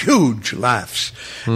huge 0.04 0.54
laughs. 0.54 1.12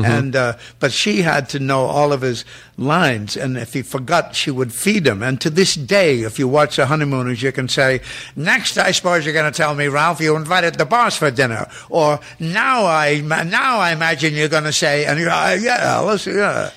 And, 0.05 0.35
uh, 0.35 0.57
but 0.79 0.91
she 0.91 1.21
had 1.21 1.49
to 1.49 1.59
know 1.59 1.81
all 1.81 2.13
of 2.13 2.21
his 2.21 2.45
lines, 2.77 3.37
and 3.37 3.57
if 3.57 3.73
he 3.73 3.81
forgot, 3.81 4.35
she 4.35 4.51
would 4.51 4.73
feed 4.73 5.05
him. 5.05 5.21
And 5.21 5.39
to 5.41 5.49
this 5.49 5.75
day, 5.75 6.21
if 6.21 6.39
you 6.39 6.47
watch 6.47 6.75
The 6.75 6.87
Honeymooners, 6.87 7.41
you 7.41 7.51
can 7.51 7.67
say, 7.67 8.01
"Next, 8.35 8.77
I 8.77 8.91
suppose 8.91 9.25
you're 9.25 9.33
going 9.33 9.51
to 9.51 9.57
tell 9.57 9.75
me, 9.75 9.87
Ralph, 9.87 10.21
you 10.21 10.35
invited 10.35 10.75
the 10.75 10.85
boss 10.85 11.15
for 11.15 11.31
dinner," 11.31 11.67
or 11.89 12.19
"Now 12.39 12.85
I 12.85 13.21
now 13.21 13.79
I 13.79 13.91
imagine 13.91 14.33
you're 14.33 14.49
going 14.49 14.63
to 14.63 14.73
say," 14.73 15.05
and 15.05 15.19
you're, 15.19 15.29
uh, 15.29 15.53
yeah, 15.53 15.99
let's, 15.99 16.25
yeah. 16.25 16.71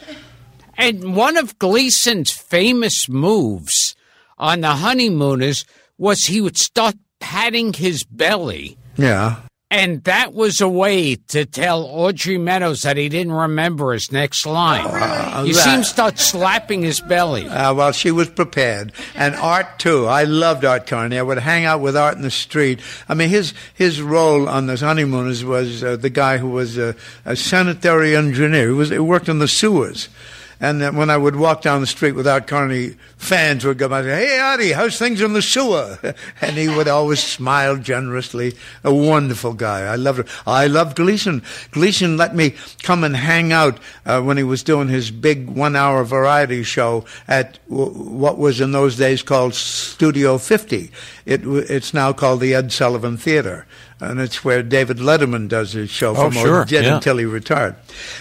And 0.79 1.17
one 1.17 1.37
of 1.37 1.59
Gleason's 1.59 2.33
famous 2.33 3.09
moves 3.09 3.97
on 4.39 4.61
the 4.61 4.75
honeymooners 4.75 5.65
was 5.97 6.25
he 6.25 6.41
would 6.41 6.59
start 6.59 6.95
patting 7.21 7.73
his 7.73 8.05
belly. 8.05 8.77
Yeah. 8.97 9.37
And 9.69 10.05
that 10.05 10.33
was 10.33 10.61
a 10.61 10.69
way 10.69 11.17
to 11.17 11.45
tell 11.45 11.83
Audrey 11.83 12.39
Meadows 12.39 12.83
that 12.83 12.97
he 12.97 13.09
didn't 13.09 13.33
remember 13.33 13.93
his 13.93 14.13
next 14.13 14.47
line. 14.47 14.85
you 15.45 15.55
see 15.55 15.71
him 15.71 15.81
that- 15.81 15.87
start 15.87 16.19
slapping 16.21 16.83
his 16.83 17.01
belly. 17.01 17.49
Uh, 17.49 17.75
well, 17.75 17.91
she 17.91 18.13
was 18.13 18.29
prepared, 18.29 18.93
and 19.17 19.35
Art 19.35 19.81
too. 19.81 20.07
I 20.07 20.23
loved 20.23 20.65
Art 20.65 20.87
Carney. 20.87 21.19
I 21.19 21.23
would 21.23 21.39
hang 21.39 21.65
out 21.65 21.81
with 21.81 21.97
Art 21.97 22.15
in 22.15 22.23
the 22.23 22.31
street. 22.31 22.79
I 23.09 23.15
mean, 23.15 23.29
his 23.29 23.55
his 23.75 24.01
role 24.01 24.49
on 24.49 24.67
the 24.67 24.77
honeymooners 24.77 25.45
was 25.45 25.83
uh, 25.83 25.97
the 25.97 26.11
guy 26.11 26.39
who 26.39 26.51
was 26.51 26.79
a, 26.79 26.95
a 27.25 27.35
sanitary 27.35 28.15
engineer. 28.15 28.69
He 28.69 28.73
was 28.73 28.91
he 28.91 29.01
worked 29.01 29.29
in 29.29 29.41
the 29.41 29.49
sewers, 29.49 30.09
And 30.59 30.81
then 30.81 30.97
when 30.97 31.11
I 31.11 31.19
would 31.19 31.37
walk 31.37 31.61
down 31.61 31.83
the 31.83 31.87
street 31.87 32.13
without 32.13 32.47
Carney, 32.47 32.97
fans 33.19 33.65
would 33.65 33.79
come 33.79 33.91
by 33.91 34.01
and 34.01 34.09
say, 34.09 34.27
Hey, 34.27 34.39
Artie, 34.39 34.73
how's 34.73 34.99
things 34.99 35.21
in 35.21 35.35
the 35.35 35.43
sewer? 35.43 35.99
And 36.41 36.57
he 36.57 36.69
would 36.69 36.89
always 36.89 37.23
smile 37.23 37.77
generously. 37.77 38.55
A 38.83 38.95
wonderful 38.95 39.53
guy. 39.53 39.81
I 39.83 39.97
loved 39.97 40.21
him. 40.21 40.27
I 40.47 40.67
loved 40.67 40.97
Gleason. 40.97 41.43
Gleason 41.73 42.17
let 42.17 42.35
me 42.35 42.55
come 42.83 43.05
and 43.05 43.15
hang 43.17 43.53
out 43.53 43.79
uh, 44.07 44.23
when 44.23 44.39
he 44.39 44.43
was 44.43 44.63
doing 44.63 44.89
his 44.89 45.11
big 45.11 45.49
one 45.49 45.77
hour 45.77 46.05
variety 46.05 46.63
show 46.63 47.05
at 47.29 47.59
w- 47.69 47.91
what 47.93 48.39
was 48.39 48.61
in 48.61 48.73
those 48.73 48.97
days 48.97 49.23
called 49.23 49.55
Studio 49.55 50.39
50. 50.39 50.91
It, 51.27 51.43
w- 51.43 51.67
it's 51.69 51.93
now 51.93 52.15
called 52.15 52.41
the 52.41 52.55
Ed 52.55 52.73
Sullivan 52.73 53.19
Theater. 53.19 53.67
And 53.99 54.21
it's 54.21 54.45
where 54.45 54.63
David 54.63 54.99
Letterman 54.99 55.49
does 55.49 55.73
his 55.73 55.89
show 55.89 56.11
Oh, 56.15 56.25
from 56.31 56.33
sure, 56.33 56.65
did 56.67 56.85
yeah. 56.85 56.97
until 56.97 57.17
he 57.17 57.25
retired. 57.25 57.77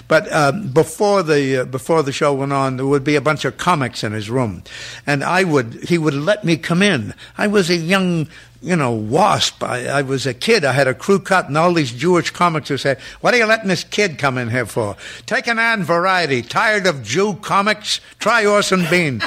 But 0.08 0.32
um, 0.32 0.70
before 0.70 1.22
the 1.22 1.58
uh, 1.64 1.66
before 1.66 2.02
the 2.02 2.14
show 2.14 2.34
went 2.34 2.54
on, 2.54 2.78
there 2.78 2.86
would 2.86 3.04
be 3.04 3.18
a 3.18 3.22
bunch 3.22 3.44
of 3.44 3.58
comics 3.58 4.02
in 4.02 4.14
his 4.14 4.30
room, 4.30 4.64
and 5.06 5.22
I 5.22 5.44
would 5.44 5.84
he 5.90 5.98
would 5.98 6.14
let 6.14 6.46
me 6.46 6.56
come 6.56 6.82
in. 6.82 7.14
I 7.38 7.48
was 7.48 7.70
a 7.70 7.76
young. 7.76 8.28
You 8.62 8.76
know, 8.78 8.94
wasp. 8.94 9.64
I, 9.64 9.86
I 9.86 10.02
was 10.02 10.26
a 10.26 10.34
kid. 10.34 10.66
I 10.66 10.72
had 10.72 10.88
a 10.88 10.96
crew 10.96 11.20
cut, 11.20 11.48
and 11.50 11.56
all 11.58 11.72
these 11.72 11.92
Jewish 11.92 12.32
comics 12.32 12.72
would 12.72 12.80
say, 12.80 12.96
"What 13.22 13.34
are 13.36 13.38
you 13.38 13.46
letting 13.46 13.68
this 13.68 13.84
kid 13.84 14.18
come 14.18 14.40
in 14.40 14.50
here 14.50 14.66
for? 14.66 14.96
Take 15.28 15.46
an 15.46 15.60
ad 15.60 15.82
variety. 15.84 16.42
Tired 16.42 16.88
of 16.88 17.04
Jew 17.04 17.36
comics? 17.44 18.00
Try 18.18 18.44
Orson 18.44 18.88
Bean." 18.90 19.20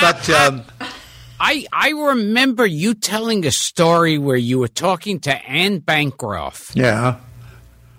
but 0.00 0.28
um, 0.30 0.62
I 1.40 1.66
I 1.72 1.90
remember 1.90 2.66
you 2.66 2.94
telling 2.94 3.44
a 3.46 3.50
story 3.50 4.18
where 4.18 4.36
you 4.36 4.58
were 4.58 4.68
talking 4.68 5.20
to 5.20 5.32
Anne 5.46 5.78
Bancroft. 5.78 6.76
Yeah, 6.76 7.16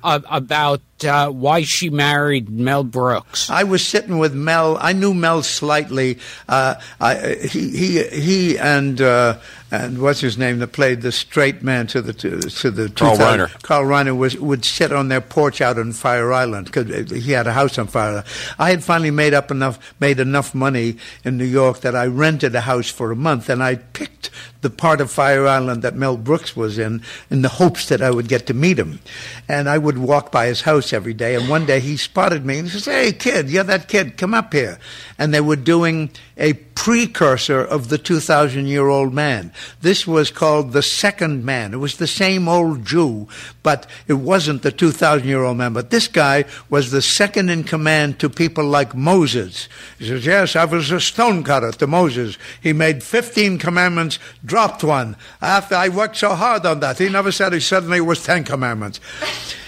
uh, 0.06 0.20
about 0.30 0.82
uh, 1.04 1.30
why 1.30 1.64
she 1.64 1.90
married 1.90 2.48
Mel 2.50 2.84
Brooks. 2.84 3.50
I 3.50 3.64
was 3.64 3.86
sitting 3.86 4.20
with 4.20 4.34
Mel. 4.34 4.78
I 4.80 4.94
knew 4.94 5.14
Mel 5.14 5.42
slightly. 5.44 6.20
Uh, 6.48 6.76
I, 7.02 7.36
he 7.36 7.72
he 7.72 8.04
he 8.04 8.58
and 8.60 9.02
uh, 9.02 9.40
and 9.72 10.02
what's 10.02 10.22
his 10.22 10.38
name 10.38 10.60
that 10.60 10.72
played 10.72 11.02
the 11.02 11.12
straight 11.12 11.64
man 11.64 11.88
to 11.88 12.02
the 12.02 12.14
to, 12.14 12.40
to 12.40 12.72
the 12.72 12.90
Carl 12.90 13.18
Reiner. 13.18 13.62
Carl 13.64 13.86
Reiner 13.86 14.16
was 14.16 14.38
would 14.38 14.64
sit 14.64 14.94
on 14.94 15.08
their 15.08 15.22
porch 15.22 15.60
out 15.60 15.80
on 15.80 15.92
Fire 15.92 16.32
Island 16.32 16.68
because 16.68 17.12
he 17.12 17.32
had 17.32 17.48
a 17.48 17.54
house 17.54 17.78
on 17.78 17.88
Fire 17.88 18.10
Island. 18.10 18.28
I 18.60 18.70
had 18.70 18.84
finally 18.84 19.12
made 19.12 19.34
up 19.34 19.50
enough 19.52 19.80
made 20.00 20.20
enough 20.20 20.54
money 20.54 20.98
in 21.24 21.38
New 21.38 21.46
York 21.46 21.82
that 21.82 21.96
I 21.96 22.06
rented 22.06 22.56
a 22.56 22.62
house 22.62 22.90
for 22.90 23.12
a 23.12 23.16
month 23.16 23.50
and 23.50 23.62
I 23.62 23.76
picked 23.76 24.25
the 24.62 24.70
part 24.70 25.02
of 25.02 25.12
Fire 25.12 25.48
Island 25.48 25.82
that 25.84 25.96
Mel 25.96 26.18
Brooks 26.18 26.56
was 26.56 26.78
in 26.78 27.02
in 27.30 27.42
the 27.42 27.50
hopes 27.50 27.88
that 27.90 28.02
I 28.02 28.12
would 28.12 28.28
get 28.28 28.48
to 28.48 28.54
meet 28.54 28.80
him. 28.80 29.00
And 29.48 29.70
I 29.70 29.78
would 29.78 29.98
walk 29.98 30.32
by 30.32 30.48
his 30.48 30.62
house 30.62 30.94
every 30.94 31.14
day 31.14 31.36
and 31.36 31.50
one 31.50 31.66
day 31.66 31.80
he 31.80 31.98
spotted 31.98 32.46
me 32.46 32.60
and 32.60 32.68
he 32.68 32.80
says, 32.80 32.86
"Hey 32.86 33.12
kid, 33.12 33.50
you're 33.50 33.64
that 33.64 33.88
kid, 33.88 34.18
come 34.18 34.34
up 34.34 34.54
here." 34.54 34.80
And 35.18 35.34
they 35.34 35.42
were 35.42 35.56
doing 35.56 36.10
a 36.38 36.54
precursor 36.54 37.62
of 37.62 37.88
the 37.88 37.98
2000 37.98 38.68
year 38.68 38.88
old 38.88 39.14
man. 39.14 39.52
This 39.82 40.06
was 40.06 40.30
called 40.30 40.74
the 40.74 40.84
second 40.84 41.46
man. 41.46 41.74
It 41.74 41.78
was 41.78 41.98
the 41.98 42.08
same 42.08 42.48
old 42.48 42.86
Jew, 42.86 43.28
but 43.64 43.88
it 44.08 44.14
wasn't 44.14 44.62
the 44.62 44.72
2000 44.72 45.28
year 45.28 45.44
old 45.44 45.58
man. 45.58 45.74
But 45.74 45.90
this 45.90 46.08
guy 46.08 46.46
was 46.70 46.92
the 46.92 47.02
second 47.02 47.50
in 47.50 47.64
command 47.64 48.20
to 48.20 48.30
people 48.30 48.66
like 48.66 48.94
Moses. 48.94 49.70
He 49.98 50.08
says, 50.08 50.26
Yes, 50.26 50.56
I 50.56 50.66
was 50.66 50.92
a 50.92 51.00
stonecutter 51.00 51.72
to 51.72 51.88
Moses. 51.88 52.38
He 52.62 52.74
made 52.74 53.04
15 53.04 53.58
commandments, 53.58 54.20
dropped 54.44 54.84
one. 54.84 55.16
After 55.42 55.76
I 55.76 55.90
worked 55.90 56.18
so 56.18 56.36
hard 56.36 56.66
on 56.66 56.82
that, 56.82 56.98
he 56.98 57.10
never 57.10 57.32
said 57.32 57.54
he 57.54 57.60
suddenly 57.60 58.02
was 58.02 58.24
10 58.24 58.44
commandments. 58.44 59.00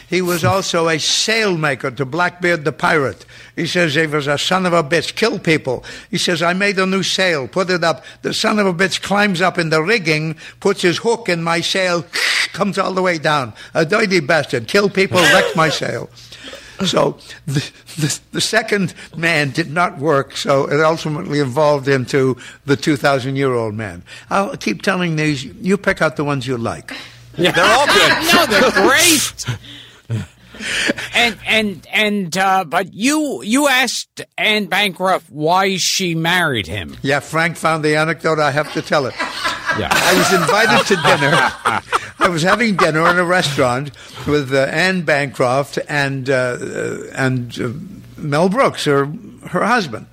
He 0.10 0.22
was 0.22 0.46
also 0.46 0.88
a 0.88 0.96
sailmaker 0.96 1.96
to 1.98 2.06
Blackbeard 2.06 2.64
the 2.64 2.72
pirate. 2.72 3.26
He 3.56 3.68
says 3.68 3.96
he 3.96 4.08
was 4.08 4.28
a 4.28 4.38
son 4.38 4.66
of 4.66 4.72
a 4.72 4.84
bitch, 4.84 5.16
kill 5.16 5.38
people. 5.38 5.84
He 6.10 6.18
says, 6.18 6.42
I 6.42 6.54
made 6.54 6.80
a 6.80 6.86
new 6.86 7.04
sail, 7.04 7.48
put 7.48 7.70
it 7.70 7.84
up. 7.84 8.06
The 8.22 8.34
son 8.34 8.58
of 8.58 8.68
a 8.68 8.74
bitch 8.74 9.02
climbs 9.02 9.42
up 9.42 9.58
in 9.58 9.70
the 9.70 9.84
rigging, 9.84 10.38
puts 10.62 10.82
his 10.82 11.00
hook 11.00 11.28
in 11.28 11.44
my 11.44 11.60
sail, 11.60 12.06
comes 12.54 12.78
all 12.78 12.94
the 12.94 13.02
way 13.02 13.18
down. 13.18 13.54
A 13.74 13.86
dirty 13.86 14.22
bastard, 14.22 14.68
kill 14.68 14.90
people, 14.90 15.18
wreck 15.18 15.56
my 15.56 15.70
sail. 15.70 16.10
So 16.86 17.18
the, 17.46 17.70
the, 17.98 18.20
the 18.34 18.42
second 18.42 18.94
man 19.18 19.50
did 19.50 19.72
not 19.72 19.98
work, 19.98 20.38
so 20.38 20.70
it 20.70 20.80
ultimately 20.80 21.40
evolved 21.40 21.88
into 21.88 22.38
the 22.66 22.78
2,000 22.78 23.36
year 23.36 23.54
old 23.54 23.74
man. 23.74 24.04
I'll 24.30 24.56
keep 24.56 24.84
telling 24.84 25.16
these, 25.18 25.44
you 25.44 25.78
pick 25.78 26.02
out 26.02 26.16
the 26.16 26.24
ones 26.24 26.48
you 26.48 26.58
like. 26.58 26.94
They're 27.34 27.54
all 27.58 27.88
good. 27.88 28.34
no, 28.34 28.46
they're 28.46 28.72
great. 28.72 29.46
and 31.14 31.38
and 31.48 31.88
and 31.92 32.38
uh, 32.38 32.64
but 32.64 32.94
you 32.94 33.42
you 33.44 33.68
asked 33.68 34.22
Anne 34.38 34.66
Bancroft 34.66 35.30
why 35.30 35.78
she 35.78 36.16
married 36.16 36.68
him. 36.68 36.96
Yeah, 37.02 37.20
Frank 37.20 37.58
found 37.58 37.84
the 37.84 37.96
anecdote. 37.96 38.40
I 38.40 38.52
have 38.52 38.72
to 38.74 38.82
tell 38.82 39.06
it. 39.06 39.14
Yeah. 39.78 39.90
I 39.92 40.18
was 40.18 40.34
invited 40.34 40.88
to 40.88 40.96
dinner. 40.96 41.32
I 42.20 42.30
was 42.30 42.42
having 42.42 42.78
dinner 42.78 43.08
in 43.12 43.20
a 43.20 43.24
restaurant 43.24 43.92
with 44.26 44.52
uh, 44.52 44.64
Anne 44.72 45.04
Bancroft 45.04 45.78
and 45.88 46.28
uh, 46.32 46.34
uh, 46.34 46.98
and 47.14 47.60
uh, 47.60 47.70
Mel 48.18 48.50
Brooks, 48.50 48.86
her 48.86 49.06
her 49.50 49.66
husband. 49.66 50.08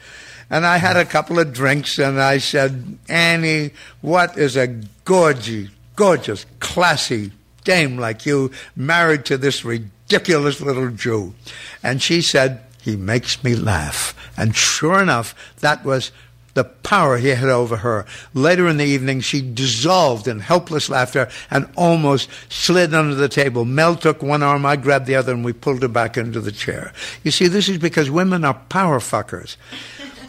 And 0.51 0.67
I 0.67 0.77
had 0.77 0.99
a 0.99 1.07
couple 1.07 1.39
of 1.39 1.55
drinks, 1.55 1.99
and 1.99 2.21
I 2.21 2.39
said, 2.39 2.99
Annie, 3.09 3.71
what 4.03 4.37
is 4.37 4.57
a 4.57 4.67
gorgeous, 5.05 5.71
gorgeous, 5.97 6.45
classy 6.61 7.33
dame 7.65 7.99
like 7.99 8.27
you 8.27 8.51
married 8.77 9.25
to 9.27 9.37
this 9.37 9.65
ridiculous 9.65 10.61
little 10.61 10.91
Jew? 10.91 11.35
And 11.83 12.01
she 12.01 12.23
said, 12.23 12.61
he 12.81 12.97
makes 12.97 13.43
me 13.43 13.55
laugh. 13.55 14.15
And 14.37 14.55
sure 14.55 15.01
enough, 15.01 15.35
that 15.61 15.85
was 15.85 16.13
the 16.55 16.65
power 16.65 17.19
he 17.19 17.29
had 17.29 17.49
over 17.49 17.79
her. 17.79 18.07
Later 18.33 18.69
in 18.69 18.77
the 18.77 18.85
evening, 18.85 19.21
she 19.21 19.43
dissolved 19.43 20.29
in 20.29 20.41
helpless 20.41 20.89
laughter 20.89 21.29
and 21.51 21.69
almost 21.77 22.29
slid 22.49 22.95
under 22.95 23.15
the 23.15 23.29
table. 23.29 23.65
Mel 23.65 23.97
took 23.97 24.23
one 24.23 24.43
arm, 24.43 24.65
I 24.65 24.77
grabbed 24.77 25.07
the 25.07 25.17
other, 25.17 25.33
and 25.33 25.45
we 25.45 25.53
pulled 25.53 25.83
her 25.83 25.89
back 25.89 26.17
into 26.17 26.41
the 26.41 26.53
chair. 26.53 26.93
You 27.23 27.31
see, 27.31 27.49
this 27.49 27.69
is 27.69 27.79
because 27.79 28.11
women 28.11 28.45
are 28.45 28.55
power 28.69 29.01
fuckers. 29.01 29.57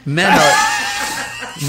Men 0.06 0.32
are 0.32 1.15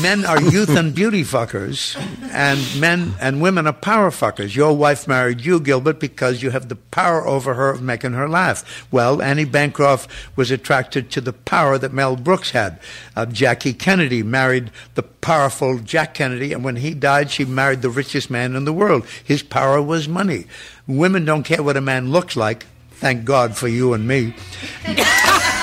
men 0.03 0.25
are 0.25 0.41
youth 0.41 0.71
and 0.71 0.95
beauty 0.95 1.23
fuckers, 1.23 1.97
and 2.33 2.81
men 2.81 3.15
and 3.21 3.41
women 3.41 3.67
are 3.67 3.73
power 3.73 4.11
fuckers. 4.11 4.55
Your 4.55 4.77
wife 4.77 5.07
married 5.07 5.43
you, 5.43 5.61
Gilbert, 5.61 6.01
because 6.01 6.43
you 6.43 6.51
have 6.51 6.69
the 6.69 6.77
power 6.77 7.27
over 7.27 7.55
her 7.55 7.71
of 7.71 7.83
making 7.83 8.13
her 8.13 8.29
laugh. 8.29 8.87
Well, 8.91 9.23
Annie 9.23 9.45
Bancroft 9.45 10.11
was 10.37 10.51
attracted 10.51 11.11
to 11.11 11.21
the 11.21 11.33
power 11.33 11.79
that 11.79 11.93
Mel 11.93 12.17
Brooks 12.17 12.51
had. 12.51 12.79
Uh, 13.15 13.27
Jackie 13.27 13.73
Kennedy 13.73 14.23
married 14.23 14.71
the 14.95 15.03
powerful 15.03 15.79
Jack 15.79 16.15
Kennedy, 16.15 16.53
and 16.53 16.65
when 16.65 16.77
he 16.77 16.95
died, 16.95 17.31
she 17.31 17.45
married 17.45 17.83
the 17.83 17.91
richest 17.91 18.31
man 18.31 18.57
in 18.57 18.65
the 18.65 18.73
world. 18.73 19.07
His 19.25 19.43
power 19.43 19.81
was 19.81 20.09
money. 20.09 20.47
Women 20.87 21.25
don't 21.25 21.43
care 21.43 21.63
what 21.63 21.77
a 21.77 21.81
man 21.81 22.11
looks 22.11 22.37
like. 22.37 22.67
Thank 22.93 23.25
God 23.25 23.57
for 23.57 23.69
you 23.69 23.93
and 23.93 24.09
me. 24.09 24.35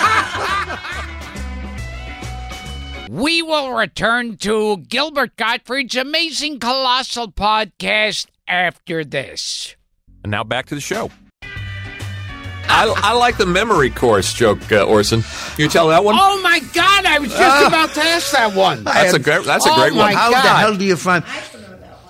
We 3.14 3.44
will 3.44 3.74
return 3.74 4.38
to 4.38 4.78
Gilbert 4.78 5.36
Gottfried's 5.36 5.96
amazing 5.96 6.58
colossal 6.58 7.32
podcast 7.32 8.26
after 8.48 9.06
this. 9.06 9.76
And 10.24 10.32
now 10.32 10.44
back 10.44 10.66
to 10.68 10.76
the 10.76 10.82
show. 10.82 11.12
I, 11.44 12.92
I 12.98 13.14
like 13.14 13.38
the 13.38 13.46
memory 13.46 13.92
course 13.92 14.34
joke, 14.34 14.72
uh, 14.72 14.84
Orson. 14.86 15.24
You 15.60 15.70
tell 15.70 15.90
that 15.90 16.04
one? 16.04 16.16
Oh 16.18 16.42
my 16.42 16.58
God! 16.74 17.06
I 17.06 17.20
was 17.20 17.30
just 17.30 17.68
about 17.68 17.94
to 17.94 18.02
ask 18.02 18.32
that 18.32 18.56
one. 18.56 18.84
that's 18.84 19.14
a 19.14 19.20
great. 19.20 19.46
That's 19.46 19.68
a 19.68 19.70
Oh 19.70 19.76
great 19.76 19.94
my 19.94 20.06
one. 20.06 20.14
How 20.16 20.32
the 20.32 20.38
hell 20.38 20.76
do 20.76 20.84
you 20.84 20.96
find? 20.96 21.24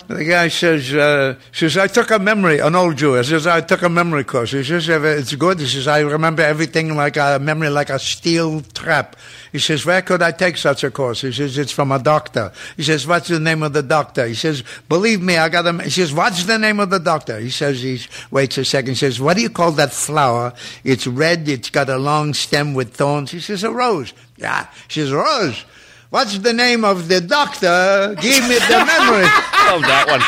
The 0.07 0.25
guy 0.25 0.49
says, 0.49 0.93
uh, 0.93 1.35
says, 1.51 1.77
I 1.77 1.87
took 1.87 2.11
a 2.11 2.19
memory, 2.19 2.59
an 2.59 2.75
old 2.75 2.97
Jew. 2.97 3.15
He 3.15 3.23
says, 3.23 3.47
I 3.47 3.61
took 3.61 3.81
a 3.83 3.89
memory 3.89 4.23
course. 4.23 4.51
He 4.51 4.63
says, 4.63 4.87
it's 4.89 5.35
good. 5.35 5.59
He 5.59 5.67
says, 5.67 5.87
I 5.87 5.99
remember 6.01 6.43
everything 6.43 6.95
like 6.95 7.17
a 7.17 7.39
memory, 7.41 7.69
like 7.69 7.89
a 7.89 7.99
steel 7.99 8.61
trap. 8.73 9.15
He 9.51 9.59
says, 9.59 9.85
where 9.85 10.01
could 10.01 10.21
I 10.21 10.31
take 10.31 10.57
such 10.57 10.83
a 10.83 10.91
course? 10.91 11.21
He 11.21 11.31
says, 11.31 11.57
it's 11.57 11.71
from 11.71 11.91
a 11.91 11.99
doctor. 11.99 12.51
He 12.75 12.83
says, 12.83 13.07
what's 13.07 13.27
the 13.29 13.39
name 13.39 13.63
of 13.63 13.73
the 13.73 13.83
doctor? 13.83 14.25
He 14.25 14.35
says, 14.35 14.63
believe 14.89 15.21
me, 15.21 15.37
I 15.37 15.49
got 15.49 15.65
him. 15.65 15.79
He 15.79 15.89
says, 15.89 16.13
what's 16.13 16.43
the 16.45 16.57
name 16.57 16.79
of 16.79 16.89
the 16.89 16.99
doctor? 16.99 17.39
He 17.39 17.49
says, 17.49 17.81
he 17.81 18.01
waits 18.29 18.57
a 18.57 18.65
second. 18.65 18.89
He 18.89 18.95
says, 18.95 19.21
what 19.21 19.37
do 19.37 19.41
you 19.41 19.49
call 19.49 19.71
that 19.73 19.93
flower? 19.93 20.53
It's 20.83 21.07
red. 21.07 21.47
It's 21.47 21.69
got 21.69 21.89
a 21.89 21.97
long 21.97 22.33
stem 22.33 22.73
with 22.73 22.93
thorns. 22.93 23.31
He 23.31 23.39
says, 23.39 23.63
a 23.63 23.71
rose. 23.71 24.13
Yeah. 24.37 24.67
She 24.87 25.01
says, 25.01 25.11
rose. 25.11 25.65
What's 26.13 26.37
the 26.37 26.53
name 26.53 26.85
of 26.85 27.07
the 27.07 27.21
doctor? 27.21 28.13
Give 28.21 28.43
me 28.47 28.53
the 28.59 28.85
memory. 28.85 29.25
love 29.65 29.81
that 29.81 30.05
one. 30.13 30.21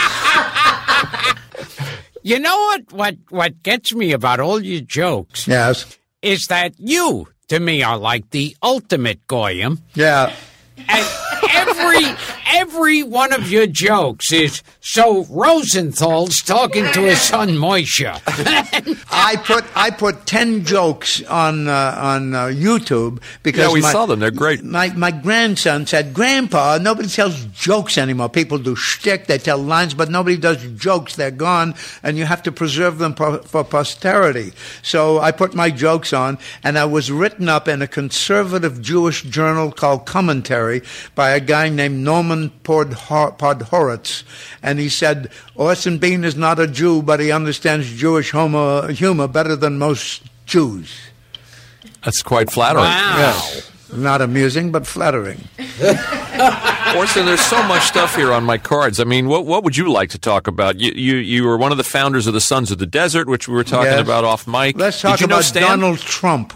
You 2.23 2.39
know 2.39 2.57
what? 2.57 2.91
What 2.91 3.15
what 3.29 3.61
gets 3.61 3.93
me 3.93 4.11
about 4.11 4.39
all 4.39 4.59
your 4.59 4.81
jokes 4.81 5.47
yes. 5.47 5.85
is 6.23 6.47
that 6.47 6.73
you, 6.79 7.27
to 7.49 7.59
me, 7.59 7.83
are 7.83 7.99
like 7.99 8.31
the 8.31 8.57
ultimate 8.63 9.27
goyim, 9.27 9.79
Yeah. 9.93 10.33
and 10.89 11.05
every 11.53 12.05
every 12.55 13.03
one 13.03 13.33
of 13.33 13.51
your 13.51 13.67
jokes 13.67 14.31
is 14.31 14.63
So 14.79 15.25
Rosenthal's 15.25 16.41
talking 16.41 16.85
to 16.93 17.01
his 17.01 17.19
son 17.19 17.49
Moishe. 17.49 18.05
I 19.11 19.35
put 19.35 19.65
I 19.75 19.89
put 19.89 20.25
ten 20.25 20.63
jokes 20.63 21.21
on 21.23 21.67
uh, 21.67 21.97
on 21.97 22.33
uh, 22.33 22.45
YouTube 22.45 23.21
because 23.43 23.67
Yeah, 23.67 23.73
we 23.73 23.81
my, 23.81 23.91
saw 23.91 24.05
them. 24.05 24.19
They're 24.19 24.31
great. 24.31 24.63
My 24.63 24.89
my 24.93 25.11
grandson 25.11 25.85
said, 25.85 26.13
"Grandpa, 26.13 26.77
nobody 26.77 27.09
tells 27.09 27.45
jokes 27.45 27.97
anymore. 27.97 28.29
People 28.29 28.57
do 28.57 28.75
shtick, 28.75 29.27
they 29.27 29.37
tell 29.37 29.57
lines, 29.57 29.93
but 29.93 30.09
nobody 30.09 30.37
does 30.37 30.63
jokes. 30.77 31.15
They're 31.15 31.31
gone, 31.31 31.75
and 32.03 32.17
you 32.17 32.25
have 32.25 32.43
to 32.43 32.51
preserve 32.51 32.99
them 32.99 33.15
for, 33.15 33.39
for 33.39 33.63
posterity." 33.63 34.53
So 34.81 35.19
I 35.19 35.31
put 35.31 35.53
my 35.55 35.71
jokes 35.71 36.13
on, 36.13 36.37
and 36.63 36.77
I 36.77 36.85
was 36.85 37.11
written 37.11 37.49
up 37.49 37.67
in 37.67 37.81
a 37.81 37.87
conservative 37.87 38.81
Jewish 38.81 39.23
journal 39.23 39.71
called 39.71 40.05
Commentary 40.05 40.81
by 41.15 41.31
a 41.31 41.39
guy 41.39 41.69
named 41.69 42.03
Norman 42.03 42.44
Podhor- 42.63 43.37
Podhoretz, 43.37 44.23
and 44.63 44.79
he 44.79 44.89
said 44.89 45.29
Orson 45.55 45.97
Bean 45.97 46.23
is 46.23 46.35
not 46.35 46.59
a 46.59 46.67
Jew, 46.67 47.01
but 47.01 47.19
he 47.19 47.31
understands 47.31 47.91
Jewish 47.93 48.31
humor, 48.31 48.91
humor 48.91 49.27
better 49.27 49.55
than 49.55 49.77
most 49.77 50.23
Jews. 50.45 50.93
That's 52.03 52.21
quite 52.23 52.51
flattering. 52.51 52.85
Wow. 52.85 53.15
Yes. 53.17 53.71
Not 53.93 54.21
amusing, 54.21 54.71
but 54.71 54.85
flattering. 54.87 55.47
Orson, 56.95 57.25
there's 57.25 57.41
so 57.41 57.61
much 57.63 57.83
stuff 57.83 58.15
here 58.15 58.31
on 58.33 58.43
my 58.43 58.57
cards. 58.57 58.99
I 58.99 59.03
mean, 59.03 59.27
what 59.27 59.45
what 59.45 59.63
would 59.63 59.77
you 59.77 59.91
like 59.91 60.09
to 60.11 60.17
talk 60.19 60.47
about? 60.47 60.79
You 60.79 60.91
you, 60.91 61.15
you 61.17 61.43
were 61.43 61.57
one 61.57 61.71
of 61.71 61.77
the 61.77 61.83
founders 61.83 62.25
of 62.27 62.33
the 62.33 62.41
Sons 62.41 62.71
of 62.71 62.77
the 62.77 62.85
Desert, 62.85 63.27
which 63.27 63.47
we 63.47 63.53
were 63.53 63.63
talking 63.63 63.91
Yes. 63.91 64.01
about 64.01 64.23
off 64.23 64.47
mic. 64.47 64.77
Let's 64.77 65.01
talk 65.01 65.13
did 65.19 65.21
you 65.21 65.25
about 65.27 65.43
Stan? 65.43 65.61
Donald 65.63 65.99
Trump. 65.99 66.53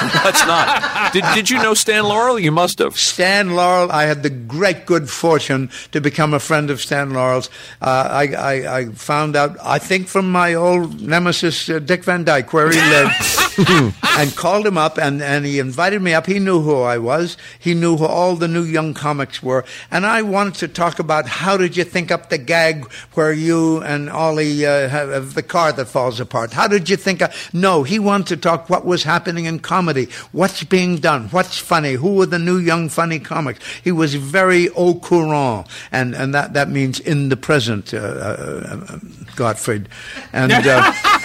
That's 0.00 0.46
not. 0.46 1.12
Did 1.12 1.24
did 1.34 1.50
you 1.50 1.58
know 1.62 1.74
Stan 1.74 2.04
Laurel? 2.04 2.38
You 2.38 2.52
must 2.52 2.78
have. 2.78 2.96
Stan 2.98 3.50
Laurel, 3.50 3.90
I 3.90 4.04
had 4.04 4.22
the 4.22 4.30
great 4.30 4.86
good 4.86 5.10
fortune 5.10 5.70
to 5.92 6.00
become 6.00 6.34
a 6.34 6.40
friend 6.40 6.70
of 6.70 6.80
Stan 6.80 7.12
Laurel's. 7.12 7.50
Uh, 7.80 8.08
I, 8.10 8.34
I, 8.34 8.78
I 8.78 8.84
found 8.90 9.36
out, 9.36 9.56
I 9.62 9.78
think, 9.78 10.08
from 10.08 10.30
my 10.30 10.54
old 10.54 11.00
nemesis, 11.00 11.68
uh, 11.68 11.78
Dick 11.78 12.04
Van 12.04 12.24
Dyke, 12.24 12.52
where 12.52 12.70
he 12.70 12.80
lived, 12.80 13.12
and 14.18 14.34
called 14.36 14.66
him 14.66 14.78
up, 14.78 14.98
and, 14.98 15.22
and 15.22 15.44
he 15.44 15.58
invited 15.58 16.02
me 16.02 16.14
up. 16.14 16.26
He 16.26 16.38
knew 16.38 16.60
who 16.60 16.80
I 16.80 16.98
was. 16.98 17.36
He 17.58 17.74
knew 17.74 17.96
who 17.96 18.06
all 18.06 18.36
the 18.36 18.48
new 18.48 18.62
young 18.62 18.94
comics 18.94 19.42
were. 19.42 19.64
And 19.90 20.06
I 20.06 20.22
wanted 20.22 20.54
to 20.54 20.68
talk 20.68 20.98
about 20.98 21.26
how 21.26 21.56
did 21.56 21.76
you 21.76 21.84
think 21.84 22.10
up 22.10 22.28
the 22.28 22.38
gag 22.38 22.90
where 23.14 23.32
you 23.32 23.82
and 23.82 24.10
Ollie 24.10 24.66
uh, 24.66 24.88
have, 24.88 25.34
the 25.34 25.42
car 25.42 25.72
that 25.72 25.86
falls 25.86 26.20
apart? 26.20 26.52
How 26.52 26.68
did 26.68 26.88
you 26.88 26.96
think? 26.96 27.22
Of, 27.22 27.50
no, 27.52 27.82
he 27.82 27.98
wanted 27.98 28.28
to 28.28 28.36
talk 28.36 28.70
what 28.70 28.84
was 28.84 29.02
happening 29.02 29.44
in 29.44 29.58
comedy, 29.88 30.12
what's 30.32 30.64
being 30.64 30.96
done, 30.96 31.28
what's 31.30 31.56
funny, 31.56 31.94
who 31.94 32.20
are 32.20 32.26
the 32.26 32.38
new 32.38 32.58
young 32.58 32.90
funny 32.90 33.18
comics. 33.18 33.58
He 33.82 33.90
was 33.90 34.14
very 34.14 34.68
au 34.70 34.94
courant, 34.96 35.66
and, 35.90 36.14
and 36.14 36.34
that, 36.34 36.52
that 36.52 36.68
means 36.68 37.00
in 37.00 37.30
the 37.30 37.38
present, 37.38 37.94
uh, 37.94 37.96
uh, 37.96 38.86
uh, 38.90 38.98
Gottfried. 39.34 39.88
And 40.34 40.52
uh, 40.52 40.92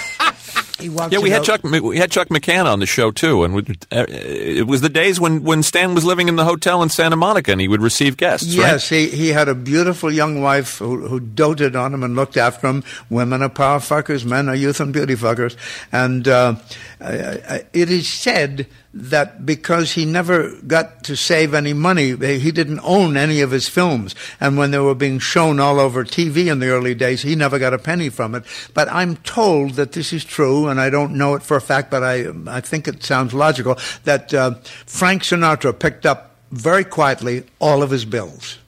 Yeah, 0.90 1.20
we 1.20 1.30
had 1.30 1.44
Chuck. 1.44 1.64
We 1.64 1.98
had 1.98 2.12
Chuck 2.12 2.30
McCann 2.30 2.66
on 2.66 2.80
the 2.80 2.86
show 2.86 3.12
too, 3.12 3.44
and 3.44 3.54
we, 3.54 3.62
uh, 3.92 4.06
it 4.10 4.68
was 4.68 4.82
the 4.82 4.90
days 4.90 5.20
when, 5.20 5.44
when 5.44 5.64
Stan 5.64 5.94
was 5.96 6.06
living 6.06 6.28
in 6.28 6.36
the 6.36 6.46
hotel 6.46 6.82
in 6.84 6.90
Santa 6.90 7.16
Monica, 7.16 7.52
and 7.52 7.62
he 7.62 7.68
would 7.68 7.82
receive 7.82 8.18
guests. 8.18 8.56
right? 8.58 8.68
Yes, 8.68 8.90
he, 8.90 9.08
he 9.08 9.30
had 9.30 9.48
a 9.50 9.56
beautiful 9.56 10.12
young 10.12 10.42
wife 10.42 10.78
who, 10.78 11.08
who 11.08 11.20
doted 11.20 11.76
on 11.76 11.94
him 11.94 12.04
and 12.04 12.16
looked 12.16 12.38
after 12.38 12.68
him. 12.68 12.84
Women 13.10 13.42
are 13.42 13.50
power 13.50 13.80
fuckers, 13.80 14.26
men 14.26 14.50
are 14.50 14.56
youth 14.56 14.80
and 14.80 14.94
beauty 14.94 15.16
fuckers. 15.16 15.56
And 15.92 16.28
uh, 16.28 16.56
it 17.00 17.90
is 17.90 18.08
said 18.08 18.68
that 18.94 19.46
because 19.46 19.94
he 19.94 20.06
never 20.06 20.52
got 20.68 21.04
to 21.06 21.16
save 21.16 21.54
any 21.54 21.74
money, 21.74 22.16
he 22.16 22.52
didn't 22.52 22.80
own 22.84 23.18
any 23.18 23.42
of 23.42 23.52
his 23.52 23.68
films. 23.68 24.14
And 24.40 24.58
when 24.58 24.72
they 24.72 24.80
were 24.80 24.94
being 24.96 25.20
shown 25.20 25.60
all 25.60 25.80
over 25.80 26.04
TV 26.04 26.52
in 26.52 26.60
the 26.60 26.70
early 26.70 26.94
days, 26.94 27.24
he 27.24 27.36
never 27.36 27.58
got 27.58 27.74
a 27.74 27.80
penny 27.80 28.10
from 28.10 28.36
it. 28.36 28.44
But 28.74 28.92
I'm 28.92 29.18
told 29.18 29.72
that 29.74 29.94
this 29.94 30.14
is 30.14 30.24
true, 30.24 30.68
and 30.68 30.80
I 30.80 30.90
don't 30.90 31.16
know 31.16 31.34
it 31.34 31.44
for 31.44 31.58
a 31.58 31.62
fact, 31.62 31.90
but 31.90 32.04
I, 32.04 32.26
I 32.48 32.62
think 32.62 32.88
it 32.88 33.04
sounds 33.04 33.34
logical, 33.34 33.78
that 34.04 34.34
uh, 34.34 34.56
Frank 34.86 35.24
Sinatra 35.24 35.78
picked 35.78 36.06
up 36.06 36.36
very 36.52 36.84
quietly 36.84 37.46
all 37.60 37.82
of 37.82 37.90
his 37.90 38.06
bills. 38.06 38.60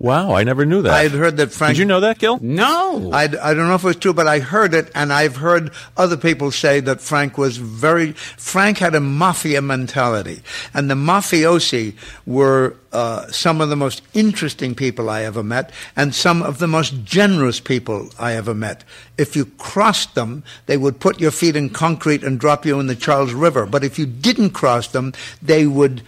Wow, 0.00 0.32
I 0.32 0.44
never 0.44 0.64
knew 0.64 0.80
that. 0.80 0.92
I 0.94 1.02
had 1.02 1.12
heard 1.12 1.36
that 1.36 1.52
Frank. 1.52 1.74
Did 1.74 1.80
you 1.80 1.84
know 1.84 2.00
that, 2.00 2.18
Gil? 2.18 2.38
No. 2.40 3.10
I, 3.12 3.24
I 3.24 3.26
don't 3.52 3.68
know 3.68 3.74
if 3.74 3.84
it 3.84 3.86
was 3.86 3.96
true, 3.96 4.14
but 4.14 4.26
I 4.26 4.38
heard 4.38 4.72
it, 4.72 4.90
and 4.94 5.12
I've 5.12 5.36
heard 5.36 5.72
other 5.94 6.16
people 6.16 6.50
say 6.50 6.80
that 6.80 7.02
Frank 7.02 7.36
was 7.36 7.58
very. 7.58 8.12
Frank 8.12 8.78
had 8.78 8.94
a 8.94 9.00
mafia 9.00 9.60
mentality, 9.60 10.40
and 10.72 10.90
the 10.90 10.94
mafiosi 10.94 11.96
were 12.24 12.76
uh, 12.94 13.26
some 13.26 13.60
of 13.60 13.68
the 13.68 13.76
most 13.76 14.00
interesting 14.14 14.74
people 14.74 15.10
I 15.10 15.24
ever 15.24 15.42
met, 15.42 15.70
and 15.94 16.14
some 16.14 16.42
of 16.42 16.60
the 16.60 16.66
most 16.66 17.04
generous 17.04 17.60
people 17.60 18.08
I 18.18 18.32
ever 18.32 18.54
met. 18.54 18.84
If 19.18 19.36
you 19.36 19.44
crossed 19.58 20.14
them, 20.14 20.44
they 20.64 20.78
would 20.78 20.98
put 20.98 21.20
your 21.20 21.30
feet 21.30 21.56
in 21.56 21.68
concrete 21.68 22.24
and 22.24 22.40
drop 22.40 22.64
you 22.64 22.80
in 22.80 22.86
the 22.86 22.96
Charles 22.96 23.34
River. 23.34 23.66
But 23.66 23.84
if 23.84 23.98
you 23.98 24.06
didn't 24.06 24.52
cross 24.52 24.86
them, 24.86 25.12
they 25.42 25.66
would 25.66 26.00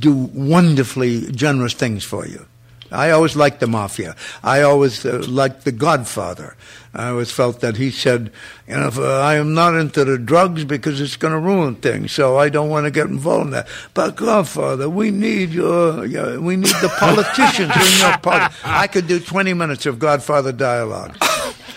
do 0.00 0.14
wonderfully 0.34 1.30
generous 1.30 1.74
things 1.74 2.02
for 2.02 2.26
you. 2.26 2.44
I 2.90 3.10
always 3.10 3.36
liked 3.36 3.60
the 3.60 3.66
mafia. 3.66 4.16
I 4.42 4.62
always 4.62 5.04
uh, 5.04 5.24
liked 5.28 5.64
the 5.64 5.72
Godfather. 5.72 6.56
I 6.92 7.10
always 7.10 7.30
felt 7.30 7.60
that 7.60 7.76
he 7.76 7.92
said, 7.92 8.32
you 8.66 8.74
know, 8.74 8.88
if, 8.88 8.98
uh, 8.98 9.20
I 9.20 9.36
am 9.36 9.54
not 9.54 9.74
into 9.76 10.04
the 10.04 10.18
drugs 10.18 10.64
because 10.64 11.00
it's 11.00 11.16
going 11.16 11.32
to 11.32 11.38
ruin 11.38 11.76
things, 11.76 12.10
so 12.10 12.36
I 12.36 12.48
don't 12.48 12.68
want 12.68 12.86
to 12.86 12.90
get 12.90 13.06
involved 13.06 13.46
in 13.46 13.50
that. 13.52 13.68
But 13.94 14.16
Godfather, 14.16 14.90
we 14.90 15.12
need 15.12 15.50
your, 15.50 16.04
your 16.04 16.40
we 16.40 16.56
need 16.56 16.74
the 16.82 16.92
politicians 16.98 17.72
in 17.76 17.98
your 18.00 18.18
party. 18.22 18.54
I 18.64 18.88
could 18.88 19.06
do 19.06 19.20
20 19.20 19.54
minutes 19.54 19.86
of 19.86 20.00
Godfather 20.00 20.50
dialogue. 20.52 21.16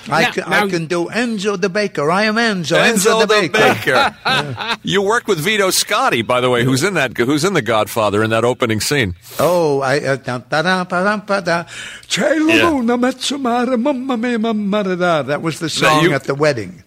I, 0.09 0.21
Now- 0.23 0.31
can, 0.31 0.49
now- 0.49 0.65
I 0.65 0.69
can 0.69 0.85
do 0.87 1.05
Enzo 1.05 1.59
the 1.59 1.69
Baker. 1.69 2.11
I 2.11 2.23
am 2.23 2.35
Enzo. 2.35 2.77
Enzo 2.77 3.21
the 3.21 3.27
Baker. 3.27 4.15
Baker. 4.23 4.77
you 4.83 5.01
worked 5.01 5.27
with 5.27 5.39
Vito 5.39 5.69
Scotti, 5.69 6.25
by 6.25 6.41
the 6.41 6.49
way, 6.49 6.63
who's 6.63 6.83
in 6.83 6.93
that? 6.95 7.15
Who's 7.17 7.43
in 7.45 7.53
The 7.53 7.61
Godfather 7.61 8.23
in 8.23 8.29
that 8.31 8.43
opening 8.43 8.79
scene? 8.81 9.15
Oh, 9.39 9.79
I 9.81 9.99
uh, 9.99 10.15
da, 10.17 10.39
da, 10.39 10.61
da, 10.61 10.83
da, 10.83 11.39
da. 11.39 11.63
Yeah. 12.17 12.83
That 15.23 15.39
was 15.41 15.59
the 15.59 15.69
song 15.69 16.03
you- 16.03 16.13
at 16.13 16.23
the 16.25 16.35
wedding. 16.35 16.83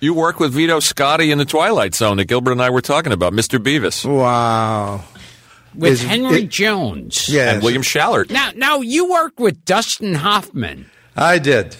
You 0.00 0.14
worked 0.14 0.38
with 0.38 0.52
Vito 0.52 0.78
Scotti 0.78 1.32
in 1.32 1.38
The 1.38 1.44
Twilight 1.44 1.92
Zone 1.94 2.18
that 2.18 2.26
Gilbert 2.26 2.52
and 2.52 2.62
I 2.62 2.70
were 2.70 2.80
talking 2.80 3.12
about, 3.12 3.32
Mr. 3.32 3.60
Bevis 3.60 4.04
Wow. 4.04 5.02
with 5.74 5.92
is- 5.94 6.02
Henry 6.04 6.42
it- 6.42 6.50
Jones. 6.50 7.28
Yes. 7.28 7.54
and 7.54 7.62
William 7.64 7.82
Schallert. 7.82 8.30
Now, 8.30 8.50
now 8.54 8.80
you 8.80 9.10
worked 9.10 9.40
with 9.40 9.64
Dustin 9.64 10.14
Hoffman. 10.14 10.86
I 11.16 11.38
did. 11.40 11.74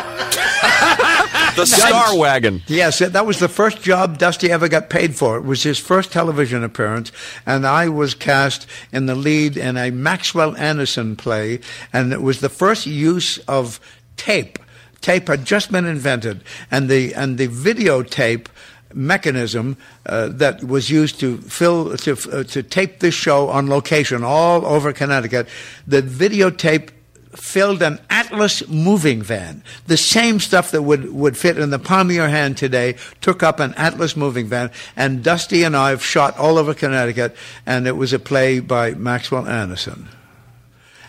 The 1.56 1.66
Star 1.66 2.16
Wagon. 2.16 2.62
Yes, 2.68 3.00
that 3.00 3.26
was 3.26 3.38
the 3.38 3.48
first 3.48 3.82
job 3.82 4.18
Dusty 4.18 4.50
ever 4.50 4.68
got 4.68 4.88
paid 4.88 5.16
for. 5.16 5.36
It 5.36 5.44
was 5.44 5.62
his 5.62 5.78
first 5.78 6.12
television 6.12 6.62
appearance, 6.62 7.12
and 7.44 7.66
I 7.66 7.88
was 7.88 8.14
cast 8.14 8.66
in 8.92 9.06
the 9.06 9.14
lead 9.14 9.56
in 9.56 9.76
a 9.76 9.90
Maxwell 9.90 10.56
Anderson 10.56 11.16
play, 11.16 11.60
and 11.92 12.12
it 12.12 12.22
was 12.22 12.40
the 12.40 12.48
first 12.48 12.86
use 12.86 13.38
of 13.48 13.80
tape. 14.16 14.58
Tape 15.00 15.28
had 15.28 15.44
just 15.44 15.72
been 15.72 15.86
invented, 15.86 16.42
and 16.70 16.88
the 16.88 17.14
and 17.14 17.36
the 17.36 17.48
videotape 17.48 18.46
mechanism 18.94 19.76
uh, 20.06 20.28
that 20.28 20.64
was 20.64 20.90
used 20.90 21.20
to 21.20 21.38
fill 21.38 21.96
to 21.98 22.12
uh, 22.32 22.44
to 22.44 22.62
tape 22.62 23.00
this 23.00 23.14
show 23.14 23.48
on 23.48 23.68
location 23.68 24.22
all 24.24 24.64
over 24.64 24.92
Connecticut. 24.92 25.48
The 25.86 26.02
videotape 26.02 26.90
filled 27.32 27.82
an 27.82 28.00
Atlas 28.10 28.66
moving 28.68 29.22
van. 29.22 29.62
The 29.86 29.96
same 29.96 30.40
stuff 30.40 30.70
that 30.72 30.82
would, 30.82 31.12
would 31.12 31.36
fit 31.36 31.58
in 31.58 31.70
the 31.70 31.78
palm 31.78 32.10
of 32.10 32.16
your 32.16 32.28
hand 32.28 32.56
today 32.56 32.96
took 33.20 33.42
up 33.42 33.60
an 33.60 33.74
Atlas 33.74 34.16
moving 34.16 34.46
van. 34.46 34.70
And 34.96 35.22
Dusty 35.22 35.62
and 35.62 35.76
I 35.76 35.90
have 35.90 36.04
shot 36.04 36.36
all 36.38 36.58
over 36.58 36.74
Connecticut, 36.74 37.36
and 37.64 37.86
it 37.86 37.96
was 37.96 38.12
a 38.12 38.18
play 38.18 38.60
by 38.60 38.94
Maxwell 38.94 39.46
Anderson. 39.46 40.08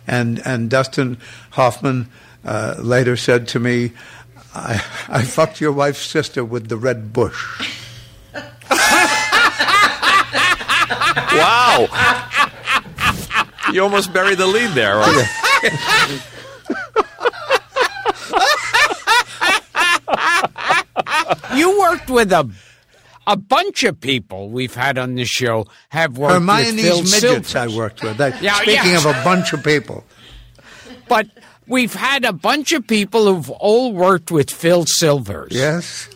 And, 0.07 0.41
and 0.45 0.69
Dustin 0.69 1.17
Hoffman 1.51 2.07
uh, 2.45 2.75
later 2.79 3.17
said 3.17 3.47
to 3.49 3.59
me, 3.59 3.91
I, 4.53 4.83
I 5.07 5.23
fucked 5.23 5.61
your 5.61 5.71
wife's 5.71 6.05
sister 6.05 6.43
with 6.43 6.69
the 6.69 6.77
red 6.77 7.13
bush. 7.13 7.71
Wow. 11.33 11.87
You 13.71 13.83
almost 13.83 14.11
buried 14.11 14.37
the 14.37 14.47
lead 14.47 14.71
there. 14.71 14.97
right? 14.97 15.27
You 21.55 21.79
worked 21.79 22.09
with 22.09 22.31
a 22.31 22.49
a 23.27 23.37
bunch 23.37 23.83
of 23.83 23.99
people 24.01 24.49
we've 24.49 24.73
had 24.73 24.97
on 24.97 25.15
the 25.15 25.25
show 25.25 25.67
have 25.89 26.17
worked 26.17 26.33
with 26.39 26.47
Phil 26.47 26.97
Hermione's 26.97 27.21
midgets 27.21 27.55
I 27.55 27.67
worked 27.67 28.01
with. 28.01 28.19
I- 28.19 28.39
Yeah, 28.41 28.55
speaking 28.55 28.91
yeah. 28.91 28.97
of 28.97 29.05
a 29.05 29.13
bunch 29.23 29.53
of 29.53 29.63
people. 29.63 30.03
But 31.07 31.27
we've 31.67 31.93
had 31.93 32.25
a 32.25 32.33
bunch 32.33 32.71
of 32.71 32.87
people 32.87 33.27
who've 33.33 33.49
all 33.51 33.93
worked 33.93 34.31
with 34.31 34.49
Phil 34.49 34.85
Silvers. 34.87 35.51
Yes? 35.51 36.09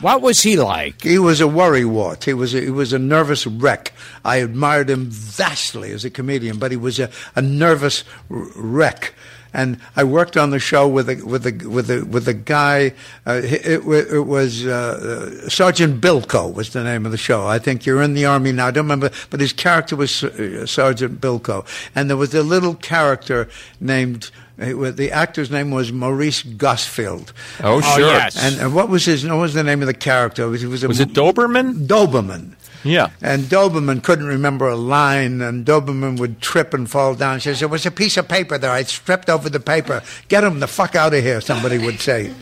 What 0.00 0.22
was 0.22 0.42
he 0.42 0.56
like? 0.56 1.02
He 1.02 1.18
was 1.18 1.42
a 1.42 1.44
worrywart. 1.44 2.24
He 2.24 2.32
was 2.32 2.54
a, 2.54 2.60
he 2.60 2.70
was 2.70 2.94
a 2.94 2.98
nervous 2.98 3.46
wreck. 3.46 3.92
I 4.24 4.36
admired 4.36 4.88
him 4.88 5.10
vastly 5.10 5.92
as 5.92 6.06
a 6.06 6.10
comedian, 6.10 6.58
but 6.58 6.70
he 6.70 6.76
was 6.78 6.98
a, 6.98 7.10
a 7.36 7.42
nervous 7.42 8.04
wreck. 8.30 9.12
And 9.52 9.78
I 9.96 10.04
worked 10.04 10.38
on 10.38 10.50
the 10.50 10.58
show 10.58 10.88
with 10.88 11.10
a 11.10 11.16
with 11.16 11.46
a 11.46 11.52
with 11.68 11.90
a 11.90 12.04
with 12.04 12.28
a 12.28 12.34
guy. 12.34 12.94
Uh, 13.26 13.42
it, 13.44 13.84
it, 13.84 14.26
was 14.26 14.64
uh, 14.64 15.50
Sergeant 15.50 16.00
Bilko 16.00 16.54
was 16.54 16.72
the 16.72 16.84
name 16.84 17.04
of 17.04 17.12
the 17.12 17.18
show. 17.18 17.46
I 17.46 17.58
think 17.58 17.84
you're 17.84 18.00
in 18.00 18.14
the 18.14 18.24
army 18.24 18.52
now. 18.52 18.68
I 18.68 18.70
don't 18.70 18.84
remember, 18.84 19.10
but 19.28 19.40
his 19.40 19.52
character 19.52 19.96
was 19.96 20.24
uh, 20.24 20.66
Sergeant 20.66 21.20
Bilko, 21.20 21.66
and 21.94 22.08
there 22.08 22.16
was 22.16 22.32
a 22.32 22.44
little 22.44 22.74
character 22.74 23.48
named 23.80 24.30
the 24.60 25.10
actor's 25.12 25.50
name 25.50 25.70
was 25.70 25.90
Maurice 25.90 26.42
Gosfield. 26.42 27.32
Oh, 27.62 27.76
Oh, 27.78 27.80
sure. 27.80 28.00
yes. 28.06 28.36
And, 28.42 28.60
and 28.60 28.74
what 28.74 28.88
was 28.88 29.06
his? 29.06 29.24
What 29.26 29.36
was 29.38 29.54
the 29.54 29.62
name 29.64 29.80
of 29.80 29.86
the 29.86 29.94
character? 29.94 30.44
It 30.44 30.48
was, 30.48 30.62
it 30.62 30.68
was, 30.68 30.84
a, 30.84 30.88
Was 30.88 31.00
it 31.00 31.14
Doberman? 31.14 31.86
Doberman. 31.86 32.54
Yeah. 32.82 33.10
And 33.20 33.42
Doberman 33.44 34.02
couldn't 34.02 34.26
remember 34.26 34.66
a 34.68 34.76
line, 34.76 35.42
and 35.42 35.66
Doberman 35.66 36.18
would 36.18 36.40
trip 36.40 36.72
and 36.72 36.88
fall 36.90 37.14
down. 37.14 37.38
She 37.40 37.50
said, 37.50 37.56
There 37.58 37.68
was 37.68 37.84
a 37.86 37.90
piece 37.90 38.16
of 38.16 38.26
paper 38.28 38.56
there. 38.58 38.70
I 38.70 38.82
stripped 38.84 39.28
over 39.28 39.48
the 39.50 39.60
paper. 39.60 40.02
Get 40.28 40.44
him 40.44 40.60
the 40.60 40.66
fuck 40.66 40.94
out 40.94 41.12
of 41.14 41.22
here, 41.22 41.40
somebody 41.40 41.76
would 41.78 42.00
say. 42.00 42.24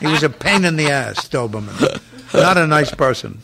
he 0.00 0.06
was 0.06 0.22
a 0.22 0.30
pain 0.30 0.64
in 0.64 0.76
the 0.76 0.88
ass, 0.90 1.28
Doberman. 1.28 2.00
Not 2.32 2.56
a 2.56 2.66
nice 2.66 2.94
person. 2.94 3.40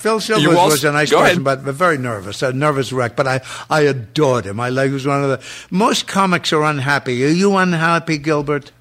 Phil 0.00 0.18
Silvers 0.18 0.46
was 0.56 0.82
a 0.84 0.92
nice 0.92 1.10
go 1.10 1.20
person, 1.20 1.46
ahead. 1.46 1.64
but 1.64 1.74
very 1.74 1.98
nervous, 1.98 2.42
a 2.42 2.52
nervous 2.54 2.90
wreck. 2.90 3.16
But 3.16 3.26
I, 3.26 3.40
I 3.68 3.82
adored 3.82 4.46
him. 4.46 4.58
I 4.58 4.70
like 4.70 4.88
he 4.88 4.94
was 4.94 5.06
one 5.06 5.22
of 5.22 5.28
the 5.28 5.46
most 5.70 6.06
comics 6.08 6.52
are 6.54 6.64
unhappy. 6.64 7.22
Are 7.24 7.28
you 7.28 7.56
unhappy, 7.56 8.16
Gilbert? 8.16 8.72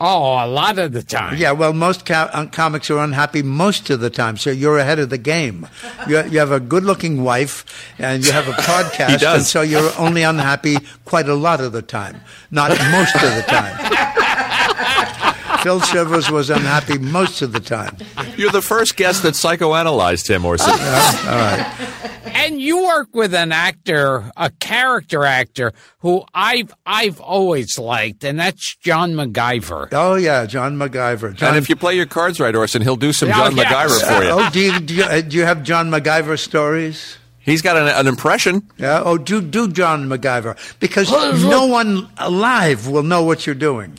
Oh, 0.00 0.44
a 0.44 0.48
lot 0.48 0.78
of 0.80 0.92
the 0.92 1.02
time. 1.04 1.36
Yeah, 1.36 1.52
well, 1.52 1.72
most 1.72 2.04
ca- 2.04 2.28
uh, 2.32 2.46
comics 2.46 2.90
are 2.90 2.98
unhappy 2.98 3.42
most 3.42 3.90
of 3.90 4.00
the 4.00 4.10
time, 4.10 4.36
so 4.36 4.50
you're 4.50 4.78
ahead 4.78 4.98
of 4.98 5.08
the 5.10 5.18
game. 5.18 5.68
You, 6.08 6.24
you 6.24 6.40
have 6.40 6.50
a 6.50 6.58
good-looking 6.58 7.22
wife, 7.22 7.64
and 7.98 8.24
you 8.26 8.32
have 8.32 8.48
a 8.48 8.52
podcast, 8.72 9.22
and 9.22 9.44
so 9.44 9.60
you're 9.62 9.92
only 9.96 10.22
unhappy 10.24 10.78
quite 11.04 11.28
a 11.28 11.34
lot 11.34 11.60
of 11.60 11.70
the 11.72 11.82
time, 11.82 12.20
not 12.50 12.70
most 12.90 13.14
of 13.14 13.20
the 13.36 13.44
time. 13.46 15.20
Phil 15.64 15.80
Silvers 15.80 16.30
was 16.30 16.50
unhappy 16.50 16.98
most 16.98 17.40
of 17.40 17.52
the 17.52 17.58
time. 17.60 17.96
You're 18.36 18.50
the 18.52 18.60
first 18.60 18.96
guest 18.96 19.22
that 19.22 19.32
psychoanalyzed 19.32 20.28
him, 20.28 20.44
or 20.44 20.58
something. 20.58 20.86
And 22.26 22.60
you 22.60 22.84
work 22.84 23.08
with 23.14 23.32
an 23.34 23.50
actor, 23.52 24.30
a 24.36 24.50
character 24.50 25.24
actor, 25.24 25.72
who 26.00 26.22
I've 26.34 26.74
I've 26.84 27.18
always 27.20 27.78
liked, 27.78 28.24
and 28.24 28.38
that's 28.38 28.76
John 28.76 29.12
McGiver. 29.14 29.88
Oh 29.92 30.16
yeah, 30.16 30.44
John 30.44 30.76
McGiver. 30.76 31.34
John, 31.34 31.48
and 31.50 31.56
if 31.56 31.70
you 31.70 31.76
play 31.76 31.94
your 31.96 32.04
cards 32.06 32.40
right, 32.40 32.54
Orson, 32.54 32.82
he'll 32.82 32.96
do 32.96 33.14
some 33.14 33.30
Oh, 33.30 33.32
John 33.32 33.56
yes. 33.56 33.72
McGiver 33.72 34.18
for 34.18 34.22
you. 34.24 34.30
oh, 34.30 34.50
do 34.52 34.60
you, 34.60 34.80
do 34.80 34.94
you, 34.94 35.02
uh, 35.04 35.20
do 35.22 35.36
you 35.38 35.44
have 35.44 35.62
John 35.62 35.88
McGiver 35.90 36.38
stories? 36.38 37.16
He's 37.38 37.62
got 37.62 37.76
an, 37.78 37.88
an 37.88 38.06
impression. 38.06 38.68
Yeah. 38.76 39.02
Oh, 39.02 39.16
do 39.16 39.40
do 39.40 39.68
John 39.70 40.08
McGiver 40.08 40.56
because 40.80 41.10
no 41.10 41.66
one 41.66 42.10
alive 42.18 42.86
will 42.88 43.02
know 43.02 43.22
what 43.22 43.46
you're 43.46 43.54
doing. 43.54 43.98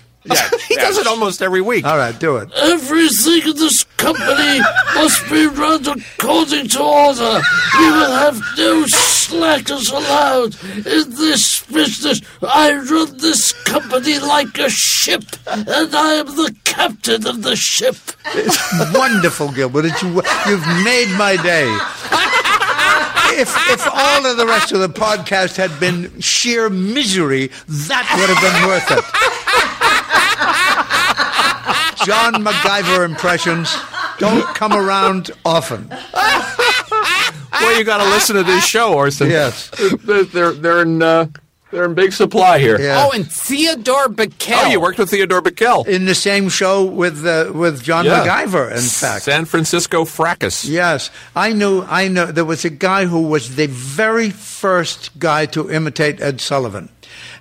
he 0.68 0.74
does 0.96 1.06
it 1.06 1.10
almost 1.10 1.41
every 1.41 1.62
week. 1.62 1.86
All 1.86 1.98
right, 1.98 2.18
do 2.18 2.38
it. 2.38 2.50
Everything 2.56 3.50
in 3.50 3.56
this 3.58 3.84
company 3.98 4.60
must 4.96 5.30
be 5.30 5.48
run 5.48 5.86
according 5.88 6.70
to 6.70 6.82
order. 6.82 7.41
We 7.78 7.91
will 7.91 8.12
have 8.12 8.41
no 8.58 8.86
slackers 8.86 9.89
allowed 9.89 10.56
in 10.64 11.10
this 11.10 11.64
business. 11.66 12.22
I 12.41 12.74
run 12.74 13.18
this 13.18 13.52
company 13.64 14.20
like 14.20 14.58
a 14.58 14.70
ship, 14.70 15.24
and 15.48 15.96
I 15.96 16.14
am 16.14 16.28
the 16.28 16.56
captain 16.64 17.28
of 17.28 17.43
the 17.43 17.56
ship. 17.56 17.96
It's 18.28 18.58
wonderful, 18.93 19.52
Gilbert. 19.52 19.86
It's, 19.86 20.02
you've 20.02 20.68
made 20.84 21.14
my 21.18 21.38
day. 21.41 21.68
If, 23.38 23.54
if 23.70 23.86
all 23.91 24.26
of 24.26 24.38
the 24.38 24.46
rest 24.46 24.72
of 24.72 24.80
the 24.80 24.88
podcast 24.88 25.58
had 25.58 25.78
been 25.78 26.22
sheer 26.22 26.70
misery, 26.70 27.48
that 27.68 28.08
would 28.18 28.30
have 28.30 28.39
been 28.41 28.70
worth 28.70 28.91
it. 28.91 29.74
John 32.04 32.34
McGiver 32.36 33.06
impressions 33.06 33.76
don't 34.18 34.46
come 34.56 34.74
around 34.74 35.32
often. 35.46 35.89
Well, 37.52 37.78
you 37.78 37.84
got 37.86 38.04
to 38.04 38.10
listen 38.10 38.36
to 38.36 38.43
this 38.43 38.66
show, 38.66 38.93
Orson. 38.93 39.30
Yes. 39.30 39.72
they're 40.04 40.24
they're, 40.26 40.52
they're 40.52 40.82
in 40.82 41.02
uh, 41.02 41.28
they're 41.76 41.86
in 41.86 41.93
big 41.93 42.13
supply 42.13 42.57
here. 42.59 42.80
Yeah. 42.80 43.03
Oh, 43.05 43.11
and 43.11 43.30
Theodore 43.30 44.07
Bikel. 44.07 44.63
Oh, 44.63 44.69
you 44.69 44.80
worked 44.80 44.97
with 44.97 45.09
Theodore 45.09 45.41
Bikel. 45.41 45.86
In 45.88 46.05
the 46.05 46.15
same 46.15 46.49
show 46.49 46.84
with 46.86 47.26
uh, 47.26 47.51
with 47.53 47.84
John 47.84 48.05
Yeah. 48.05 48.23
McGiver, 48.26 48.71
in 48.71 48.82
fact. 48.82 49.23
San 49.26 49.45
Francisco 49.45 50.05
fracas. 50.05 50.63
Yes, 50.65 51.11
I 51.36 51.53
knew. 51.53 51.84
I 51.88 52.07
know 52.07 52.26
there 52.32 52.45
was 52.45 52.65
a 52.65 52.69
guy 52.69 53.05
who 53.05 53.21
was 53.28 53.55
the 53.57 53.67
very 53.67 54.30
first 54.30 55.11
guy 55.19 55.45
to 55.47 55.69
imitate 55.69 56.21
Ed 56.21 56.39
Sullivan, 56.41 56.89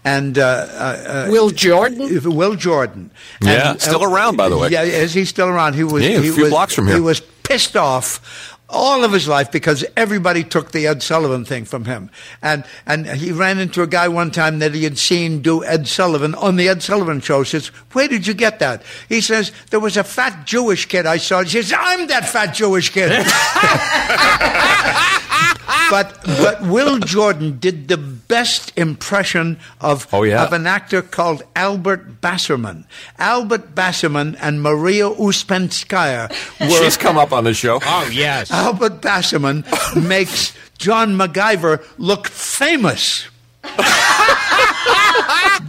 and 0.05 0.37
uh, 0.39 0.43
uh, 0.43 1.28
Will 1.30 1.51
Jordan. 1.51 2.03
uh, 2.03 2.30
Will 2.30 2.55
Jordan. 2.57 3.11
Yeah, 3.41 3.70
And, 3.70 3.80
still 3.80 4.03
around, 4.05 4.37
by 4.37 4.49
the 4.49 4.59
way. 4.59 4.68
Yeah, 4.70 4.82
is 4.82 5.14
he 5.14 5.24
still 5.24 5.49
around? 5.49 5.74
He 5.74 5.85
was. 5.85 6.03
Yeah, 6.05 6.18
a 6.18 6.20
he 6.20 6.30
few 6.32 6.43
was, 6.45 6.51
blocks 6.51 6.74
from 6.74 6.87
here. 6.87 6.97
He 6.97 7.01
was 7.01 7.20
pissed 7.20 7.76
off. 7.76 8.54
All 8.69 9.05
of 9.05 9.12
his 9.12 9.29
life 9.29 9.53
because 9.53 9.85
everybody 9.97 10.43
took 10.43 10.73
the 10.73 10.87
Ed 10.87 11.03
Sullivan 11.03 11.45
thing 11.45 11.65
from 11.65 11.85
him. 11.85 12.11
And 12.43 12.65
and 12.87 13.07
he 13.07 13.31
ran 13.31 13.59
into 13.59 13.83
a 13.83 13.87
guy 13.87 14.09
one 14.09 14.31
time 14.31 14.59
that 14.61 14.75
he 14.75 14.85
had 14.85 14.99
seen 14.99 15.43
do 15.43 15.65
Ed 15.65 15.87
Sullivan 15.87 16.35
on 16.35 16.57
the 16.57 16.69
Ed 16.69 16.83
Sullivan 16.83 17.21
show. 17.21 17.41
He 17.41 17.51
says, 17.51 17.69
Where 17.93 18.09
did 18.09 18.27
you 18.27 18.35
get 18.35 18.59
that? 18.61 18.83
He 19.09 19.21
says, 19.21 19.53
There 19.71 19.81
was 19.81 19.97
a 19.97 20.05
fat 20.05 20.47
Jewish 20.47 20.87
kid 20.87 21.05
I 21.05 21.19
saw. 21.19 21.43
He 21.43 21.51
says, 21.51 21.75
I'm 21.77 22.07
that 22.09 22.29
fat 22.29 22.55
Jewish 22.55 22.91
kid. 22.91 23.11
but 25.91 26.20
but 26.24 26.62
Will 26.62 26.99
Jordan 26.99 27.59
did 27.59 27.89
the 27.89 27.97
best 27.97 28.72
impression 28.76 29.59
of 29.80 30.07
Oh, 30.12 30.22
yeah. 30.22 30.43
of 30.45 30.53
an 30.53 30.66
actor 30.66 31.03
called 31.03 31.43
Albert 31.57 32.20
Basserman. 32.20 32.85
Albert 33.18 33.74
Basserman 33.74 34.37
and 34.41 34.62
Maria 34.62 35.09
Ouspenskaya 35.11 36.28
were 36.61 36.68
She's 36.85 36.97
come 36.97 37.18
up 37.18 37.32
on 37.32 37.45
the 37.45 37.55
show. 37.55 37.80
Oh 37.82 38.09
yes. 38.12 38.51
Albert 38.51 39.01
Basserman 39.01 39.64
makes 40.09 40.53
John 40.78 41.16
McGiver 41.16 41.85
look 41.99 42.28
famous. 42.28 43.28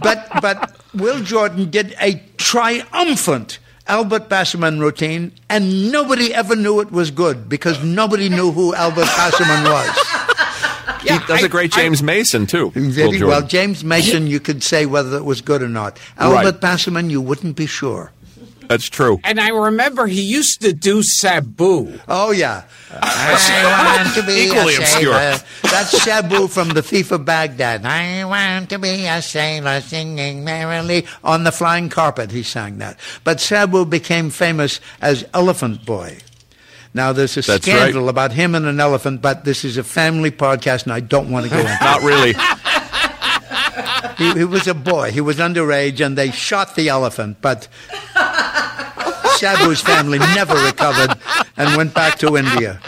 but 0.02 0.28
but 0.40 0.76
Will 0.94 1.20
Jordan 1.22 1.70
did 1.70 1.94
a 2.00 2.22
triumphant 2.36 3.58
Albert 3.88 4.28
Basserman 4.28 4.80
routine, 4.80 5.32
and 5.48 5.92
nobody 5.92 6.34
ever 6.34 6.56
knew 6.56 6.80
it 6.80 6.90
was 6.90 7.10
good 7.10 7.48
because 7.48 7.82
nobody 7.84 8.28
knew 8.28 8.50
who 8.50 8.74
Albert 8.74 9.06
Basserman 9.06 9.64
was. 9.70 11.00
he 11.02 11.18
does 11.26 11.42
a 11.44 11.48
great 11.48 11.72
James 11.72 12.02
Mason 12.02 12.46
too. 12.46 12.72
Will 12.74 12.90
Very 12.90 13.22
well, 13.22 13.42
James 13.42 13.84
Mason, 13.84 14.26
you 14.26 14.40
could 14.40 14.62
say 14.62 14.86
whether 14.86 15.16
it 15.16 15.24
was 15.24 15.40
good 15.40 15.62
or 15.62 15.68
not. 15.68 15.98
Albert 16.18 16.60
Basserman, 16.60 17.10
you 17.10 17.20
wouldn't 17.20 17.56
be 17.56 17.66
sure. 17.66 18.12
That's 18.68 18.88
true. 18.88 19.20
And 19.24 19.40
I 19.40 19.48
remember 19.50 20.06
he 20.06 20.22
used 20.22 20.60
to 20.62 20.72
do 20.72 21.02
Sabu. 21.02 21.98
Oh 22.08 22.30
yeah, 22.32 22.64
I 22.90 24.02
want 24.04 24.14
to 24.16 24.22
be 24.26 24.46
Equally 24.46 24.74
a 24.74 24.78
obscure. 24.80 25.14
sailor. 25.14 25.38
That's 25.62 26.02
Sabu 26.02 26.48
from 26.48 26.70
the 26.70 26.82
Thief 26.82 27.12
of 27.12 27.24
Baghdad. 27.24 27.84
I 27.84 28.24
want 28.24 28.70
to 28.70 28.78
be 28.78 29.06
a 29.06 29.22
sailor, 29.22 29.80
singing 29.80 30.44
merrily 30.44 31.06
on 31.22 31.44
the 31.44 31.52
flying 31.52 31.88
carpet. 31.88 32.30
He 32.30 32.42
sang 32.42 32.78
that. 32.78 32.98
But 33.24 33.40
Sabu 33.40 33.84
became 33.84 34.30
famous 34.30 34.80
as 35.00 35.24
Elephant 35.34 35.84
Boy. 35.84 36.18
Now 36.94 37.12
there's 37.12 37.36
a 37.36 37.42
That's 37.42 37.62
scandal 37.62 38.04
right. 38.04 38.10
about 38.10 38.32
him 38.32 38.54
and 38.54 38.64
an 38.64 38.80
elephant, 38.80 39.20
but 39.20 39.44
this 39.44 39.64
is 39.64 39.76
a 39.76 39.84
family 39.84 40.30
podcast, 40.30 40.84
and 40.84 40.92
I 40.94 41.00
don't 41.00 41.30
want 41.30 41.44
to 41.44 41.50
go 41.50 41.58
into. 41.58 41.70
it. 41.72 41.80
Not 41.82 42.02
really. 42.02 42.34
He, 44.16 44.32
he 44.32 44.44
was 44.44 44.66
a 44.66 44.72
boy. 44.72 45.10
He 45.12 45.20
was 45.20 45.36
underage, 45.36 46.00
and 46.04 46.16
they 46.16 46.30
shot 46.30 46.74
the 46.74 46.88
elephant. 46.88 47.36
But 47.42 47.68
Sabu's 49.38 49.80
family 49.80 50.18
never 50.18 50.54
recovered 50.54 51.16
and 51.56 51.76
went 51.76 51.94
back 51.94 52.18
to 52.20 52.36
India. 52.36 52.80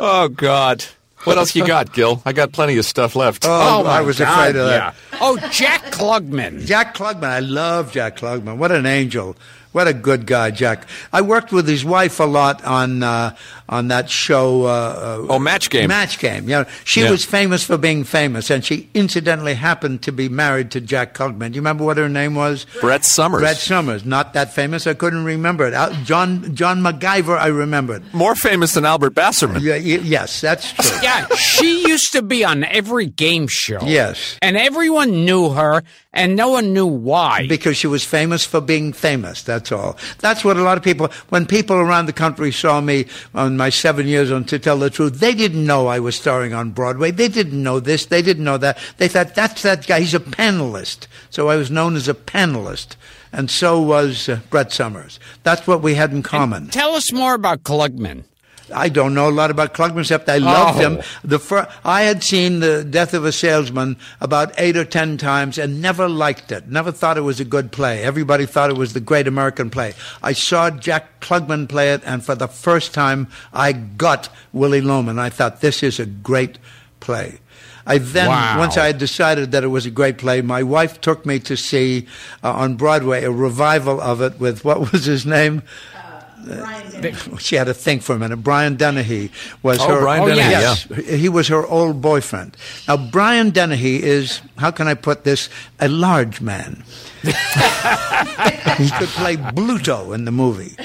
Oh 0.00 0.28
God. 0.28 0.84
What 1.24 1.36
else 1.36 1.54
you 1.54 1.66
got, 1.66 1.92
Gil? 1.92 2.22
I 2.24 2.32
got 2.32 2.52
plenty 2.52 2.78
of 2.78 2.84
stuff 2.86 3.16
left. 3.16 3.44
Oh, 3.44 3.80
oh 3.80 3.84
my 3.84 3.98
I 3.98 4.00
was 4.02 4.18
God, 4.18 4.32
afraid 4.50 4.56
of 4.60 4.68
that. 4.68 4.94
yeah. 5.12 5.18
Oh, 5.20 5.36
Jack 5.50 5.82
Klugman. 5.86 6.64
Jack 6.64 6.94
Klugman. 6.94 7.24
I 7.28 7.40
love 7.40 7.92
Jack 7.92 8.16
Klugman. 8.16 8.56
What 8.56 8.70
an 8.72 8.86
angel. 8.86 9.36
What 9.72 9.86
a 9.86 9.92
good 9.92 10.26
guy, 10.26 10.50
Jack. 10.50 10.86
I 11.12 11.20
worked 11.20 11.52
with 11.52 11.68
his 11.68 11.84
wife 11.84 12.20
a 12.20 12.24
lot 12.24 12.64
on 12.64 13.02
uh, 13.02 13.36
on 13.68 13.88
that 13.88 14.08
show. 14.08 14.64
Uh, 14.64 14.68
uh, 14.68 15.26
Oh, 15.28 15.38
Match 15.38 15.68
Game. 15.68 15.88
Match 15.88 16.18
Game. 16.18 16.44
You 16.44 16.56
know, 16.56 16.64
she 16.84 17.02
Yeah. 17.02 17.10
was 17.10 17.24
famous 17.24 17.62
for 17.64 17.76
being 17.76 18.02
famous, 18.04 18.48
and 18.50 18.64
she 18.64 18.88
incidentally 18.94 19.54
happened 19.54 20.00
to 20.02 20.12
be 20.12 20.28
married 20.28 20.70
to 20.70 20.80
Jack 20.80 21.12
Klugman. 21.14 21.48
Do 21.52 21.56
you 21.56 21.60
remember 21.60 21.84
what 21.84 21.98
her 21.98 22.08
name 22.08 22.34
was? 22.34 22.64
Brett 22.80 23.04
Somers. 23.04 23.40
Brett 23.42 23.58
Somers. 23.58 24.04
Not 24.06 24.32
that 24.32 24.54
famous. 24.54 24.86
I 24.86 24.94
couldn't 24.94 25.24
remember 25.24 25.66
it. 25.66 25.74
Al- 25.74 25.92
John 26.02 26.54
John 26.54 26.80
McGiver. 26.80 27.38
I 27.38 27.48
remembered. 27.48 28.02
More 28.14 28.34
famous 28.34 28.72
than 28.72 28.86
Albert 28.86 29.14
Basserman. 29.14 29.60
Yeah, 29.60 29.74
y- 29.74 30.02
yes, 30.02 30.40
that's 30.40 30.72
true. 30.72 30.98
Yeah, 31.02 31.26
she 31.36 31.86
used 31.86 32.12
to 32.12 32.22
be 32.22 32.42
on 32.44 32.64
every 32.64 33.06
game 33.06 33.46
show. 33.48 33.80
Yes. 33.84 34.38
And 34.40 34.56
everyone 34.56 35.24
knew 35.26 35.50
her, 35.50 35.82
and 36.14 36.36
no 36.36 36.48
one 36.48 36.72
knew 36.72 36.86
why. 36.86 37.46
Because 37.48 37.76
she 37.76 37.86
was 37.86 38.02
famous 38.02 38.44
for 38.46 38.60
being 38.62 38.92
famous. 38.94 39.42
That's 39.42 39.57
That's 39.58 39.72
all. 39.72 39.96
That's 40.20 40.44
what 40.44 40.56
a 40.56 40.62
lot 40.62 40.78
of 40.78 40.84
people, 40.84 41.08
when 41.30 41.44
people 41.44 41.74
around 41.74 42.06
the 42.06 42.12
country 42.12 42.52
saw 42.52 42.80
me 42.80 43.06
on 43.34 43.56
my 43.56 43.70
seven 43.70 44.06
years 44.06 44.30
on 44.30 44.44
To 44.44 44.58
Tell 44.60 44.78
the 44.78 44.88
Truth, 44.88 45.18
they 45.18 45.34
didn't 45.34 45.66
know 45.66 45.88
I 45.88 45.98
was 45.98 46.14
starring 46.14 46.54
on 46.54 46.70
Broadway. 46.70 47.10
They 47.10 47.26
didn't 47.26 47.60
know 47.60 47.80
this. 47.80 48.06
They 48.06 48.22
didn't 48.22 48.44
know 48.44 48.56
that. 48.58 48.78
They 48.98 49.08
thought, 49.08 49.34
that's 49.34 49.62
that 49.62 49.84
guy. 49.84 49.98
He's 49.98 50.14
a 50.14 50.20
panelist. 50.20 51.08
So 51.30 51.48
I 51.48 51.56
was 51.56 51.72
known 51.72 51.96
as 51.96 52.06
a 52.06 52.14
panelist. 52.14 52.94
And 53.32 53.50
so 53.50 53.82
was 53.82 54.28
uh, 54.28 54.38
Brett 54.48 54.70
Somers. 54.70 55.18
That's 55.42 55.66
what 55.66 55.82
we 55.82 55.96
had 55.96 56.12
in 56.12 56.22
common. 56.22 56.68
Tell 56.68 56.94
us 56.94 57.12
more 57.12 57.34
about 57.34 57.64
Klugman. 57.64 58.22
I 58.74 58.88
don't 58.88 59.14
know 59.14 59.28
a 59.28 59.30
lot 59.30 59.50
about 59.50 59.74
Klugman 59.74 60.00
except 60.00 60.28
I 60.28 60.38
loved 60.38 60.78
Oh. 60.78 60.80
him. 60.80 61.00
The 61.24 61.38
fir- 61.38 61.68
I 61.84 62.02
had 62.02 62.22
seen 62.22 62.60
the 62.60 62.84
Death 62.84 63.14
of 63.14 63.24
a 63.24 63.32
Salesman 63.32 63.96
about 64.20 64.52
eight 64.58 64.76
or 64.76 64.84
ten 64.84 65.16
times 65.18 65.58
and 65.58 65.80
never 65.80 66.08
liked 66.08 66.52
it. 66.52 66.68
Never 66.68 66.92
thought 66.92 67.16
it 67.16 67.22
was 67.22 67.40
a 67.40 67.44
good 67.44 67.72
play. 67.72 68.02
Everybody 68.02 68.46
thought 68.46 68.70
it 68.70 68.76
was 68.76 68.92
the 68.92 69.00
great 69.00 69.26
American 69.26 69.70
play. 69.70 69.94
I 70.22 70.32
saw 70.32 70.70
Jack 70.70 71.20
Klugman 71.20 71.68
play 71.68 71.92
it, 71.92 72.02
and 72.04 72.24
for 72.24 72.34
the 72.34 72.48
first 72.48 72.92
time, 72.92 73.28
I 73.52 73.72
got 73.72 74.28
Willy 74.52 74.80
Loman. 74.80 75.18
I 75.18 75.30
thought 75.30 75.60
this 75.60 75.82
is 75.82 75.98
a 75.98 76.06
great 76.06 76.58
play. 77.00 77.38
I 77.86 77.96
then, 77.96 78.28
Wow. 78.28 78.58
once 78.58 78.76
I 78.76 78.86
had 78.88 78.98
decided 78.98 79.50
that 79.52 79.64
it 79.64 79.68
was 79.68 79.86
a 79.86 79.90
great 79.90 80.18
play, 80.18 80.42
my 80.42 80.62
wife 80.62 81.00
took 81.00 81.24
me 81.24 81.38
to 81.40 81.56
see 81.56 82.06
uh, 82.44 82.52
on 82.52 82.74
Broadway 82.74 83.24
a 83.24 83.30
revival 83.30 83.98
of 83.98 84.20
it 84.20 84.38
with 84.38 84.62
what 84.62 84.92
was 84.92 85.06
his 85.06 85.24
name? 85.24 85.62
She 87.38 87.56
had 87.56 87.64
to 87.64 87.74
think 87.74 88.02
for 88.02 88.14
a 88.14 88.18
minute. 88.18 88.38
Brian 88.38 88.76
Dennehy 88.76 89.30
was 89.62 89.78
Oh, 89.80 89.88
her. 89.88 90.00
Brian 90.00 90.22
Oh, 90.22 90.26
Dennehy, 90.26 90.50
yes. 90.50 90.84
He 91.20 91.28
was 91.28 91.48
her 91.48 91.66
old 91.66 92.00
boyfriend. 92.00 92.56
Now, 92.86 92.96
Brian 92.96 93.50
Dennehy 93.50 94.02
is, 94.02 94.40
how 94.58 94.70
can 94.70 94.88
I 94.88 94.94
put 94.94 95.24
this, 95.24 95.48
a 95.80 95.88
large 95.88 96.40
man. 96.40 96.84
He 97.22 98.90
could 98.90 99.08
play 99.08 99.36
Bluto 99.36 100.14
in 100.14 100.24
the 100.24 100.32
movie. 100.32 100.76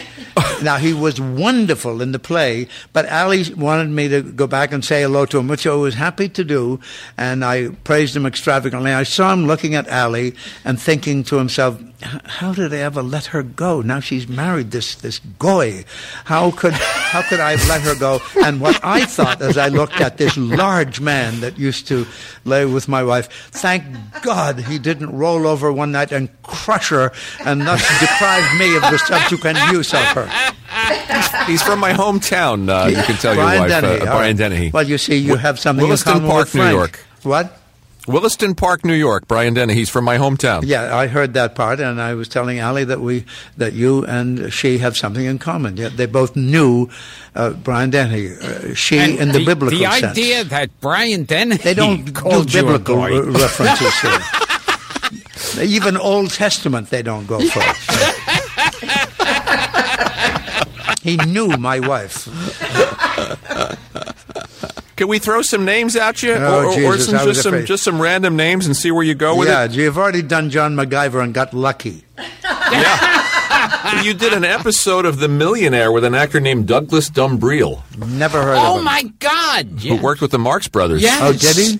Now, 0.61 0.77
he 0.77 0.93
was 0.93 1.19
wonderful 1.19 2.01
in 2.01 2.11
the 2.11 2.19
play, 2.19 2.67
but 2.91 3.09
Ali 3.11 3.43
wanted 3.53 3.89
me 3.89 4.07
to 4.07 4.21
go 4.21 4.47
back 4.47 4.71
and 4.71 4.83
say 4.83 5.01
hello 5.01 5.25
to 5.27 5.39
him, 5.39 5.47
which 5.47 5.67
I 5.67 5.73
was 5.73 5.95
happy 5.95 6.29
to 6.29 6.43
do, 6.43 6.79
and 7.17 7.43
I 7.43 7.69
praised 7.83 8.15
him 8.15 8.25
extravagantly. 8.25 8.91
I 8.91 9.03
saw 9.03 9.33
him 9.33 9.45
looking 9.45 9.75
at 9.75 9.89
Ali 9.89 10.35
and 10.63 10.79
thinking 10.81 11.23
to 11.25 11.37
himself, 11.37 11.81
how 12.03 12.53
did 12.53 12.73
I 12.73 12.77
ever 12.77 13.01
let 13.01 13.27
her 13.27 13.43
go? 13.43 13.81
Now 13.81 13.99
she's 13.99 14.27
married 14.27 14.71
this, 14.71 14.95
this 14.95 15.19
goy. 15.39 15.85
How 16.25 16.51
could, 16.51 16.73
how 16.73 17.21
could 17.21 17.39
I 17.39 17.55
have 17.55 17.67
let 17.69 17.81
her 17.81 17.95
go? 17.95 18.19
And 18.43 18.59
what 18.59 18.79
I 18.83 19.05
thought 19.05 19.41
as 19.41 19.57
I 19.57 19.69
looked 19.69 20.01
at 20.01 20.17
this 20.17 20.35
large 20.35 20.99
man 20.99 21.39
that 21.41 21.57
used 21.57 21.87
to 21.87 22.05
lay 22.43 22.65
with 22.65 22.87
my 22.87 23.03
wife, 23.03 23.29
thank 23.51 23.83
God 24.21 24.59
he 24.59 24.79
didn't 24.79 25.15
roll 25.15 25.47
over 25.47 25.71
one 25.71 25.91
night 25.91 26.11
and 26.11 26.22
crush 26.43 26.89
her 26.89 27.11
and 27.45 27.61
thus 27.61 27.81
deprive 27.99 28.59
me 28.59 28.75
of 28.75 28.81
the 28.83 28.97
subsequent 28.97 29.57
use 29.71 29.93
of 29.93 29.99
her. 30.15 30.27
He's 31.45 31.61
from 31.61 31.79
my 31.79 31.93
hometown. 31.93 32.69
Uh, 32.69 32.87
you 32.87 32.95
can 33.03 33.15
tell 33.17 33.35
Brian 33.35 33.53
your 33.53 33.61
wife, 33.61 33.69
Dennehy. 33.81 34.01
uh, 34.01 34.05
Brian 34.05 34.17
right. 34.19 34.37
Dennehy. 34.37 34.71
Well, 34.71 34.87
you 34.87 34.97
see, 34.97 35.17
you 35.17 35.35
have 35.35 35.59
something 35.59 35.85
Williston 35.85 36.13
in 36.13 36.17
common 36.19 36.31
Park, 36.31 36.45
with 36.45 36.55
New 36.55 36.61
Frank. 36.61 36.75
York. 36.75 36.99
What? 37.23 37.59
Williston 38.05 38.53
Park, 38.53 38.83
New 38.83 38.93
York. 38.95 39.29
Brian 39.29 39.53
Dennehy. 39.53 39.79
He's 39.79 39.89
from 39.89 40.03
my 40.03 40.17
hometown. 40.17 40.63
Yeah, 40.65 40.93
I 40.93 41.07
heard 41.07 41.33
that 41.35 41.55
part, 41.55 41.79
and 41.79 42.01
I 42.01 42.15
was 42.15 42.27
telling 42.27 42.59
Ali 42.59 42.83
that 42.83 42.99
we, 42.99 43.23
that 43.55 43.71
you 43.73 44.05
and 44.05 44.51
she 44.51 44.79
have 44.79 44.97
something 44.97 45.23
in 45.23 45.39
common. 45.39 45.77
Yeah, 45.77 45.87
they 45.87 46.05
both 46.05 46.35
knew 46.35 46.89
uh, 47.33 47.51
Brian 47.51 47.91
Dennehy. 47.91 48.35
Uh, 48.35 48.73
she, 48.73 48.97
And 48.99 49.19
in 49.19 49.31
the, 49.31 49.45
biblical 49.45 49.79
the 49.79 49.85
sense, 49.89 50.03
idea 50.03 50.43
that 50.43 50.69
Brian 50.81 51.23
Dennehy 51.23 51.63
they 51.63 51.73
don't 51.73 52.03
do 52.07 52.11
called 52.11 52.53
you 52.53 52.59
a 52.59 52.63
biblical 52.63 52.97
references 52.97 53.97
here. 54.01 54.19
Even 55.61 55.97
Old 55.97 56.31
Testament, 56.31 56.89
they 56.89 57.01
don't 57.01 57.25
go 57.27 57.39
for. 57.39 57.61
he 61.03 61.17
knew 61.17 61.47
my 61.57 61.79
wife. 61.79 62.27
Can 64.95 65.07
we 65.07 65.17
throw 65.17 65.41
some 65.41 65.65
names 65.65 65.95
at 65.95 66.21
you, 66.21 66.33
Oh, 66.33 66.65
or, 66.85 66.93
or 66.93 66.97
some, 66.99 67.25
just 67.27 67.41
some 67.41 67.53
afraid. 67.55 67.65
just 67.67 67.83
some 67.83 67.99
random 67.99 68.35
names, 68.35 68.67
and 68.67 68.77
see 68.77 68.91
where 68.91 69.03
you 69.03 69.15
go 69.15 69.35
with 69.35 69.47
yeah, 69.47 69.63
it? 69.65 69.71
you've 69.71 69.97
already 69.97 70.21
done 70.21 70.51
John 70.51 70.75
McGiver 70.75 71.21
and 71.23 71.33
got 71.33 71.53
lucky. 71.53 72.03
Yeah. 72.71 74.01
You 74.03 74.13
did 74.13 74.33
an 74.33 74.43
episode 74.45 75.05
of 75.05 75.19
The 75.19 75.27
Millionaire 75.27 75.91
with 75.91 76.03
an 76.03 76.13
actor 76.13 76.39
named 76.39 76.67
Douglas 76.67 77.09
Dumbrille, 77.09 77.81
Never 77.97 78.41
heard 78.41 78.57
Oh 78.57 78.73
of 78.73 78.77
him. 78.79 78.85
my 78.85 79.03
God! 79.19 79.65
who 79.81 79.95
worked 79.97 80.21
with 80.21 80.31
the 80.31 80.39
Marx 80.39 80.67
Brothers. 80.67 81.01
Yeah. 81.01 81.19
Oh, 81.21 81.33
did 81.33 81.55
he? 81.57 81.79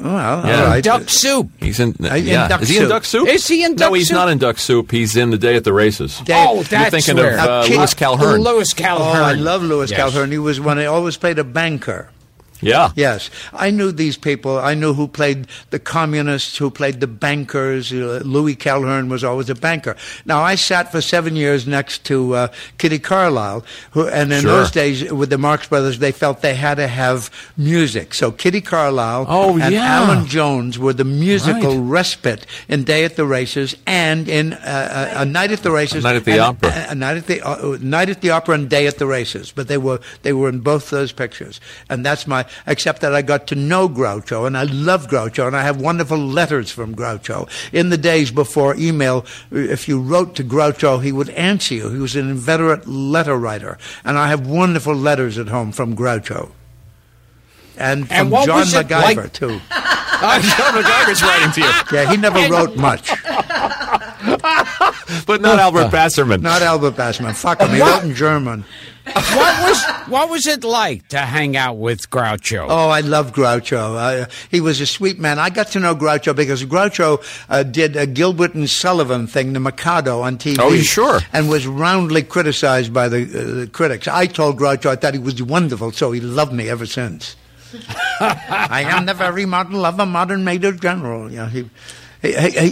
Well, 0.00 0.46
Yeah. 0.46 0.60
all 0.60 0.66
right. 0.66 0.82
Duck 0.84 1.08
Soup. 1.08 1.48
He's 1.60 1.80
in. 1.80 1.94
in 2.00 2.24
yeah, 2.26 2.48
Duck 2.48 2.62
is 2.62 2.68
he 2.68 2.78
in 2.78 2.88
Duck 2.88 3.04
Soup? 3.04 3.26
Is 3.28 3.46
he 3.48 3.64
in 3.64 3.74
No, 3.76 3.92
he's 3.92 4.08
Soup? 4.08 4.14
not 4.14 4.28
in 4.28 4.38
Duck 4.38 4.58
Soup. 4.58 4.90
He's 4.90 5.16
in 5.16 5.30
The 5.30 5.38
Day 5.38 5.56
at 5.56 5.64
the 5.64 5.72
Races. 5.72 6.20
Dave- 6.24 6.36
Oh, 6.48 6.54
You're 6.56 6.90
thinking 6.90 7.16
where. 7.16 7.34
of 7.38 7.40
uh, 7.40 7.64
King- 7.66 7.78
Louis 7.78 7.94
Calhern. 7.94 8.42
Louis 8.42 8.74
Oh, 8.80 8.84
I 9.12 9.32
love 9.32 9.62
Louis 9.62 9.90
Yes. 9.90 9.98
Calhern. 9.98 10.30
He 10.30 10.38
was 10.38 10.60
one. 10.60 10.78
He 10.78 10.86
always 10.86 11.16
played 11.16 11.38
a 11.38 11.44
banker. 11.44 12.08
Yeah. 12.60 12.90
Yes, 12.96 13.30
I 13.52 13.70
knew 13.70 13.92
these 13.92 14.16
people. 14.16 14.58
I 14.58 14.74
knew 14.74 14.94
who 14.94 15.08
played 15.08 15.46
the 15.70 15.78
communists, 15.78 16.56
who 16.56 16.70
played 16.70 17.00
the 17.00 17.06
bankers. 17.06 17.92
Uh, 17.92 18.22
Louis 18.24 18.54
Calhern 18.56 19.08
was 19.08 19.22
always 19.24 19.50
a 19.50 19.54
banker. 19.54 19.96
Now, 20.24 20.40
I 20.42 20.54
sat 20.54 20.90
for 20.90 21.00
seven 21.00 21.36
years 21.36 21.66
next 21.66 22.04
to 22.04 22.34
uh, 22.34 22.48
Kitty 22.78 22.98
Carlisle, 22.98 23.64
who, 23.90 24.08
and 24.08 24.32
in 24.32 24.40
Sure. 24.42 24.50
those 24.52 24.70
days 24.70 25.12
with 25.12 25.30
the 25.30 25.38
Marx 25.38 25.68
Brothers, 25.68 25.98
they 25.98 26.12
felt 26.12 26.40
they 26.40 26.54
had 26.54 26.76
to 26.76 26.86
have 26.88 27.30
music. 27.56 28.14
So 28.14 28.30
Kitty 28.32 28.60
Carlisle 28.60 29.26
Oh, 29.28 29.58
and 29.58 29.72
yeah. 29.74 29.84
Allan 30.02 30.26
Jones 30.26 30.78
were 30.78 30.92
the 30.92 31.04
musical 31.04 31.76
Right. 31.78 31.90
respite 31.90 32.46
in 32.68 32.84
Day 32.84 33.04
at 33.04 33.16
the 33.16 33.26
Races 33.26 33.76
and 33.86 34.28
in 34.28 34.52
uh, 34.54 35.12
a, 35.16 35.22
a 35.22 35.24
Night 35.24 35.50
at 35.52 35.62
the 35.62 35.70
Races. 35.70 36.04
A 36.04 36.08
Night 36.08 36.16
at 36.16 36.24
the 36.24 36.32
and- 36.32 36.40
Opera. 36.40 36.70
A, 36.70 36.90
a 36.90 36.94
night 36.94 37.16
at 37.18 37.26
the 37.26 37.42
uh, 37.46 37.76
Night 37.80 38.08
at 38.08 38.20
the 38.20 38.30
Opera 38.30 38.54
and 38.54 38.68
Day 38.70 38.86
at 38.86 38.98
the 38.98 39.06
Races. 39.06 39.52
But 39.52 39.68
they 39.68 39.78
were 39.78 40.00
they 40.22 40.32
were 40.32 40.48
in 40.48 40.60
both 40.60 40.90
those 40.90 41.12
pictures, 41.12 41.60
and 41.90 42.04
that's 42.04 42.26
my. 42.26 42.45
Except 42.66 43.00
that 43.00 43.14
I 43.14 43.22
got 43.22 43.46
to 43.48 43.54
know 43.54 43.88
Groucho, 43.88 44.46
and 44.46 44.56
I 44.56 44.64
love 44.64 45.08
Groucho, 45.08 45.46
and 45.46 45.56
I 45.56 45.62
have 45.62 45.80
wonderful 45.80 46.18
letters 46.18 46.70
from 46.70 46.94
Groucho. 46.94 47.48
In 47.72 47.90
the 47.90 47.96
days 47.98 48.30
before 48.30 48.74
email, 48.76 49.24
if 49.50 49.88
you 49.88 50.00
wrote 50.00 50.34
to 50.36 50.44
Groucho, 50.44 51.02
he 51.02 51.12
would 51.12 51.30
answer 51.30 51.74
you. 51.74 51.90
He 51.90 51.98
was 51.98 52.16
an 52.16 52.28
inveterate 52.30 52.86
letter 52.86 53.36
writer, 53.36 53.78
and 54.04 54.18
I 54.18 54.28
have 54.28 54.46
wonderful 54.46 54.94
letters 54.94 55.38
at 55.38 55.48
home 55.48 55.72
from 55.72 55.96
Groucho. 55.96 56.52
And 57.78 58.08
from 58.08 58.32
And 58.32 58.46
John 58.46 58.62
McGiver 58.64 59.16
like- 59.16 59.32
too. 59.32 59.48
John 60.20 60.40
McGiver's 60.40 61.22
writing 61.22 61.52
to 61.52 61.60
you, 61.60 61.70
Yeah, 61.92 62.10
he 62.10 62.16
never 62.16 62.48
wrote 62.50 62.76
much. 62.76 63.10
but 65.26 65.40
not 65.40 65.58
Albert 65.58 65.90
Basserman. 65.90 66.40
Not 66.40 66.62
Albert 66.62 66.92
Bassman. 66.92 67.34
Fuck 67.34 67.60
him. 67.60 67.70
He 67.70 67.80
wrote 67.80 68.04
in 68.04 68.14
German. 68.14 68.64
What 69.12 69.62
was 69.62 69.84
what 70.08 70.30
was 70.30 70.46
it 70.48 70.64
like 70.64 71.06
to 71.08 71.18
hang 71.18 71.56
out 71.56 71.76
with 71.76 72.10
Groucho? 72.10 72.66
Oh, 72.68 72.88
I 72.88 73.00
love 73.00 73.32
Groucho. 73.32 73.96
Uh, 73.96 74.26
he 74.50 74.60
was 74.60 74.80
a 74.80 74.86
sweet 74.86 75.20
man. 75.20 75.38
I 75.38 75.48
got 75.48 75.68
to 75.68 75.80
know 75.80 75.94
Groucho 75.94 76.34
because 76.34 76.64
Groucho 76.64 77.22
uh, 77.48 77.62
did 77.62 77.94
a 77.96 78.06
Gilbert 78.06 78.54
and 78.54 78.68
Sullivan 78.68 79.28
thing, 79.28 79.52
the 79.52 79.60
Mikado, 79.60 80.22
on 80.22 80.38
TV. 80.38 80.56
Oh, 80.58 80.72
you 80.72 80.82
sure. 80.82 81.20
And 81.32 81.48
was 81.48 81.68
roundly 81.68 82.24
criticized 82.24 82.92
by 82.92 83.08
the, 83.08 83.22
uh, 83.22 83.60
the 83.60 83.66
critics. 83.68 84.08
I 84.08 84.26
told 84.26 84.58
Groucho 84.58 84.90
I 84.90 84.96
thought 84.96 85.14
he 85.14 85.20
was 85.20 85.40
wonderful, 85.40 85.92
so 85.92 86.10
he 86.10 86.20
loved 86.20 86.52
me 86.52 86.68
ever 86.68 86.86
since. 86.86 87.36
I 88.20 88.84
am 88.88 89.06
the 89.06 89.14
very 89.14 89.46
model 89.46 89.86
of 89.86 90.00
a 90.00 90.06
modern 90.06 90.42
major 90.42 90.72
general. 90.72 91.30
You 91.30 91.36
know, 91.38 91.46
he. 91.46 91.70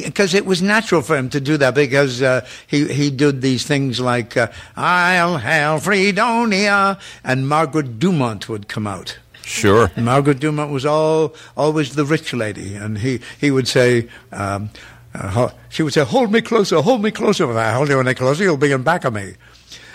Because 0.05 0.35
it 0.35 0.47
was 0.47 0.63
natural 0.63 1.03
for 1.03 1.17
him 1.17 1.29
to 1.31 1.41
do 1.41 1.57
that, 1.57 1.75
because 1.75 2.23
uh, 2.23 2.47
he 2.67 2.87
he 2.93 3.11
did 3.11 3.43
these 3.43 3.65
things 3.65 4.01
like 4.01 4.37
uh, 4.37 4.49
"I'll 4.77 5.39
hail 5.39 5.79
Fredonia" 5.79 6.99
and 7.23 7.49
Margaret 7.49 7.99
Dumont 7.99 8.49
would 8.49 8.69
come 8.69 8.87
out. 8.87 9.19
Sure. 9.43 9.91
Margaret 9.97 10.41
Dumont 10.41 10.73
was 10.73 10.87
all 10.87 11.35
always 11.57 11.95
the 11.95 12.05
rich 12.05 12.33
lady, 12.33 12.75
and 12.75 12.99
he 12.99 13.21
he 13.41 13.51
would 13.51 13.69
say. 13.69 14.09
Um, 14.33 14.71
uh, 15.17 15.51
she 15.69 15.83
would 15.85 15.93
say, 15.93 16.05
"Hold 16.05 16.33
me 16.33 16.41
closer, 16.41 16.81
hold 16.81 17.01
me 17.03 17.11
closer." 17.13 17.49
If 17.49 17.57
I 17.57 17.73
hold 17.73 17.89
you 17.89 18.01
any 18.01 18.15
closer, 18.15 18.43
you'll 18.43 18.57
be 18.57 18.73
in 18.73 18.83
back 18.83 19.05
of 19.05 19.13
me. 19.13 19.35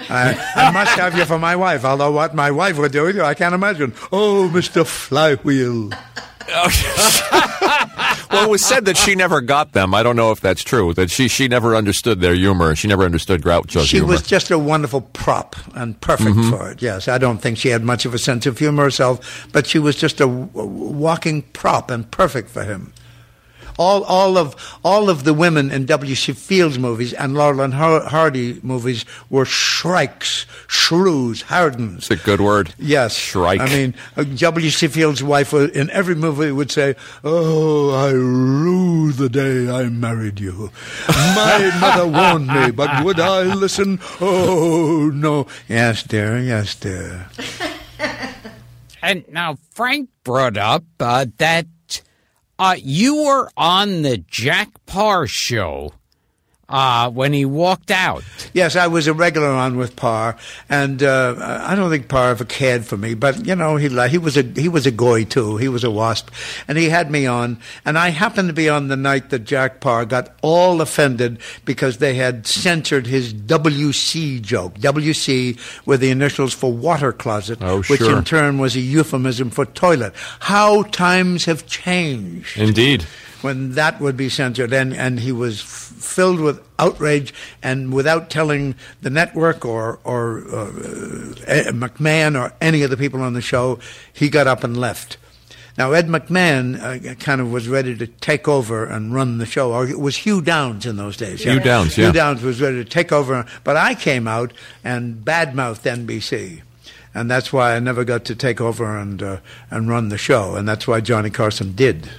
Uh, 0.09 0.33
I 0.55 0.71
must 0.71 0.91
have 0.91 1.17
you 1.17 1.25
for 1.25 1.37
my 1.37 1.57
wife. 1.57 1.83
Although 1.83 2.11
what 2.11 2.33
my 2.33 2.51
wife 2.51 2.77
would 2.77 2.93
do, 2.93 3.03
with 3.03 3.17
you, 3.17 3.23
I 3.23 3.33
can't 3.33 3.53
imagine. 3.53 3.93
Oh, 4.13 4.47
Mister 4.47 4.85
Flywheel. 4.85 5.91
Well, 8.31 8.43
it 8.45 8.49
was 8.49 8.63
said 8.63 8.85
that 8.85 8.95
she 8.95 9.15
never 9.15 9.41
got 9.41 9.71
them. 9.73 9.93
I 9.95 10.03
don't 10.03 10.15
know 10.15 10.31
if 10.31 10.39
that's 10.39 10.63
true. 10.63 10.93
That 10.93 11.09
she 11.09 11.27
she 11.27 11.47
never 11.47 11.75
understood 11.75 12.21
their 12.21 12.35
humor. 12.35 12.75
She 12.75 12.87
never 12.87 13.03
understood 13.03 13.41
Groucho's 13.41 13.87
She 13.87 13.97
humor. 13.97 14.11
was 14.13 14.21
just 14.21 14.51
a 14.51 14.59
wonderful 14.59 15.01
prop 15.01 15.55
and 15.75 15.99
perfect 15.99 16.29
Mm-hmm. 16.35 16.49
for 16.51 16.69
it. 16.71 16.81
Yes, 16.81 17.07
I 17.07 17.17
don't 17.17 17.39
think 17.39 17.57
she 17.57 17.69
had 17.69 17.83
much 17.83 18.05
of 18.05 18.13
a 18.13 18.19
sense 18.19 18.45
of 18.45 18.59
humor 18.59 18.83
herself, 18.83 19.47
but 19.51 19.65
she 19.65 19.79
was 19.79 19.95
just 19.95 20.17
a 20.21 20.25
w- 20.27 20.47
walking 20.53 21.41
prop 21.53 21.89
and 21.89 22.09
perfect 22.11 22.49
for 22.51 22.63
him. 22.63 22.93
All 23.79 24.03
all 24.03 24.37
of 24.37 24.55
all 24.83 25.09
of 25.09 25.23
the 25.23 25.33
women 25.33 25.71
in 25.71 25.85
W. 25.85 26.13
C. 26.13 26.33
Fields 26.33 26.77
movies 26.77 27.13
and 27.13 27.33
Laurel 27.33 27.61
and 27.61 27.73
Hardy 27.73 28.59
movies 28.61 29.05
were 29.29 29.45
shrikes, 29.45 30.45
shrews, 30.67 31.43
hardens. 31.43 32.11
It's 32.11 32.21
a 32.21 32.25
good 32.25 32.41
word. 32.41 32.75
Yes, 32.77 33.15
Shrike. 33.15 33.61
I 33.61 33.65
mean, 33.67 33.95
uh, 34.17 34.23
W. 34.23 34.69
C. 34.69 34.87
Fields' 34.87 35.23
wife 35.23 35.53
uh, 35.53 35.69
in 35.69 35.89
every 35.91 36.15
movie 36.15 36.51
would 36.51 36.71
say, 36.71 36.95
"Oh, 37.23 37.91
I 37.95 38.11
rue 38.11 39.13
the 39.13 39.29
day 39.29 39.71
I 39.71 39.87
married 39.87 40.39
you. 40.41 40.71
My 41.07 41.71
mother 41.81 42.05
warned 42.05 42.47
me, 42.47 42.71
but 42.71 43.05
would 43.05 43.19
I 43.19 43.43
listen? 43.55 43.99
Oh 44.19 45.09
no. 45.13 45.47
Yes, 45.69 46.03
dear. 46.03 46.37
Yes, 46.37 46.75
dear. 46.75 47.29
And 49.01 49.23
now 49.29 49.57
Frank 49.71 50.09
brought 50.25 50.57
up 50.57 50.83
uh, 50.99 51.25
that 51.37 51.67
uh, 52.59 52.75
you 52.77 53.23
were 53.23 53.49
on 53.55 54.01
the 54.01 54.17
Jack 54.17 54.69
Paar 54.85 55.25
show 55.27 55.93
uh, 56.69 57.09
when 57.09 57.33
he 57.33 57.45
walked 57.45 57.91
out. 57.91 58.23
Yes, 58.53 58.75
I 58.75 58.87
was 58.87 59.07
a 59.07 59.13
regular 59.13 59.49
on 59.49 59.77
with 59.77 59.95
Paar, 59.95 60.37
and 60.69 61.01
uh, 61.03 61.61
I 61.65 61.75
don't 61.75 61.89
think 61.89 62.07
Paar 62.07 62.29
ever 62.31 62.45
cared 62.45 62.85
for 62.85 62.97
me. 62.97 63.13
But 63.13 63.45
you 63.45 63.55
know, 63.55 63.75
he 63.75 63.89
he 64.09 64.17
was 64.17 64.37
a 64.37 64.43
he 64.43 64.69
was 64.69 64.85
a 64.85 64.91
goy 64.91 65.23
too. 65.25 65.57
He 65.57 65.67
was 65.67 65.83
a 65.83 65.91
wasp, 65.91 66.29
and 66.67 66.77
he 66.77 66.89
had 66.89 67.09
me 67.11 67.25
on. 67.25 67.57
And 67.85 67.97
I 67.97 68.09
happened 68.09 68.49
to 68.49 68.53
be 68.53 68.69
on 68.69 68.87
the 68.87 68.95
night 68.97 69.29
that 69.31 69.39
Jack 69.39 69.79
Paar 69.79 70.05
got 70.05 70.33
all 70.41 70.81
offended 70.81 71.39
because 71.65 71.97
they 71.97 72.15
had 72.15 72.45
censored 72.47 73.07
his 73.07 73.33
WC 73.33 74.41
joke. 74.41 74.75
WC 74.79 75.57
were 75.85 75.97
the 75.97 76.09
initials 76.09 76.53
for 76.53 76.71
water 76.71 77.11
closet, 77.11 77.59
Oh, 77.61 77.81
which 77.83 77.99
sure. 77.99 78.17
in 78.17 78.23
turn 78.23 78.57
was 78.59 78.75
a 78.75 78.79
euphemism 78.79 79.49
for 79.49 79.65
toilet. 79.65 80.13
How 80.39 80.83
times 80.83 81.45
have 81.45 81.65
changed 81.65 82.57
Indeed. 82.57 83.05
When 83.41 83.73
that 83.73 83.99
would 83.99 84.17
be 84.17 84.29
censored, 84.29 84.73
and, 84.73 84.93
and 84.93 85.19
he 85.19 85.31
was 85.31 85.61
f- 85.61 85.67
filled 85.67 86.39
with 86.39 86.61
outrage, 86.77 87.33
and 87.61 87.93
without 87.93 88.29
telling 88.29 88.75
the 89.01 89.09
network 89.09 89.65
or 89.65 89.99
or 90.03 90.43
uh, 90.47 90.65
uh, 90.65 91.71
McMahon 91.71 92.39
or 92.39 92.53
any 92.61 92.83
of 92.83 92.89
the 92.89 92.97
people 92.97 93.21
on 93.21 93.33
the 93.33 93.41
show, 93.41 93.79
he 94.11 94.29
got 94.29 94.47
up 94.47 94.63
and 94.63 94.77
left. 94.77 95.17
Now 95.77 95.93
Ed 95.93 96.07
McMahon 96.07 96.77
uh, 97.11 97.15
kind 97.15 97.39
of 97.39 97.51
was 97.51 97.69
ready 97.69 97.95
to 97.95 98.07
take 98.07 98.49
over 98.49 98.85
and 98.85 99.13
run 99.13 99.37
the 99.37 99.45
show, 99.45 99.71
or 99.71 99.87
it 99.87 99.99
was 99.99 100.17
Hugh 100.17 100.41
Downs 100.41 100.85
in 100.85 100.97
those 100.97 101.15
days. 101.15 101.41
Hugh 101.41 101.61
Downs, 101.61 101.97
yeah. 101.97 102.07
Hugh 102.07 102.13
Downs 102.13 102.43
was 102.43 102.59
ready 102.61 102.83
to 102.83 102.89
take 102.89 103.13
over, 103.13 103.45
but 103.63 103.77
I 103.77 103.95
came 103.95 104.27
out 104.27 104.51
and 104.83 105.23
badmouthed 105.23 105.83
NBC. 105.83 106.63
And 107.13 107.31
that's 107.31 107.51
why 107.51 107.75
I 107.75 107.79
never 107.79 108.03
got 108.03 108.25
to 108.25 108.35
take 108.35 108.61
over 108.61 108.97
and 108.97 109.23
uh, 109.23 109.37
and 109.71 109.89
run 109.89 110.09
the 110.09 110.17
show, 110.17 110.55
and 110.55 110.67
that's 110.67 110.87
why 110.87 110.99
Johnny 111.01 111.29
Carson 111.29 111.73
did. 111.73 112.09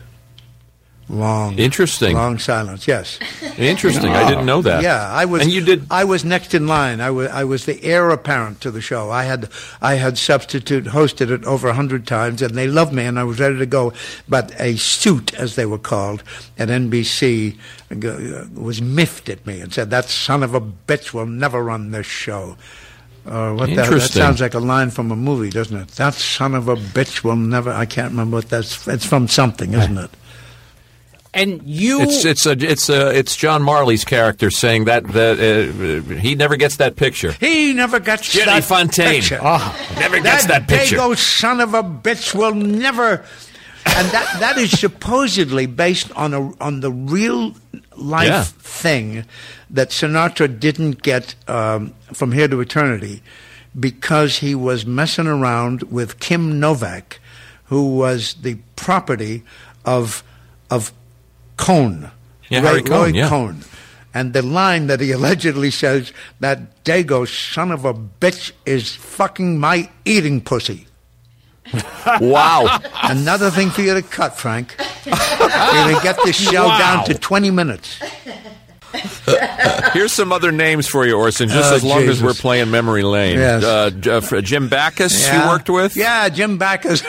Long, 1.10 1.58
Interesting. 1.58 2.14
long 2.16 2.38
silence. 2.38 2.86
Yes, 2.86 3.18
Interesting. 3.58 4.10
I 4.12 4.28
didn't 4.28 4.46
know 4.46 4.62
that. 4.62 4.80
yeah. 4.82 5.10
I 5.12 5.24
was, 5.24 5.42
And 5.42 5.50
you 5.50 5.60
did. 5.60 5.84
I 5.90 6.04
was 6.04 6.24
next 6.24 6.54
in 6.54 6.68
line. 6.68 7.00
I 7.00 7.10
was, 7.10 7.28
I 7.30 7.42
was 7.42 7.66
the 7.66 7.82
heir 7.82 8.10
apparent 8.10 8.60
to 8.60 8.70
the 8.70 8.80
show. 8.80 9.10
I 9.10 9.24
had, 9.24 9.48
I 9.82 9.94
had 9.94 10.16
substitute 10.18 10.84
hosted 10.84 11.30
it 11.30 11.44
over 11.44 11.66
a 11.68 11.74
hundred 11.74 12.06
times, 12.06 12.42
and 12.42 12.54
they 12.54 12.68
loved 12.68 12.92
me, 12.92 13.04
and 13.06 13.18
I 13.18 13.24
was 13.24 13.40
ready 13.40 13.58
to 13.58 13.66
go. 13.66 13.92
But 14.28 14.52
a 14.60 14.76
suit, 14.76 15.34
as 15.34 15.56
they 15.56 15.66
were 15.66 15.78
called 15.78 16.22
at 16.58 16.68
NBC, 16.68 17.56
uh, 17.90 18.44
was 18.54 18.80
miffed 18.80 19.28
at 19.28 19.44
me 19.44 19.60
and 19.60 19.74
said, 19.74 19.90
"That 19.90 20.04
son 20.04 20.44
of 20.44 20.54
a 20.54 20.60
bitch 20.60 21.12
will 21.12 21.26
never 21.26 21.60
run 21.64 21.90
this 21.90 22.06
show." 22.06 22.56
Or 23.26 23.54
what 23.54 23.68
the, 23.68 23.74
that 23.76 23.84
Interesting. 23.86 24.22
sounds 24.22 24.40
like 24.40 24.54
a 24.54 24.60
line 24.60 24.90
from 24.90 25.10
a 25.10 25.16
movie, 25.16 25.50
doesn't 25.50 25.76
it? 25.76 25.88
That 25.96 26.14
son 26.14 26.54
of 26.54 26.68
a 26.68 26.76
bitch 26.76 27.24
will 27.24 27.36
never. 27.36 27.70
I 27.72 27.84
can't 27.84 28.12
remember 28.12 28.36
what 28.36 28.48
that's. 28.48 28.86
It's 28.86 29.04
from 29.04 29.26
something, 29.26 29.74
isn't 29.74 29.98
it? 29.98 30.10
And 31.32 31.62
you. 31.64 32.00
It's 32.02 32.24
it's 32.24 32.44
a 32.46 32.52
it's 32.52 32.88
a 32.88 33.16
it's 33.16 33.36
John 33.36 33.62
Marley's 33.62 34.04
character 34.04 34.50
saying 34.50 34.86
that 34.86 35.04
that 35.08 35.38
uh, 35.38 36.14
he 36.16 36.34
never 36.34 36.56
gets 36.56 36.76
that 36.78 36.96
picture. 36.96 37.32
He 37.32 37.72
never 37.72 38.00
gets 38.00 38.32
Jenny 38.32 38.46
that 38.46 38.62
Fontane. 38.64 39.20
picture. 39.20 39.38
Never 40.00 40.20
gets 40.20 40.46
that 40.46 40.66
picture. 40.66 40.96
Dago 40.96 41.16
son 41.16 41.60
of 41.60 41.74
a 41.74 41.82
bitch 41.84 42.34
will 42.34 42.54
never. 42.54 43.24
And 43.86 44.08
that, 44.10 44.36
that 44.40 44.58
is 44.58 44.78
supposedly 44.78 45.66
based 45.66 46.10
on 46.12 46.34
a 46.34 46.52
on 46.60 46.80
the 46.80 46.90
real 46.90 47.54
life 47.96 48.26
Yeah. 48.28 48.42
thing 48.44 49.24
that 49.70 49.90
Sinatra 49.90 50.58
didn't 50.58 51.02
get 51.02 51.34
um, 51.48 51.94
from 52.12 52.32
here 52.32 52.48
to 52.48 52.60
eternity 52.60 53.22
because 53.78 54.38
he 54.38 54.54
was 54.56 54.84
messing 54.84 55.26
around 55.28 55.84
with 55.84 56.18
Kim 56.18 56.58
Novak, 56.58 57.20
who 57.66 57.96
was 57.96 58.34
the 58.42 58.58
property 58.74 59.44
of 59.84 60.22
of 60.70 60.92
Cohn, 61.60 62.10
Yeah, 62.48 62.60
Roy, 62.60 62.66
Harry 62.68 62.82
Cohn, 62.82 63.00
Roy 63.00 63.06
yeah. 63.18 63.28
Cohn. 63.28 63.60
And 64.12 64.32
the 64.32 64.42
line 64.42 64.88
that 64.88 64.98
he 65.00 65.12
allegedly 65.12 65.70
says 65.70 66.12
that 66.40 66.82
Dago 66.84 67.28
son 67.28 67.70
of 67.70 67.84
a 67.84 67.94
bitch 67.94 68.50
is 68.66 68.92
fucking 68.96 69.58
my 69.60 69.88
eating 70.04 70.40
pussy. 70.40 70.86
Wow. 72.20 72.80
Another 73.04 73.50
thing 73.50 73.70
for 73.70 73.82
you 73.82 73.94
to 73.94 74.02
cut, 74.02 74.36
Frank. 74.36 74.74
You're 75.06 75.14
going 75.14 75.94
to 75.96 76.00
get 76.02 76.16
this 76.24 76.34
show 76.36 76.66
Wow. 76.66 76.78
down 76.78 77.04
to 77.06 77.14
20 77.14 77.50
minutes. 77.52 78.00
Here's 79.92 80.12
some 80.12 80.32
other 80.32 80.50
names 80.50 80.88
for 80.88 81.06
you, 81.06 81.16
Orson. 81.16 81.48
Just 81.48 81.70
Oh, 81.72 81.76
as 81.76 81.84
long 81.84 82.02
as 82.08 82.22
we're 82.22 82.34
playing 82.34 82.70
memory 82.72 83.02
lane. 83.04 83.38
Yes. 83.38 83.62
Uh, 83.62 83.90
uh, 84.10 84.40
Jim 84.40 84.68
Backus, 84.68 85.30
you 85.32 85.38
worked 85.48 85.70
with. 85.70 85.94
Yeah, 85.96 86.28
Jim 86.30 86.58
Backus. 86.58 87.02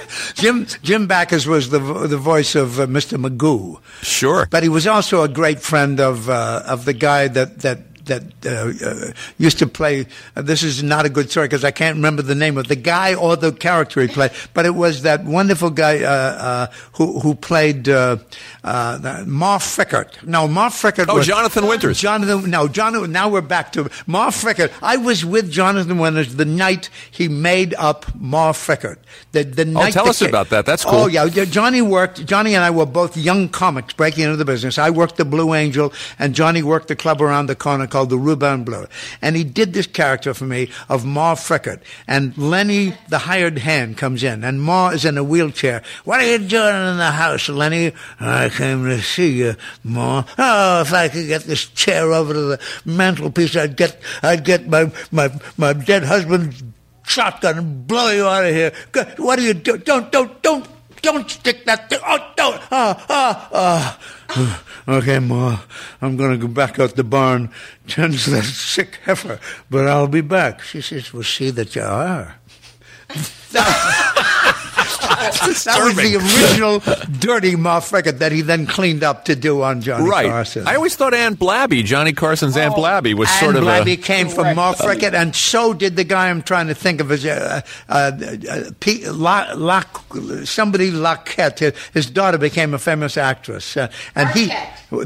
Jim 0.34 0.66
Jim 0.82 1.06
Backus 1.06 1.46
was 1.46 1.70
the 1.70 1.78
the 1.78 2.16
voice 2.16 2.54
of 2.54 2.80
uh, 2.80 2.86
Mr. 2.86 3.18
Magoo. 3.18 3.80
Sure. 4.02 4.46
But 4.50 4.62
he 4.62 4.68
was 4.68 4.86
also 4.86 5.22
a 5.22 5.28
great 5.28 5.60
friend 5.60 6.00
of 6.00 6.28
uh, 6.28 6.62
of 6.66 6.84
the 6.84 6.92
guy 6.92 7.28
that 7.28 7.60
that 7.60 7.91
that 8.06 8.22
uh, 8.46 8.86
uh, 8.86 9.12
used 9.38 9.58
to 9.58 9.66
play. 9.66 10.06
Uh, 10.36 10.42
this 10.42 10.62
is 10.62 10.82
not 10.82 11.06
a 11.06 11.08
good 11.08 11.30
story 11.30 11.46
because 11.48 11.64
I 11.64 11.70
can't 11.70 11.96
remember 11.96 12.22
the 12.22 12.34
name 12.34 12.58
of 12.58 12.68
the 12.68 12.76
guy 12.76 13.14
or 13.14 13.36
the 13.36 13.52
character 13.52 14.00
he 14.00 14.08
played. 14.08 14.32
But 14.54 14.66
it 14.66 14.74
was 14.74 15.02
that 15.02 15.24
wonderful 15.24 15.70
guy 15.70 16.02
uh, 16.02 16.08
uh, 16.08 16.66
who 16.94 17.20
who 17.20 17.34
played 17.34 17.88
uh, 17.88 18.18
uh, 18.64 19.24
Ma 19.26 19.58
Frickert. 19.58 20.22
No, 20.26 20.48
Ma 20.48 20.68
Frickert. 20.68 21.06
Oh, 21.08 21.16
was, 21.16 21.26
Jonathan 21.26 21.66
Winters. 21.66 21.98
Jonathan. 22.00 22.50
No, 22.50 22.68
Jonathan. 22.68 23.12
Now 23.12 23.28
we're 23.28 23.40
back 23.40 23.72
to 23.72 23.90
Ma 24.06 24.30
Frickert. 24.30 24.72
I 24.82 24.96
was 24.96 25.24
with 25.24 25.50
Jonathan 25.50 25.98
Winters 25.98 26.36
the 26.36 26.44
night 26.44 26.90
he 27.10 27.28
made 27.28 27.74
up 27.74 28.06
Ma 28.14 28.52
Frickert. 28.52 28.96
The 29.32 29.44
the 29.44 29.64
night. 29.64 29.90
Oh, 29.96 30.02
tell 30.02 30.08
us 30.08 30.18
ki- 30.20 30.28
about 30.28 30.50
that. 30.50 30.66
That's 30.66 30.84
Oh 30.86 30.90
cool. 30.90 31.08
yeah, 31.08 31.24
yeah, 31.24 31.44
Johnny 31.44 31.82
worked. 31.82 32.24
Johnny 32.26 32.54
and 32.54 32.64
I 32.64 32.70
were 32.70 32.86
both 32.86 33.16
young 33.16 33.48
comics 33.48 33.94
breaking 33.94 34.24
into 34.24 34.36
the 34.36 34.44
business. 34.44 34.78
I 34.78 34.90
worked 34.90 35.16
the 35.16 35.24
Blue 35.24 35.54
Angel, 35.54 35.92
and 36.18 36.34
Johnny 36.34 36.62
worked 36.62 36.88
the 36.88 36.96
club 36.96 37.20
around 37.22 37.46
the 37.46 37.54
corner 37.56 37.86
called 37.92 38.08
the 38.08 38.16
Ruban 38.16 38.64
Bleu. 38.64 38.86
And 39.20 39.36
he 39.36 39.44
did 39.44 39.74
this 39.74 39.86
character 39.86 40.32
for 40.32 40.44
me 40.44 40.70
of 40.88 41.04
Ma 41.04 41.34
Frickert. 41.34 41.80
And 42.08 42.36
Lenny, 42.38 42.94
the 43.08 43.18
hired 43.18 43.58
hand, 43.58 43.98
comes 43.98 44.24
in, 44.24 44.42
and 44.42 44.62
Ma 44.62 44.88
is 44.88 45.04
in 45.04 45.18
a 45.18 45.22
wheelchair. 45.22 45.82
What 46.04 46.20
are 46.20 46.26
you 46.26 46.38
doing 46.38 46.74
in 46.74 46.96
the 46.96 47.10
house, 47.10 47.50
Lenny? 47.50 47.92
I 48.18 48.48
came 48.48 48.84
to 48.86 49.00
see 49.02 49.32
you, 49.32 49.56
Ma. 49.84 50.24
Oh, 50.38 50.80
if 50.80 50.92
I 50.92 51.08
could 51.08 51.26
get 51.26 51.42
this 51.42 51.66
chair 51.66 52.12
over 52.12 52.32
to 52.32 52.40
the 52.40 52.60
mantelpiece, 52.86 53.54
I'd 53.56 53.76
get, 53.76 54.00
I'd 54.22 54.44
get 54.44 54.66
my 54.66 54.90
my 55.10 55.30
my 55.58 55.74
dead 55.74 56.04
husband's 56.04 56.62
shotgun 57.06 57.58
and 57.58 57.86
blow 57.86 58.10
you 58.10 58.26
out 58.26 58.46
of 58.46 58.54
here. 58.54 58.72
What 59.18 59.38
are 59.38 59.42
you 59.42 59.54
doing? 59.54 59.82
Don't, 59.84 60.10
don't, 60.10 60.42
don't, 60.42 60.66
don't 61.02 61.28
stick 61.30 61.64
that 61.66 61.90
thing. 61.90 61.98
Oh, 62.06 62.32
don't. 62.36 62.60
Ah, 62.70 63.04
ah, 63.08 63.98
ah. 64.34 64.62
Okay, 64.88 65.18
Ma, 65.18 65.60
I'm 66.00 66.16
going 66.16 66.32
to 66.32 66.46
go 66.46 66.52
back 66.52 66.78
out 66.78 66.96
the 66.96 67.04
barn, 67.04 67.50
tend 67.86 68.18
to 68.20 68.30
that 68.30 68.44
sick 68.44 68.98
heifer, 69.04 69.38
but 69.68 69.86
I'll 69.86 70.08
be 70.08 70.22
back. 70.22 70.62
She 70.62 70.80
says, 70.80 71.12
We'll 71.12 71.22
see 71.22 71.50
that 71.50 71.76
you 71.76 71.82
are. 71.82 72.36
that 75.22 75.80
was 75.84 75.96
the 75.96 76.16
original 76.16 76.80
dirty 77.18 77.56
Ma 77.56 77.80
Frickert 77.80 78.18
that 78.18 78.32
he 78.32 78.40
then 78.42 78.66
cleaned 78.66 79.02
up 79.02 79.24
to 79.26 79.36
do 79.36 79.62
on 79.62 79.80
Johnny 79.80 80.08
Carson. 80.08 80.10
Right. 80.10 80.28
Carson. 80.30 80.66
I 80.68 80.74
always 80.76 80.96
thought 80.96 81.14
Ann 81.14 81.34
Blabby, 81.34 81.82
Johnny 81.82 82.12
Carson's 82.12 82.56
Aunt 82.56 82.74
Blabby, 82.74 83.14
was 83.14 83.28
sort 83.30 83.50
and 83.50 83.58
of 83.58 83.64
Blabby 83.64 83.92
a. 83.92 83.96
came 83.96 84.28
from 84.28 84.54
Ma 84.56 84.72
Frickert, 84.74 85.14
and 85.14 85.34
so 85.34 85.72
did 85.72 85.96
the 85.96 86.04
guy 86.04 86.28
I'm 86.30 86.42
trying 86.42 86.68
to 86.68 86.74
think 86.74 87.00
of 87.00 87.10
as 87.12 87.24
uh, 87.24 87.60
uh, 87.88 87.92
uh, 88.50 88.70
Pete, 88.80 89.06
La, 89.08 89.52
La, 89.54 89.82
somebody 90.44 90.90
Laquette. 90.90 91.58
His, 91.60 91.72
his 91.94 92.10
daughter 92.10 92.38
became 92.38 92.74
a 92.74 92.78
famous 92.78 93.16
actress, 93.16 93.76
uh, 93.76 93.90
and 94.14 94.28
he 94.30 94.48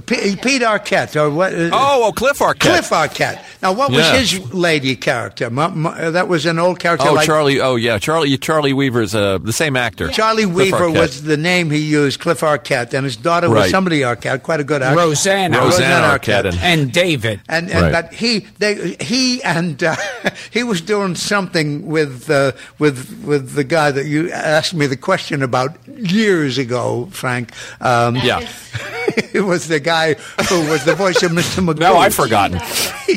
P, 0.06 0.34
Pete 0.36 0.62
Arquette 0.62 1.14
or 1.20 1.30
what? 1.30 1.54
uh, 1.54 1.70
Oh, 1.72 2.04
oh, 2.06 2.12
Cliff 2.12 2.38
Arquette. 2.40 2.58
Cliff 2.60 2.90
Arquette. 2.90 3.40
Now, 3.62 3.72
what 3.72 3.90
was 3.90 4.00
Yeah. 4.00 4.16
his 4.18 4.52
lady 4.52 4.96
character? 4.96 5.48
Ma, 5.50 5.68
Ma, 5.68 5.90
uh, 5.90 6.10
that 6.10 6.26
was 6.28 6.44
an 6.46 6.58
old 6.58 6.80
character. 6.80 7.06
Oh, 7.08 7.12
like 7.14 7.26
Charlie. 7.26 7.60
Oh, 7.60 7.76
yeah, 7.76 7.98
Charlie. 7.98 8.36
Charlie 8.38 8.72
Weaver's 8.72 9.14
uh, 9.14 9.38
the 9.38 9.52
same 9.52 9.76
actor. 9.76 10.05
Charlie 10.08 10.44
Cliff 10.44 10.54
Weaver 10.56 10.76
Arquette. 10.88 10.98
was 10.98 11.22
the 11.22 11.36
name 11.36 11.70
he 11.70 11.78
used, 11.78 12.20
Cliff 12.20 12.40
Arquette, 12.40 12.94
and 12.94 13.04
his 13.04 13.16
daughter 13.16 13.48
was 13.50 13.70
somebody 13.70 14.00
Arquette, 14.00 14.42
quite 14.42 14.60
a 14.60 14.64
good 14.64 14.82
actress. 14.82 15.04
Rosanna. 15.06 15.58
Rosanna 15.58 16.18
Arquette. 16.18 16.46
and- 16.46 16.58
and 16.60 16.92
David. 16.92 17.40
And, 17.48 17.70
and 17.70 17.82
Right. 17.82 17.92
but 17.92 18.12
he 18.12 18.46
they 18.58 18.96
he 19.00 19.42
and 19.42 19.82
uh, 19.82 19.96
he 20.50 20.62
was 20.62 20.80
doing 20.80 21.14
something 21.14 21.86
with 21.86 22.28
uh, 22.30 22.52
with 22.78 23.22
with 23.24 23.52
the 23.54 23.64
guy 23.64 23.90
that 23.90 24.06
you 24.06 24.30
asked 24.32 24.74
me 24.74 24.86
the 24.86 24.96
question 24.96 25.42
about 25.42 25.76
years 25.88 26.58
ago, 26.58 27.08
Frank. 27.12 27.52
Um, 27.80 28.16
Yeah. 28.16 28.46
it 29.34 29.40
was 29.40 29.68
the 29.68 29.80
guy 29.80 30.14
who 30.48 30.68
was 30.68 30.84
the 30.84 30.94
voice 30.94 31.22
of 31.22 31.32
Mr. 31.32 31.64
McGrew. 31.64 31.80
Now 31.80 31.96
I've 31.96 32.14
forgotten. 32.14 32.60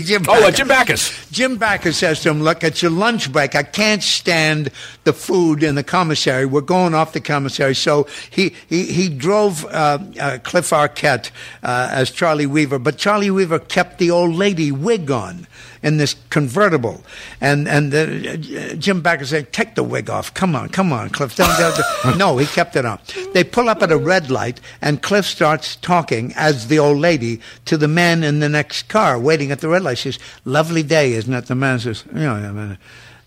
Jim 0.03 0.23
Oh, 0.27 0.33
uh, 0.33 0.41
Backus. 0.41 0.57
Jim 0.57 0.67
Backus. 0.67 1.31
Jim 1.31 1.57
Backus 1.57 1.97
says 1.97 2.21
to 2.21 2.29
him, 2.29 2.41
Look, 2.41 2.63
it's 2.63 2.81
your 2.81 2.91
lunch 2.91 3.31
break. 3.31 3.55
I 3.55 3.63
can't 3.63 4.03
stand 4.03 4.69
the 5.03 5.13
food 5.13 5.63
in 5.63 5.75
the 5.75 5.83
commissary. 5.83 6.45
We're 6.45 6.61
going 6.61 6.93
off 6.93 7.13
the 7.13 7.21
commissary. 7.21 7.75
So 7.75 8.07
he, 8.29 8.53
he, 8.67 8.85
he 8.85 9.09
drove 9.09 9.65
uh, 9.65 9.99
uh, 10.19 10.37
Cliff 10.43 10.69
Arquette 10.69 11.31
uh, 11.63 11.89
as 11.91 12.11
Charlie 12.11 12.45
Weaver, 12.45 12.79
but 12.79 12.97
Charlie 12.97 13.31
Weaver 13.31 13.59
kept 13.59 13.97
the 13.97 14.11
old 14.11 14.35
lady 14.35 14.71
wig 14.71 15.09
on 15.11 15.47
in 15.81 15.97
this 15.97 16.15
convertible. 16.29 17.01
And, 17.41 17.67
and 17.67 17.93
uh, 17.93 18.75
Jim 18.75 19.01
Backus 19.01 19.29
said, 19.29 19.53
Take 19.53 19.75
the 19.75 19.83
wig 19.83 20.09
off. 20.09 20.33
Come 20.33 20.55
on, 20.55 20.69
come 20.69 20.91
on, 20.91 21.09
Cliff. 21.09 21.35
Don't, 21.35 21.57
don't, 21.57 22.17
no, 22.17 22.37
he 22.37 22.45
kept 22.45 22.75
it 22.75 22.85
on. 22.85 22.99
They 23.33 23.43
pull 23.43 23.69
up 23.69 23.81
at 23.81 23.91
a 23.91 23.97
red 23.97 24.29
light, 24.29 24.59
and 24.81 25.01
Cliff 25.01 25.25
starts 25.25 25.75
talking 25.77 26.33
as 26.35 26.67
the 26.67 26.79
old 26.79 26.97
lady 26.97 27.39
to 27.65 27.77
the 27.77 27.87
man 27.87 28.23
in 28.23 28.39
the 28.39 28.49
next 28.49 28.89
car 28.89 29.19
waiting 29.19 29.51
at 29.51 29.59
the 29.59 29.69
red 29.69 29.83
light. 29.83 29.97
She 29.97 30.11
says, 30.11 30.21
Lovely 30.45 30.83
day, 30.83 31.13
isn't 31.13 31.33
it? 31.33 31.45
The 31.45 31.55
man 31.55 31.79
says, 31.79 32.03
Yeah, 32.13 32.39
yeah, 32.39 32.51
man. 32.51 32.77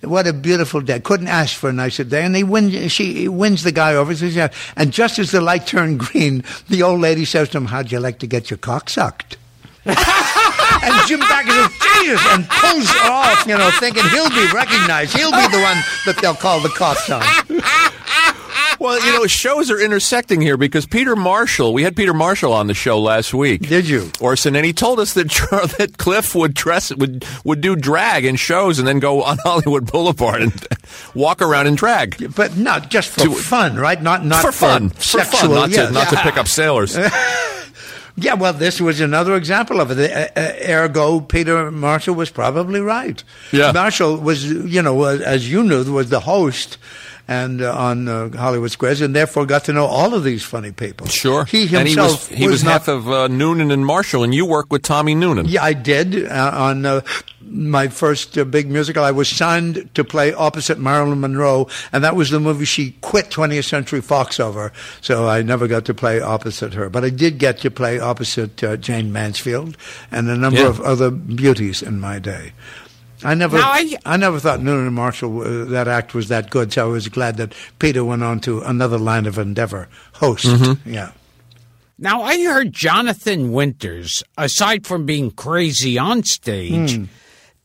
What 0.02 0.26
a 0.26 0.32
beautiful 0.32 0.80
day. 0.80 0.98
Couldn't 0.98 1.28
ask 1.28 1.56
for 1.56 1.70
a 1.70 1.72
nicer 1.72 2.02
day. 2.02 2.24
And 2.24 2.34
they 2.34 2.42
win, 2.42 2.88
she 2.88 3.28
wins 3.28 3.62
the 3.62 3.70
guy 3.70 3.94
over. 3.94 4.14
Says, 4.14 4.34
yeah. 4.34 4.48
And 4.76 4.92
just 4.92 5.20
as 5.20 5.30
the 5.30 5.40
light 5.40 5.66
turned 5.66 6.00
green, 6.00 6.42
the 6.68 6.82
old 6.82 7.00
lady 7.00 7.24
says 7.24 7.50
to 7.50 7.58
him, 7.58 7.66
How'd 7.66 7.92
you 7.92 8.00
like 8.00 8.18
to 8.18 8.26
get 8.26 8.50
your 8.50 8.58
cock 8.58 8.90
sucked? 8.90 9.36
And 9.84 11.08
Jim 11.08 11.20
Backus 11.20 11.54
says, 11.54 11.70
Jesus, 12.00 12.26
and 12.30 12.48
pulls 12.48 12.88
her 12.90 13.10
off, 13.10 13.46
you 13.46 13.56
know, 13.56 13.70
thinking 13.80 14.04
he'll 14.10 14.30
be 14.30 14.46
recognized. 14.52 15.16
He'll 15.16 15.30
be 15.32 15.46
the 15.48 15.60
one 15.62 15.78
that 16.06 16.18
they'll 16.20 16.34
call 16.34 16.60
the 16.60 16.68
cops 16.70 17.10
on. 17.10 17.22
Well, 18.78 19.04
you 19.06 19.12
know, 19.12 19.26
shows 19.28 19.70
are 19.70 19.78
intersecting 19.80 20.40
here 20.40 20.56
because 20.56 20.86
Peter 20.86 21.14
Marshall, 21.14 21.72
we 21.72 21.84
had 21.84 21.94
Peter 21.94 22.12
Marshall 22.12 22.52
on 22.52 22.66
the 22.66 22.74
show 22.74 22.98
last 23.00 23.32
week. 23.32 23.68
Did 23.68 23.88
you? 23.88 24.10
Orson, 24.20 24.56
and 24.56 24.66
he 24.66 24.72
told 24.72 24.98
us 24.98 25.14
that 25.14 25.28
that 25.78 25.98
Cliff 25.98 26.34
would 26.34 26.52
dress 26.54 26.92
would 26.96 27.24
would 27.44 27.60
do 27.60 27.76
drag 27.76 28.24
in 28.24 28.34
shows 28.34 28.80
and 28.80 28.88
then 28.88 28.98
go 28.98 29.22
on 29.22 29.38
Hollywood 29.44 29.90
Boulevard 29.90 30.42
and 30.42 30.66
walk 31.14 31.40
around 31.42 31.68
in 31.68 31.76
drag 31.76 32.34
But 32.34 32.56
not 32.56 32.90
just 32.90 33.10
for 33.10 33.20
To- 33.20 33.34
fun, 33.34 33.76
right? 33.76 34.02
Not 34.02 34.24
not 34.24 34.42
for 34.42 34.50
fun, 34.50 34.88
for 34.90 35.20
fun, 35.22 35.50
not 35.52 35.70
yeah. 35.70 35.86
to 35.86 35.92
not 35.92 36.08
to 36.10 36.16
pick 36.16 36.36
up 36.36 36.48
sailors. 36.48 36.96
Yeah, 38.16 38.34
well, 38.34 38.52
this 38.52 38.80
was 38.80 39.00
another 39.00 39.34
example 39.36 39.80
of 39.80 39.90
it. 39.98 40.12
Uh, 40.12 40.28
uh, 40.38 40.52
ergo, 40.68 41.20
Peter 41.20 41.70
Marshall 41.70 42.14
was 42.14 42.30
probably 42.30 42.80
right. 42.80 43.22
Yeah. 43.52 43.72
Marshall 43.72 44.18
was, 44.18 44.44
you 44.44 44.82
know, 44.82 45.02
uh, 45.02 45.18
as 45.24 45.50
you 45.50 45.62
knew, 45.62 45.90
was 45.92 46.10
the 46.10 46.20
host 46.20 46.76
and 47.28 47.62
uh, 47.62 47.74
on 47.76 48.08
uh, 48.08 48.36
Hollywood 48.36 48.70
Squares, 48.70 49.00
and 49.00 49.14
therefore 49.14 49.46
got 49.46 49.64
to 49.64 49.72
know 49.72 49.86
all 49.86 50.14
of 50.14 50.24
these 50.24 50.42
funny 50.42 50.72
people. 50.72 51.06
Sure, 51.06 51.44
he 51.44 51.62
and 51.76 51.88
he 51.88 51.94
was 51.96 52.26
himself 52.26 52.28
he 52.28 52.48
was, 52.48 52.64
not 52.64 52.72
half 52.72 52.88
of 52.88 53.08
uh, 53.08 53.28
Noonan 53.28 53.70
and 53.70 53.86
Marshall, 53.86 54.22
and 54.24 54.34
you 54.34 54.44
work 54.46 54.70
with 54.72 54.82
Tommy 54.82 55.14
Noonan. 55.14 55.46
Yeah, 55.46 55.62
I 55.62 55.72
did 55.72 56.26
uh, 56.26 56.50
on 56.54 56.84
uh, 56.86 57.00
my 57.40 57.88
first 57.88 58.36
uh, 58.38 58.44
big 58.44 58.70
musical. 58.70 59.04
I 59.04 59.10
was 59.10 59.28
signed 59.28 59.90
to 59.94 60.04
play 60.04 60.32
opposite 60.32 60.78
Marilyn 60.78 61.20
Monroe, 61.20 61.68
and 61.92 62.02
that 62.04 62.16
was 62.16 62.30
the 62.30 62.40
movie 62.40 62.64
she 62.64 62.92
quit 63.02 63.30
20th 63.30 63.64
Century 63.68 64.00
Fox 64.00 64.40
over. 64.40 64.72
So 65.00 65.28
I 65.28 65.42
never 65.42 65.66
got 65.68 65.84
to 65.86 65.94
play 65.94 66.20
opposite 66.20 66.74
her, 66.74 66.88
but 66.88 67.04
I 67.04 67.10
did 67.10 67.38
get 67.38 67.58
to 67.58 67.70
play 67.70 67.98
opposite 68.00 68.62
uh, 68.64 68.76
Jayne 68.76 69.12
Mansfield 69.12 69.76
and 70.10 70.28
a 70.28 70.36
number 70.36 70.60
Yeah. 70.60 70.68
of 70.68 70.80
other 70.80 71.10
beauties 71.10 71.82
in 71.82 72.00
my 72.00 72.18
day. 72.18 72.52
I 73.24 73.34
never, 73.34 73.56
I- 73.58 73.96
I, 74.04 74.16
never 74.16 74.38
thought 74.40 74.60
Noonan 74.62 74.86
and 74.86 74.94
Marshall 74.94 75.40
uh, 75.42 75.64
that 75.66 75.88
act 75.88 76.14
was 76.14 76.28
that 76.28 76.50
good. 76.50 76.72
So 76.72 76.86
I 76.86 76.90
was 76.90 77.08
glad 77.08 77.36
that 77.36 77.54
Peter 77.78 78.04
went 78.04 78.22
on 78.22 78.40
to 78.40 78.60
another 78.62 78.98
line 78.98 79.26
of 79.26 79.38
endeavor, 79.38 79.88
host. 80.14 80.46
Mm-hmm. 80.46 80.90
Yeah. 80.92 81.12
Now, 81.98 82.22
I 82.22 82.42
heard 82.42 82.72
Jonathan 82.72 83.52
Winters, 83.52 84.22
aside 84.36 84.86
from 84.86 85.06
being 85.06 85.30
crazy 85.30 85.98
on 85.98 86.24
stage, 86.24 86.96
Hmm. 86.96 87.04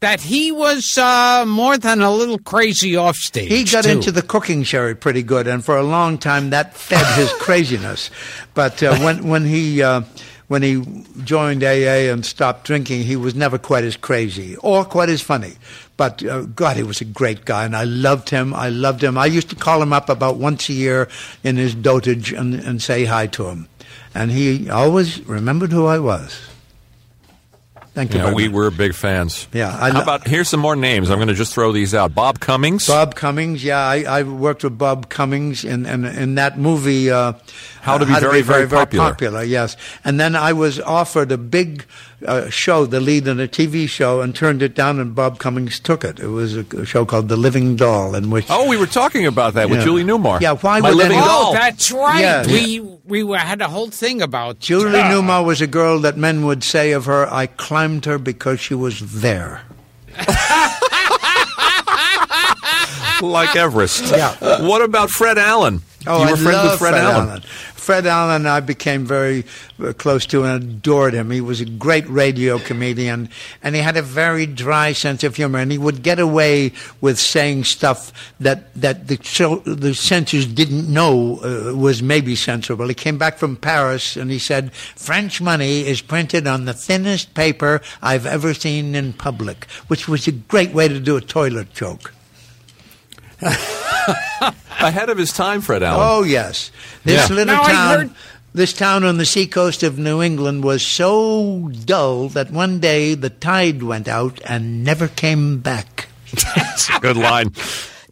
that 0.01 0.21
he 0.21 0.51
was 0.51 0.95
uh, 0.97 1.43
more 1.47 1.75
than 1.77 2.01
a 2.01 2.11
little 2.11 2.37
crazy 2.37 2.95
off 2.95 3.15
stage. 3.15 3.49
He 3.49 3.63
got 3.63 3.85
too. 3.85 3.89
into 3.91 4.11
the 4.11 4.21
cooking 4.21 4.61
sherry 4.63 4.93
pretty 4.95 5.23
good, 5.23 5.47
and 5.47 5.65
for 5.65 5.75
a 5.75 5.81
long 5.83 6.19
time 6.19 6.51
that 6.51 6.75
fed 6.75 7.03
his 7.17 7.31
craziness. 7.39 8.11
But 8.53 8.83
uh, 8.83 8.95
when 8.99 9.27
when 9.27 9.45
he 9.45 9.81
uh, 9.81 10.01
when 10.47 10.63
he 10.63 11.03
joined 11.23 11.63
AA 11.63 12.09
and 12.11 12.25
stopped 12.25 12.65
drinking, 12.65 13.03
he 13.03 13.15
was 13.15 13.35
never 13.35 13.57
quite 13.57 13.83
as 13.83 13.97
crazy 13.97 14.55
or 14.57 14.85
quite 14.85 15.09
as 15.09 15.21
funny. 15.21 15.53
But 15.97 16.23
uh, 16.23 16.41
God, 16.43 16.77
he 16.77 16.83
was 16.83 17.01
a 17.01 17.05
great 17.05 17.43
guy, 17.43 17.65
and 17.65 17.75
I 17.75 17.83
loved 17.83 18.29
him. 18.29 18.53
I 18.53 18.69
loved 18.69 19.03
him. 19.03 19.17
I 19.17 19.25
used 19.25 19.49
to 19.49 19.55
call 19.55 19.81
him 19.81 19.91
up 19.91 20.09
about 20.09 20.37
once 20.37 20.69
a 20.69 20.73
year 20.73 21.09
in 21.43 21.57
his 21.57 21.75
dotage 21.75 22.31
and, 22.31 22.53
and 22.53 22.81
say 22.81 23.05
hi 23.05 23.27
to 23.27 23.47
him, 23.47 23.67
and 24.13 24.31
he 24.31 24.69
always 24.69 25.25
remembered 25.27 25.71
who 25.71 25.85
I 25.85 25.99
was. 25.99 26.39
Thank 27.97 28.13
you. 28.13 28.19
Yeah, 28.19 28.31
we 28.31 28.47
much. 28.47 28.53
were 28.53 28.69
big 28.69 28.93
fans. 28.93 29.47
Yeah, 29.51 29.75
I 29.75 29.89
How 29.89 30.03
about 30.03 30.27
here's 30.27 30.47
some 30.47 30.59
more 30.59 30.75
names. 30.75 31.09
I'm 31.09 31.17
going 31.17 31.29
to 31.29 31.33
just 31.33 31.51
throw 31.51 31.71
these 31.71 31.95
out. 31.95 32.13
Bob 32.13 32.39
Cummings. 32.39 32.85
Bob 32.85 33.15
Cummings, 33.15 33.63
yeah, 33.63 33.79
I, 33.79 34.03
I 34.03 34.21
worked 34.21 34.63
with 34.63 34.77
Bob 34.77 35.09
Cummings 35.09 35.65
in 35.65 35.87
in, 35.87 36.05
in 36.05 36.35
that 36.35 36.59
movie. 36.59 37.09
Uh, 37.09 37.33
How 37.87 37.97
to 37.97 38.05
Be 38.05 38.13
uh, 38.13 38.19
Very, 38.19 38.41
Very 38.41 38.67
Popular. 38.67 39.43
Yes, 39.43 39.77
and 40.03 40.19
then 40.19 40.35
I 40.35 40.51
was 40.51 40.77
offered 40.81 41.31
a 41.31 41.37
big 41.37 41.85
uh, 42.25 42.49
show, 42.49 42.85
the 42.85 42.99
lead 42.99 43.27
in 43.27 43.39
a 43.39 43.47
TV 43.47 43.87
show, 43.87 44.19
and 44.19 44.35
turned 44.35 44.61
it 44.61 44.75
down. 44.75 44.99
And 44.99 45.15
Bob 45.15 45.39
Cummings 45.39 45.79
took 45.79 46.03
it. 46.03 46.19
It 46.19 46.27
was 46.27 46.57
a, 46.57 46.65
a 46.77 46.85
show 46.85 47.05
called 47.05 47.29
The 47.29 47.37
Living 47.37 47.77
Doll, 47.77 48.13
in 48.13 48.29
which 48.29 48.45
Oh, 48.49 48.67
we 48.67 48.75
were 48.75 48.87
talking 48.87 49.25
about 49.25 49.53
that 49.53 49.69
with 49.69 49.79
Yeah. 49.79 49.85
Julie 49.85 50.03
Newmar. 50.03 50.41
Yeah, 50.41 50.55
why 50.55 50.81
My 50.81 50.89
would 50.89 50.97
living 50.97 51.13
anyone- 51.17 51.29
Oh, 51.29 51.43
doll. 51.45 51.53
that's 51.53 51.89
right. 51.91 52.19
Yeah. 52.19 52.45
We 52.45 52.81
we 53.05 53.23
were, 53.23 53.37
had 53.37 53.61
a 53.61 53.69
whole 53.69 53.89
thing 53.89 54.21
about 54.21 54.59
Julie 54.59 54.99
uh, 54.99 55.09
Newmar 55.09 55.45
was 55.45 55.61
a 55.61 55.67
girl 55.67 55.99
that 55.99 56.17
men 56.17 56.45
would 56.45 56.63
say 56.65 56.91
of 56.91 57.05
her, 57.05 57.25
"I 57.31 57.47
climbed 57.47 58.03
her 58.03 58.17
because 58.17 58.59
she 58.59 58.73
was 58.73 59.21
there." 59.21 59.61
like 63.21 63.55
Everest. 63.55 64.11
Yeah. 64.11 64.35
What 64.67 64.81
about 64.81 65.09
Fred 65.09 65.37
Allen? 65.37 65.81
Oh, 66.07 66.23
you 66.23 66.31
were 66.31 66.37
I 66.37 66.39
friends 66.39 66.63
with 66.63 66.79
Fred, 66.79 66.93
Allen. 66.93 67.41
Fred 67.41 68.05
Allen, 68.05 68.35
and 68.35 68.49
I 68.49 68.59
became 68.59 69.05
very 69.05 69.45
uh, 69.81 69.93
close 69.93 70.25
to 70.27 70.43
and 70.43 70.63
adored 70.63 71.13
him. 71.13 71.31
He 71.31 71.39
was 71.39 71.61
a 71.61 71.65
great 71.65 72.07
radio 72.09 72.59
comedian, 72.59 73.29
and 73.63 73.75
he 73.75 73.81
had 73.81 73.95
a 73.95 74.01
very 74.01 74.45
dry 74.45 74.91
sense 74.91 75.23
of 75.23 75.35
humor. 75.35 75.59
And 75.59 75.71
he 75.71 75.77
would 75.77 76.03
get 76.03 76.19
away 76.19 76.73
with 76.99 77.17
saying 77.17 77.63
stuff 77.63 78.11
that 78.39 78.73
that 78.75 79.07
the 79.07 79.17
chil- 79.17 79.61
the 79.61 79.93
censors 79.93 80.45
didn't 80.45 80.91
know 80.91 81.39
uh, 81.39 81.75
was 81.75 82.03
maybe 82.03 82.35
censorable. 82.35 82.89
He 82.89 82.93
came 82.93 83.17
back 83.17 83.37
from 83.37 83.55
Paris, 83.55 84.17
and 84.17 84.29
he 84.29 84.39
said, 84.39 84.73
"French 84.73 85.39
money 85.39 85.87
is 85.87 86.01
printed 86.01 86.45
on 86.47 86.65
the 86.65 86.73
thinnest 86.73 87.33
paper 87.33 87.81
I've 88.01 88.25
ever 88.25 88.53
seen 88.53 88.95
in 88.95 89.13
public," 89.13 89.65
which 89.87 90.07
was 90.07 90.27
a 90.27 90.33
great 90.33 90.73
way 90.73 90.87
to 90.87 90.99
do 90.99 91.15
a 91.15 91.21
toilet 91.21 91.73
joke. 91.73 92.13
Ahead 94.79 95.09
of 95.09 95.17
his 95.17 95.31
time, 95.33 95.61
Fred 95.61 95.83
Allen. 95.83 95.99
Oh 96.01 96.23
yes, 96.23 96.71
this 97.03 97.29
Yeah. 97.29 97.35
little 97.35 97.55
Now, 97.55 97.63
town. 97.63 97.97
heard- 97.99 98.11
This 98.53 98.73
town 98.73 99.03
on 99.03 99.17
the 99.17 99.25
seacoast 99.25 99.83
of 99.83 99.99
New 99.99 100.21
England 100.23 100.63
was 100.63 100.81
so 100.81 101.69
dull 101.85 102.27
that 102.29 102.49
one 102.49 102.79
day 102.79 103.13
the 103.13 103.29
tide 103.29 103.83
went 103.83 104.07
out 104.07 104.39
and 104.45 104.83
never 104.83 105.07
came 105.07 105.59
back. 105.59 106.07
That's 106.55 106.89
a 106.89 106.99
good 106.99 107.17
line. 107.17 107.51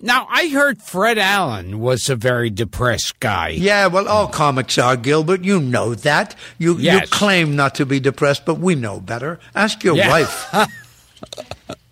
Now 0.01 0.27
I 0.29 0.49
heard 0.49 0.83
Fred 0.83 1.17
Allen 1.17 1.79
was 1.79 2.09
a 2.09 2.15
very 2.15 2.51
depressed 2.51 3.19
guy. 3.19 3.49
Yeah, 3.57 3.87
well, 3.87 4.07
all 4.07 4.27
comics 4.27 4.77
are, 4.77 4.95
Gilbert. 4.97 5.43
You 5.43 5.59
know 5.59 5.95
that. 5.95 6.35
You 6.59 6.77
you 6.77 6.99
claim 7.09 7.55
not 7.55 7.73
to 7.75 7.85
be 7.85 7.99
depressed, 7.99 8.45
but 8.45 8.59
we 8.59 8.75
know 8.75 8.99
better. 8.99 9.39
Ask 9.55 9.83
your 9.83 9.95
Yeah. 9.95 10.09
wife. 10.09 10.45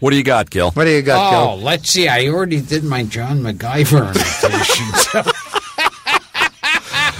What 0.00 0.10
do 0.10 0.16
you 0.16 0.22
got, 0.22 0.48
Gil? 0.50 0.70
What 0.72 0.84
do 0.84 0.90
you 0.90 1.02
got, 1.02 1.30
Gil? 1.30 1.40
Oh, 1.40 1.56
Gil? 1.56 1.64
let's 1.64 1.90
see. 1.90 2.06
I 2.08 2.28
already 2.28 2.60
did 2.60 2.84
my 2.84 3.02
John 3.02 3.40
McGiver 3.40 4.14
imitation. 4.44 5.32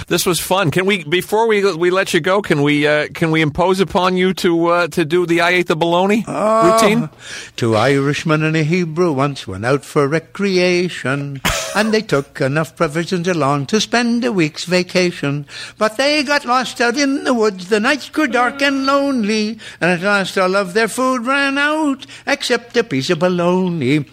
This 0.09 0.25
was 0.25 0.39
fun. 0.39 0.71
Can 0.71 0.87
we 0.87 1.03
before 1.03 1.47
we 1.47 1.61
we 1.75 1.91
let 1.91 2.15
you 2.15 2.19
go? 2.19 2.41
Can 2.41 2.63
we 2.63 2.87
uh, 2.87 3.09
can 3.13 3.29
we 3.29 3.41
impose 3.41 3.79
upon 3.79 4.17
you 4.17 4.33
to 4.41 4.65
uh, 4.65 4.87
to 4.87 5.05
do 5.05 5.27
the 5.27 5.41
I 5.41 5.51
ate 5.51 5.67
the 5.67 5.75
bologna 5.75 6.25
routine? 6.27 7.09
Two 7.55 7.75
Irishmen 7.75 8.43
and 8.43 8.57
a 8.57 8.63
Hebrew 8.63 9.11
once 9.11 9.47
went 9.47 9.65
out 9.65 9.85
for 9.85 10.07
recreation, 10.07 11.41
and 11.75 11.93
they 11.93 12.01
took 12.01 12.41
enough 12.41 12.75
provisions 12.75 13.27
along 13.27 13.67
to 13.67 13.79
spend 13.79 14.25
a 14.25 14.31
week's 14.31 14.65
vacation. 14.65 15.45
But 15.77 15.97
they 15.97 16.23
got 16.23 16.43
lost 16.43 16.81
out 16.81 16.97
in 16.97 17.23
the 17.23 17.35
woods, 17.35 17.69
the 17.69 17.79
nights 17.79 18.09
grew 18.09 18.25
dark 18.25 18.63
and 18.63 18.87
lonely, 18.87 19.59
and 19.79 19.91
at 19.91 20.01
last 20.01 20.39
all 20.39 20.55
of 20.55 20.73
their 20.73 20.87
food 20.87 21.27
ran 21.27 21.59
out, 21.59 22.07
except 22.25 22.75
a 22.75 22.83
piece 22.83 23.11
of 23.11 23.19
bologna. 23.19 24.05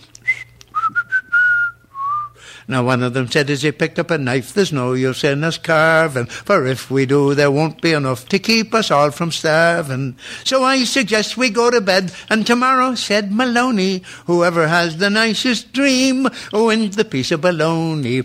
Now 2.69 2.85
one 2.85 3.03
of 3.03 3.14
them 3.14 3.31
said 3.31 3.49
as 3.49 3.62
he 3.62 3.71
picked 3.71 3.99
up 3.99 4.11
a 4.11 4.19
knife, 4.19 4.53
there's 4.53 4.73
no 4.73 4.95
use 4.95 5.23
in 5.23 5.45
us 5.45 5.57
carving, 5.57 6.27
for 6.27 6.67
if 6.67 6.91
we 6.91 7.07
do, 7.07 7.35
there 7.35 7.51
won't 7.51 7.81
be 7.81 7.93
enough 7.93 8.29
to 8.31 8.41
keep 8.41 8.75
us 8.75 8.91
all 8.91 9.12
from 9.12 9.31
starving. 9.31 10.17
So 10.43 10.64
I 10.64 10.83
suggest 10.85 11.37
we 11.37 11.51
go 11.51 11.71
to 11.71 11.81
bed, 11.81 12.12
and 12.29 12.45
tomorrow, 12.45 12.97
said 12.97 13.31
Maloney, 13.31 14.03
whoever 14.27 14.67
has 14.67 14.97
the 14.97 15.11
nicest 15.11 15.73
dream 15.73 16.29
wins 16.53 16.97
the 16.97 17.05
piece 17.05 17.31
of 17.31 17.43
bologna. 17.43 18.25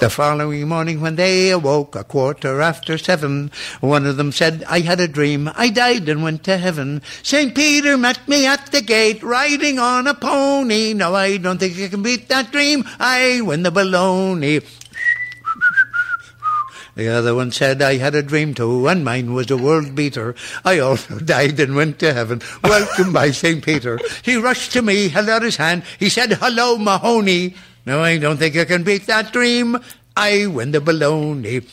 The 0.00 0.10
following 0.10 0.68
morning, 0.68 1.00
when 1.00 1.16
they 1.16 1.50
awoke, 1.50 1.94
a 1.96 2.04
quarter 2.04 2.60
after 2.60 2.98
seven, 2.98 3.50
one 3.80 4.04
of 4.04 4.16
them 4.18 4.32
said, 4.32 4.62
I 4.68 4.80
had 4.80 5.00
a 5.00 5.08
dream. 5.08 5.50
I 5.54 5.70
died 5.70 6.08
and 6.10 6.22
went 6.22 6.44
to 6.44 6.58
heaven. 6.58 7.00
St. 7.22 7.54
Peter 7.54 7.96
met 7.96 8.28
me 8.28 8.44
at 8.44 8.66
the 8.70 8.82
gate, 8.82 9.22
riding 9.22 9.78
on 9.78 10.06
a 10.06 10.12
pony. 10.12 10.92
No, 10.92 11.14
I 11.14 11.38
don't 11.38 11.58
think 11.58 11.78
I 11.78 11.88
can 11.88 12.02
beat 12.02 12.28
that 12.28 12.52
dream. 12.52 12.84
I 12.98 13.40
win 13.40 13.62
the 13.62 13.70
baloney. 13.72 14.64
The 16.96 17.08
other 17.08 17.34
one 17.34 17.50
said, 17.50 17.82
I 17.82 17.96
had 17.96 18.14
a 18.14 18.22
dream 18.22 18.54
too, 18.54 18.86
and 18.86 19.04
mine 19.04 19.34
was 19.34 19.50
a 19.50 19.56
world 19.56 19.96
beater. 19.96 20.36
I 20.64 20.78
also 20.78 21.18
died 21.34 21.58
and 21.58 21.74
went 21.74 21.98
to 21.98 22.12
heaven. 22.12 22.40
Welcome 22.62 23.12
by 23.12 23.32
St. 23.32 23.64
Peter. 23.64 23.98
He 24.22 24.36
rushed 24.36 24.72
to 24.74 24.82
me, 24.82 25.08
held 25.08 25.28
out 25.28 25.42
his 25.42 25.56
hand. 25.56 25.82
He 25.98 26.08
said, 26.08 26.34
Hello, 26.34 26.78
Mahoney. 26.78 27.56
No, 27.86 28.02
I 28.02 28.18
don't 28.18 28.38
think 28.38 28.56
I 28.56 28.64
can 28.64 28.82
beat 28.82 29.06
that 29.06 29.32
dream. 29.32 29.78
I 30.16 30.46
win 30.46 30.72
the 30.72 30.80
baloney. 30.80 31.68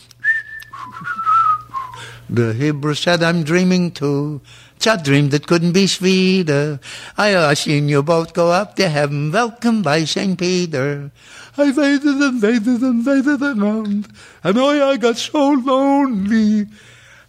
The 2.30 2.54
Hebrew 2.54 2.94
said, 2.96 3.24
I'm 3.24 3.44
dreaming 3.44 3.92
too. 3.92 4.42
It's 4.76 4.88
a 4.88 4.98
dream 4.98 5.30
that 5.30 5.48
couldn't 5.48 5.74
be 5.74 5.86
sweeter. 5.86 6.80
I 7.18 7.54
seen 7.54 7.88
you 7.88 8.02
both 8.02 8.34
go 8.34 8.52
up 8.52 8.76
to 8.78 8.90
heaven, 8.90 9.32
welcomed 9.32 9.84
by 9.84 10.06
St. 10.06 10.40
Peter. 10.40 11.12
I 11.58 11.72
waited 11.72 12.06
and 12.06 12.42
waited 12.42 12.82
and 12.82 13.06
waited 13.06 13.42
around, 13.42 14.08
and 14.44 14.58
oh, 14.58 14.90
I 14.90 14.98
got 14.98 15.18
so 15.18 15.52
lonely. 15.52 16.68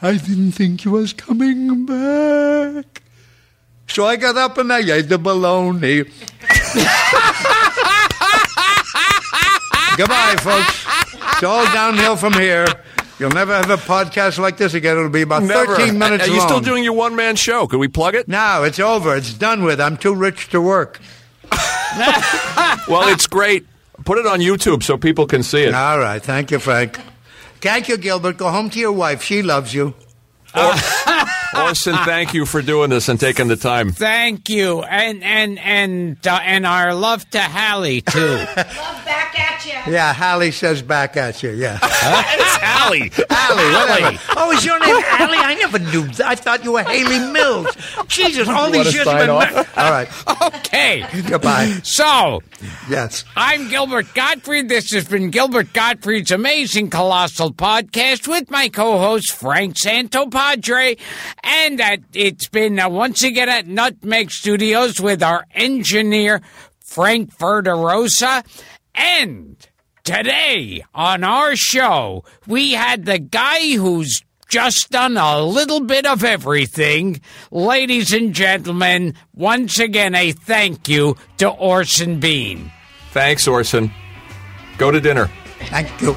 I 0.01 0.16
didn't 0.16 0.53
think 0.53 0.85
you 0.85 0.93
was 0.93 1.12
coming 1.12 1.85
back. 1.85 3.03
So 3.87 4.07
I 4.07 4.16
got 4.16 4.37
up 4.37 4.57
and 4.57 4.72
I 4.72 4.78
ate 4.78 5.09
the 5.11 5.18
baloney. 5.18 6.11
Goodbye, 9.97 10.36
folks. 10.40 10.86
It's 11.34 11.43
all 11.43 11.64
downhill 11.66 12.16
from 12.16 12.32
here. 12.34 12.66
You'll 13.18 13.30
never 13.30 13.55
have 13.55 13.70
a 13.70 13.76
podcast 13.76 14.38
like 14.38 14.57
this 14.57 14.74
again. 14.74 14.97
It'll 14.97 15.09
be 15.11 15.22
about 15.22 15.43
Never. 15.45 15.76
13 15.76 15.99
minutes 15.99 16.24
Are 16.24 16.30
you 16.30 16.38
long. 16.38 16.49
still 16.49 16.61
doing 16.61 16.82
your 16.82 16.95
one 16.95 17.14
man 17.14 17.36
show? 17.36 17.66
Could 17.66 17.78
we 17.78 17.88
plug 17.88 18.14
it? 18.14 18.26
No, 18.26 18.64
it's 18.64 18.80
over. 18.80 19.14
It's 19.16 19.32
done 19.34 19.62
with. 19.62 19.80
I'm 19.80 19.97
too 19.97 20.14
rich 20.14 20.49
to 20.51 20.61
work. 20.61 21.01
Well, 22.88 23.07
it's 23.09 23.26
great. 23.26 23.66
Put 24.07 24.16
it 24.18 24.26
on 24.26 24.40
YouTube 24.40 24.82
so 24.82 24.97
people 24.97 25.26
can 25.26 25.43
see 25.43 25.62
it. 25.62 25.74
All 25.74 25.99
right. 25.99 26.22
Thank 26.22 26.51
you, 26.51 26.59
Frank. 26.59 26.99
Thank 27.61 27.86
you, 27.88 27.97
Gilbert. 27.99 28.38
Go 28.38 28.51
home 28.51 28.70
to 28.70 28.78
your 28.80 28.93
wife. 28.93 29.22
She 29.22 29.43
loves 29.43 29.72
you. 29.74 29.95
Orson, 31.57 31.95
thank 32.05 32.35
you 32.35 32.47
for 32.47 32.63
doing 32.63 32.91
this 32.91 33.09
and 33.09 33.19
taking 33.21 33.49
the 33.49 33.57
time. 33.57 33.93
Thank 33.93 34.49
you, 34.49 34.83
and 34.83 35.23
and 35.23 35.59
and 35.59 36.27
uh, 36.27 36.41
and 36.43 36.65
our 36.67 36.95
love 36.95 37.29
to 37.31 37.41
Hallie 37.41 38.01
too. 38.03 38.21
Love 38.37 39.05
back 39.05 39.39
at 39.39 39.65
you. 39.87 39.93
Yeah, 39.93 40.13
Hallie 40.15 40.51
says 40.51 40.83
back 40.83 41.17
at 41.17 41.43
you. 41.43 41.51
Yeah. 41.51 41.79
It's 42.35 42.59
Alley. 42.63 43.11
Hallie, 43.31 43.73
whatever. 43.73 44.19
Oh, 44.37 44.51
is 44.53 44.65
your 44.65 44.79
name 44.81 44.97
Hallie? 45.07 45.37
I 45.53 45.55
never 45.57 45.79
knew 45.79 46.07
that. 46.09 46.27
I 46.27 46.35
thought 46.35 46.65
you 46.65 46.73
were 46.73 46.83
Hayley 46.83 47.19
Mills. 47.31 47.67
Jesus, 48.09 48.49
all 48.49 48.71
wanna 48.71 48.85
these 48.85 48.95
years 48.95 49.05
sign 49.05 49.29
off? 49.29 49.79
All 49.79 49.91
right. 49.91 50.09
okay, 50.55 51.05
Goodbye. 51.29 51.67
so 51.83 52.41
Yes. 52.89 53.25
I'm 53.37 53.69
Gilbert 53.69 54.15
Gottfried. 54.15 54.71
This 54.71 54.93
has 54.93 55.07
been 55.07 55.29
Gilbert 55.31 55.75
Gottfried's 55.75 56.31
Amazing 56.31 56.89
Colossal 56.89 57.53
Podcast 57.53 58.27
with 58.27 58.51
my 58.51 58.71
co-host 58.71 59.33
Frank 59.33 59.77
Santopadre, 59.77 60.99
and 61.45 61.81
uh, 61.83 61.99
it's 62.15 62.49
been 62.49 62.79
uh, 62.79 62.89
once 62.89 63.23
again 63.23 63.51
at 63.51 63.67
Nutmeg 63.67 64.31
Studios 64.31 65.01
with 65.01 65.23
our 65.23 65.45
engineer 65.55 66.41
Frank 66.81 67.37
Verderosa, 67.37 68.43
and 68.95 69.57
today 70.03 70.83
on 70.95 71.25
our 71.25 71.57
show 71.57 72.25
we 72.47 72.73
had 72.73 73.05
the 73.05 73.19
guy 73.19 73.73
who's 73.77 74.23
just 74.53 74.91
done 74.91 75.17
a 75.17 75.41
little 75.41 75.81
bit 75.81 76.05
of 76.05 76.23
everything. 76.23 77.23
Ladies 77.51 78.13
and 78.13 78.35
gentlemen, 78.35 79.15
once 79.35 79.79
again, 79.79 80.15
a 80.15 80.33
thank 80.33 80.91
you 80.91 81.17
to 81.39 81.49
Orson 81.49 82.21
Bean. 82.21 82.71
Thanks, 83.13 83.49
Orson. 83.49 83.91
Go 84.77 84.91
to 84.91 85.01
dinner. 85.01 85.31
Thank 85.71 85.89
you. 86.03 86.15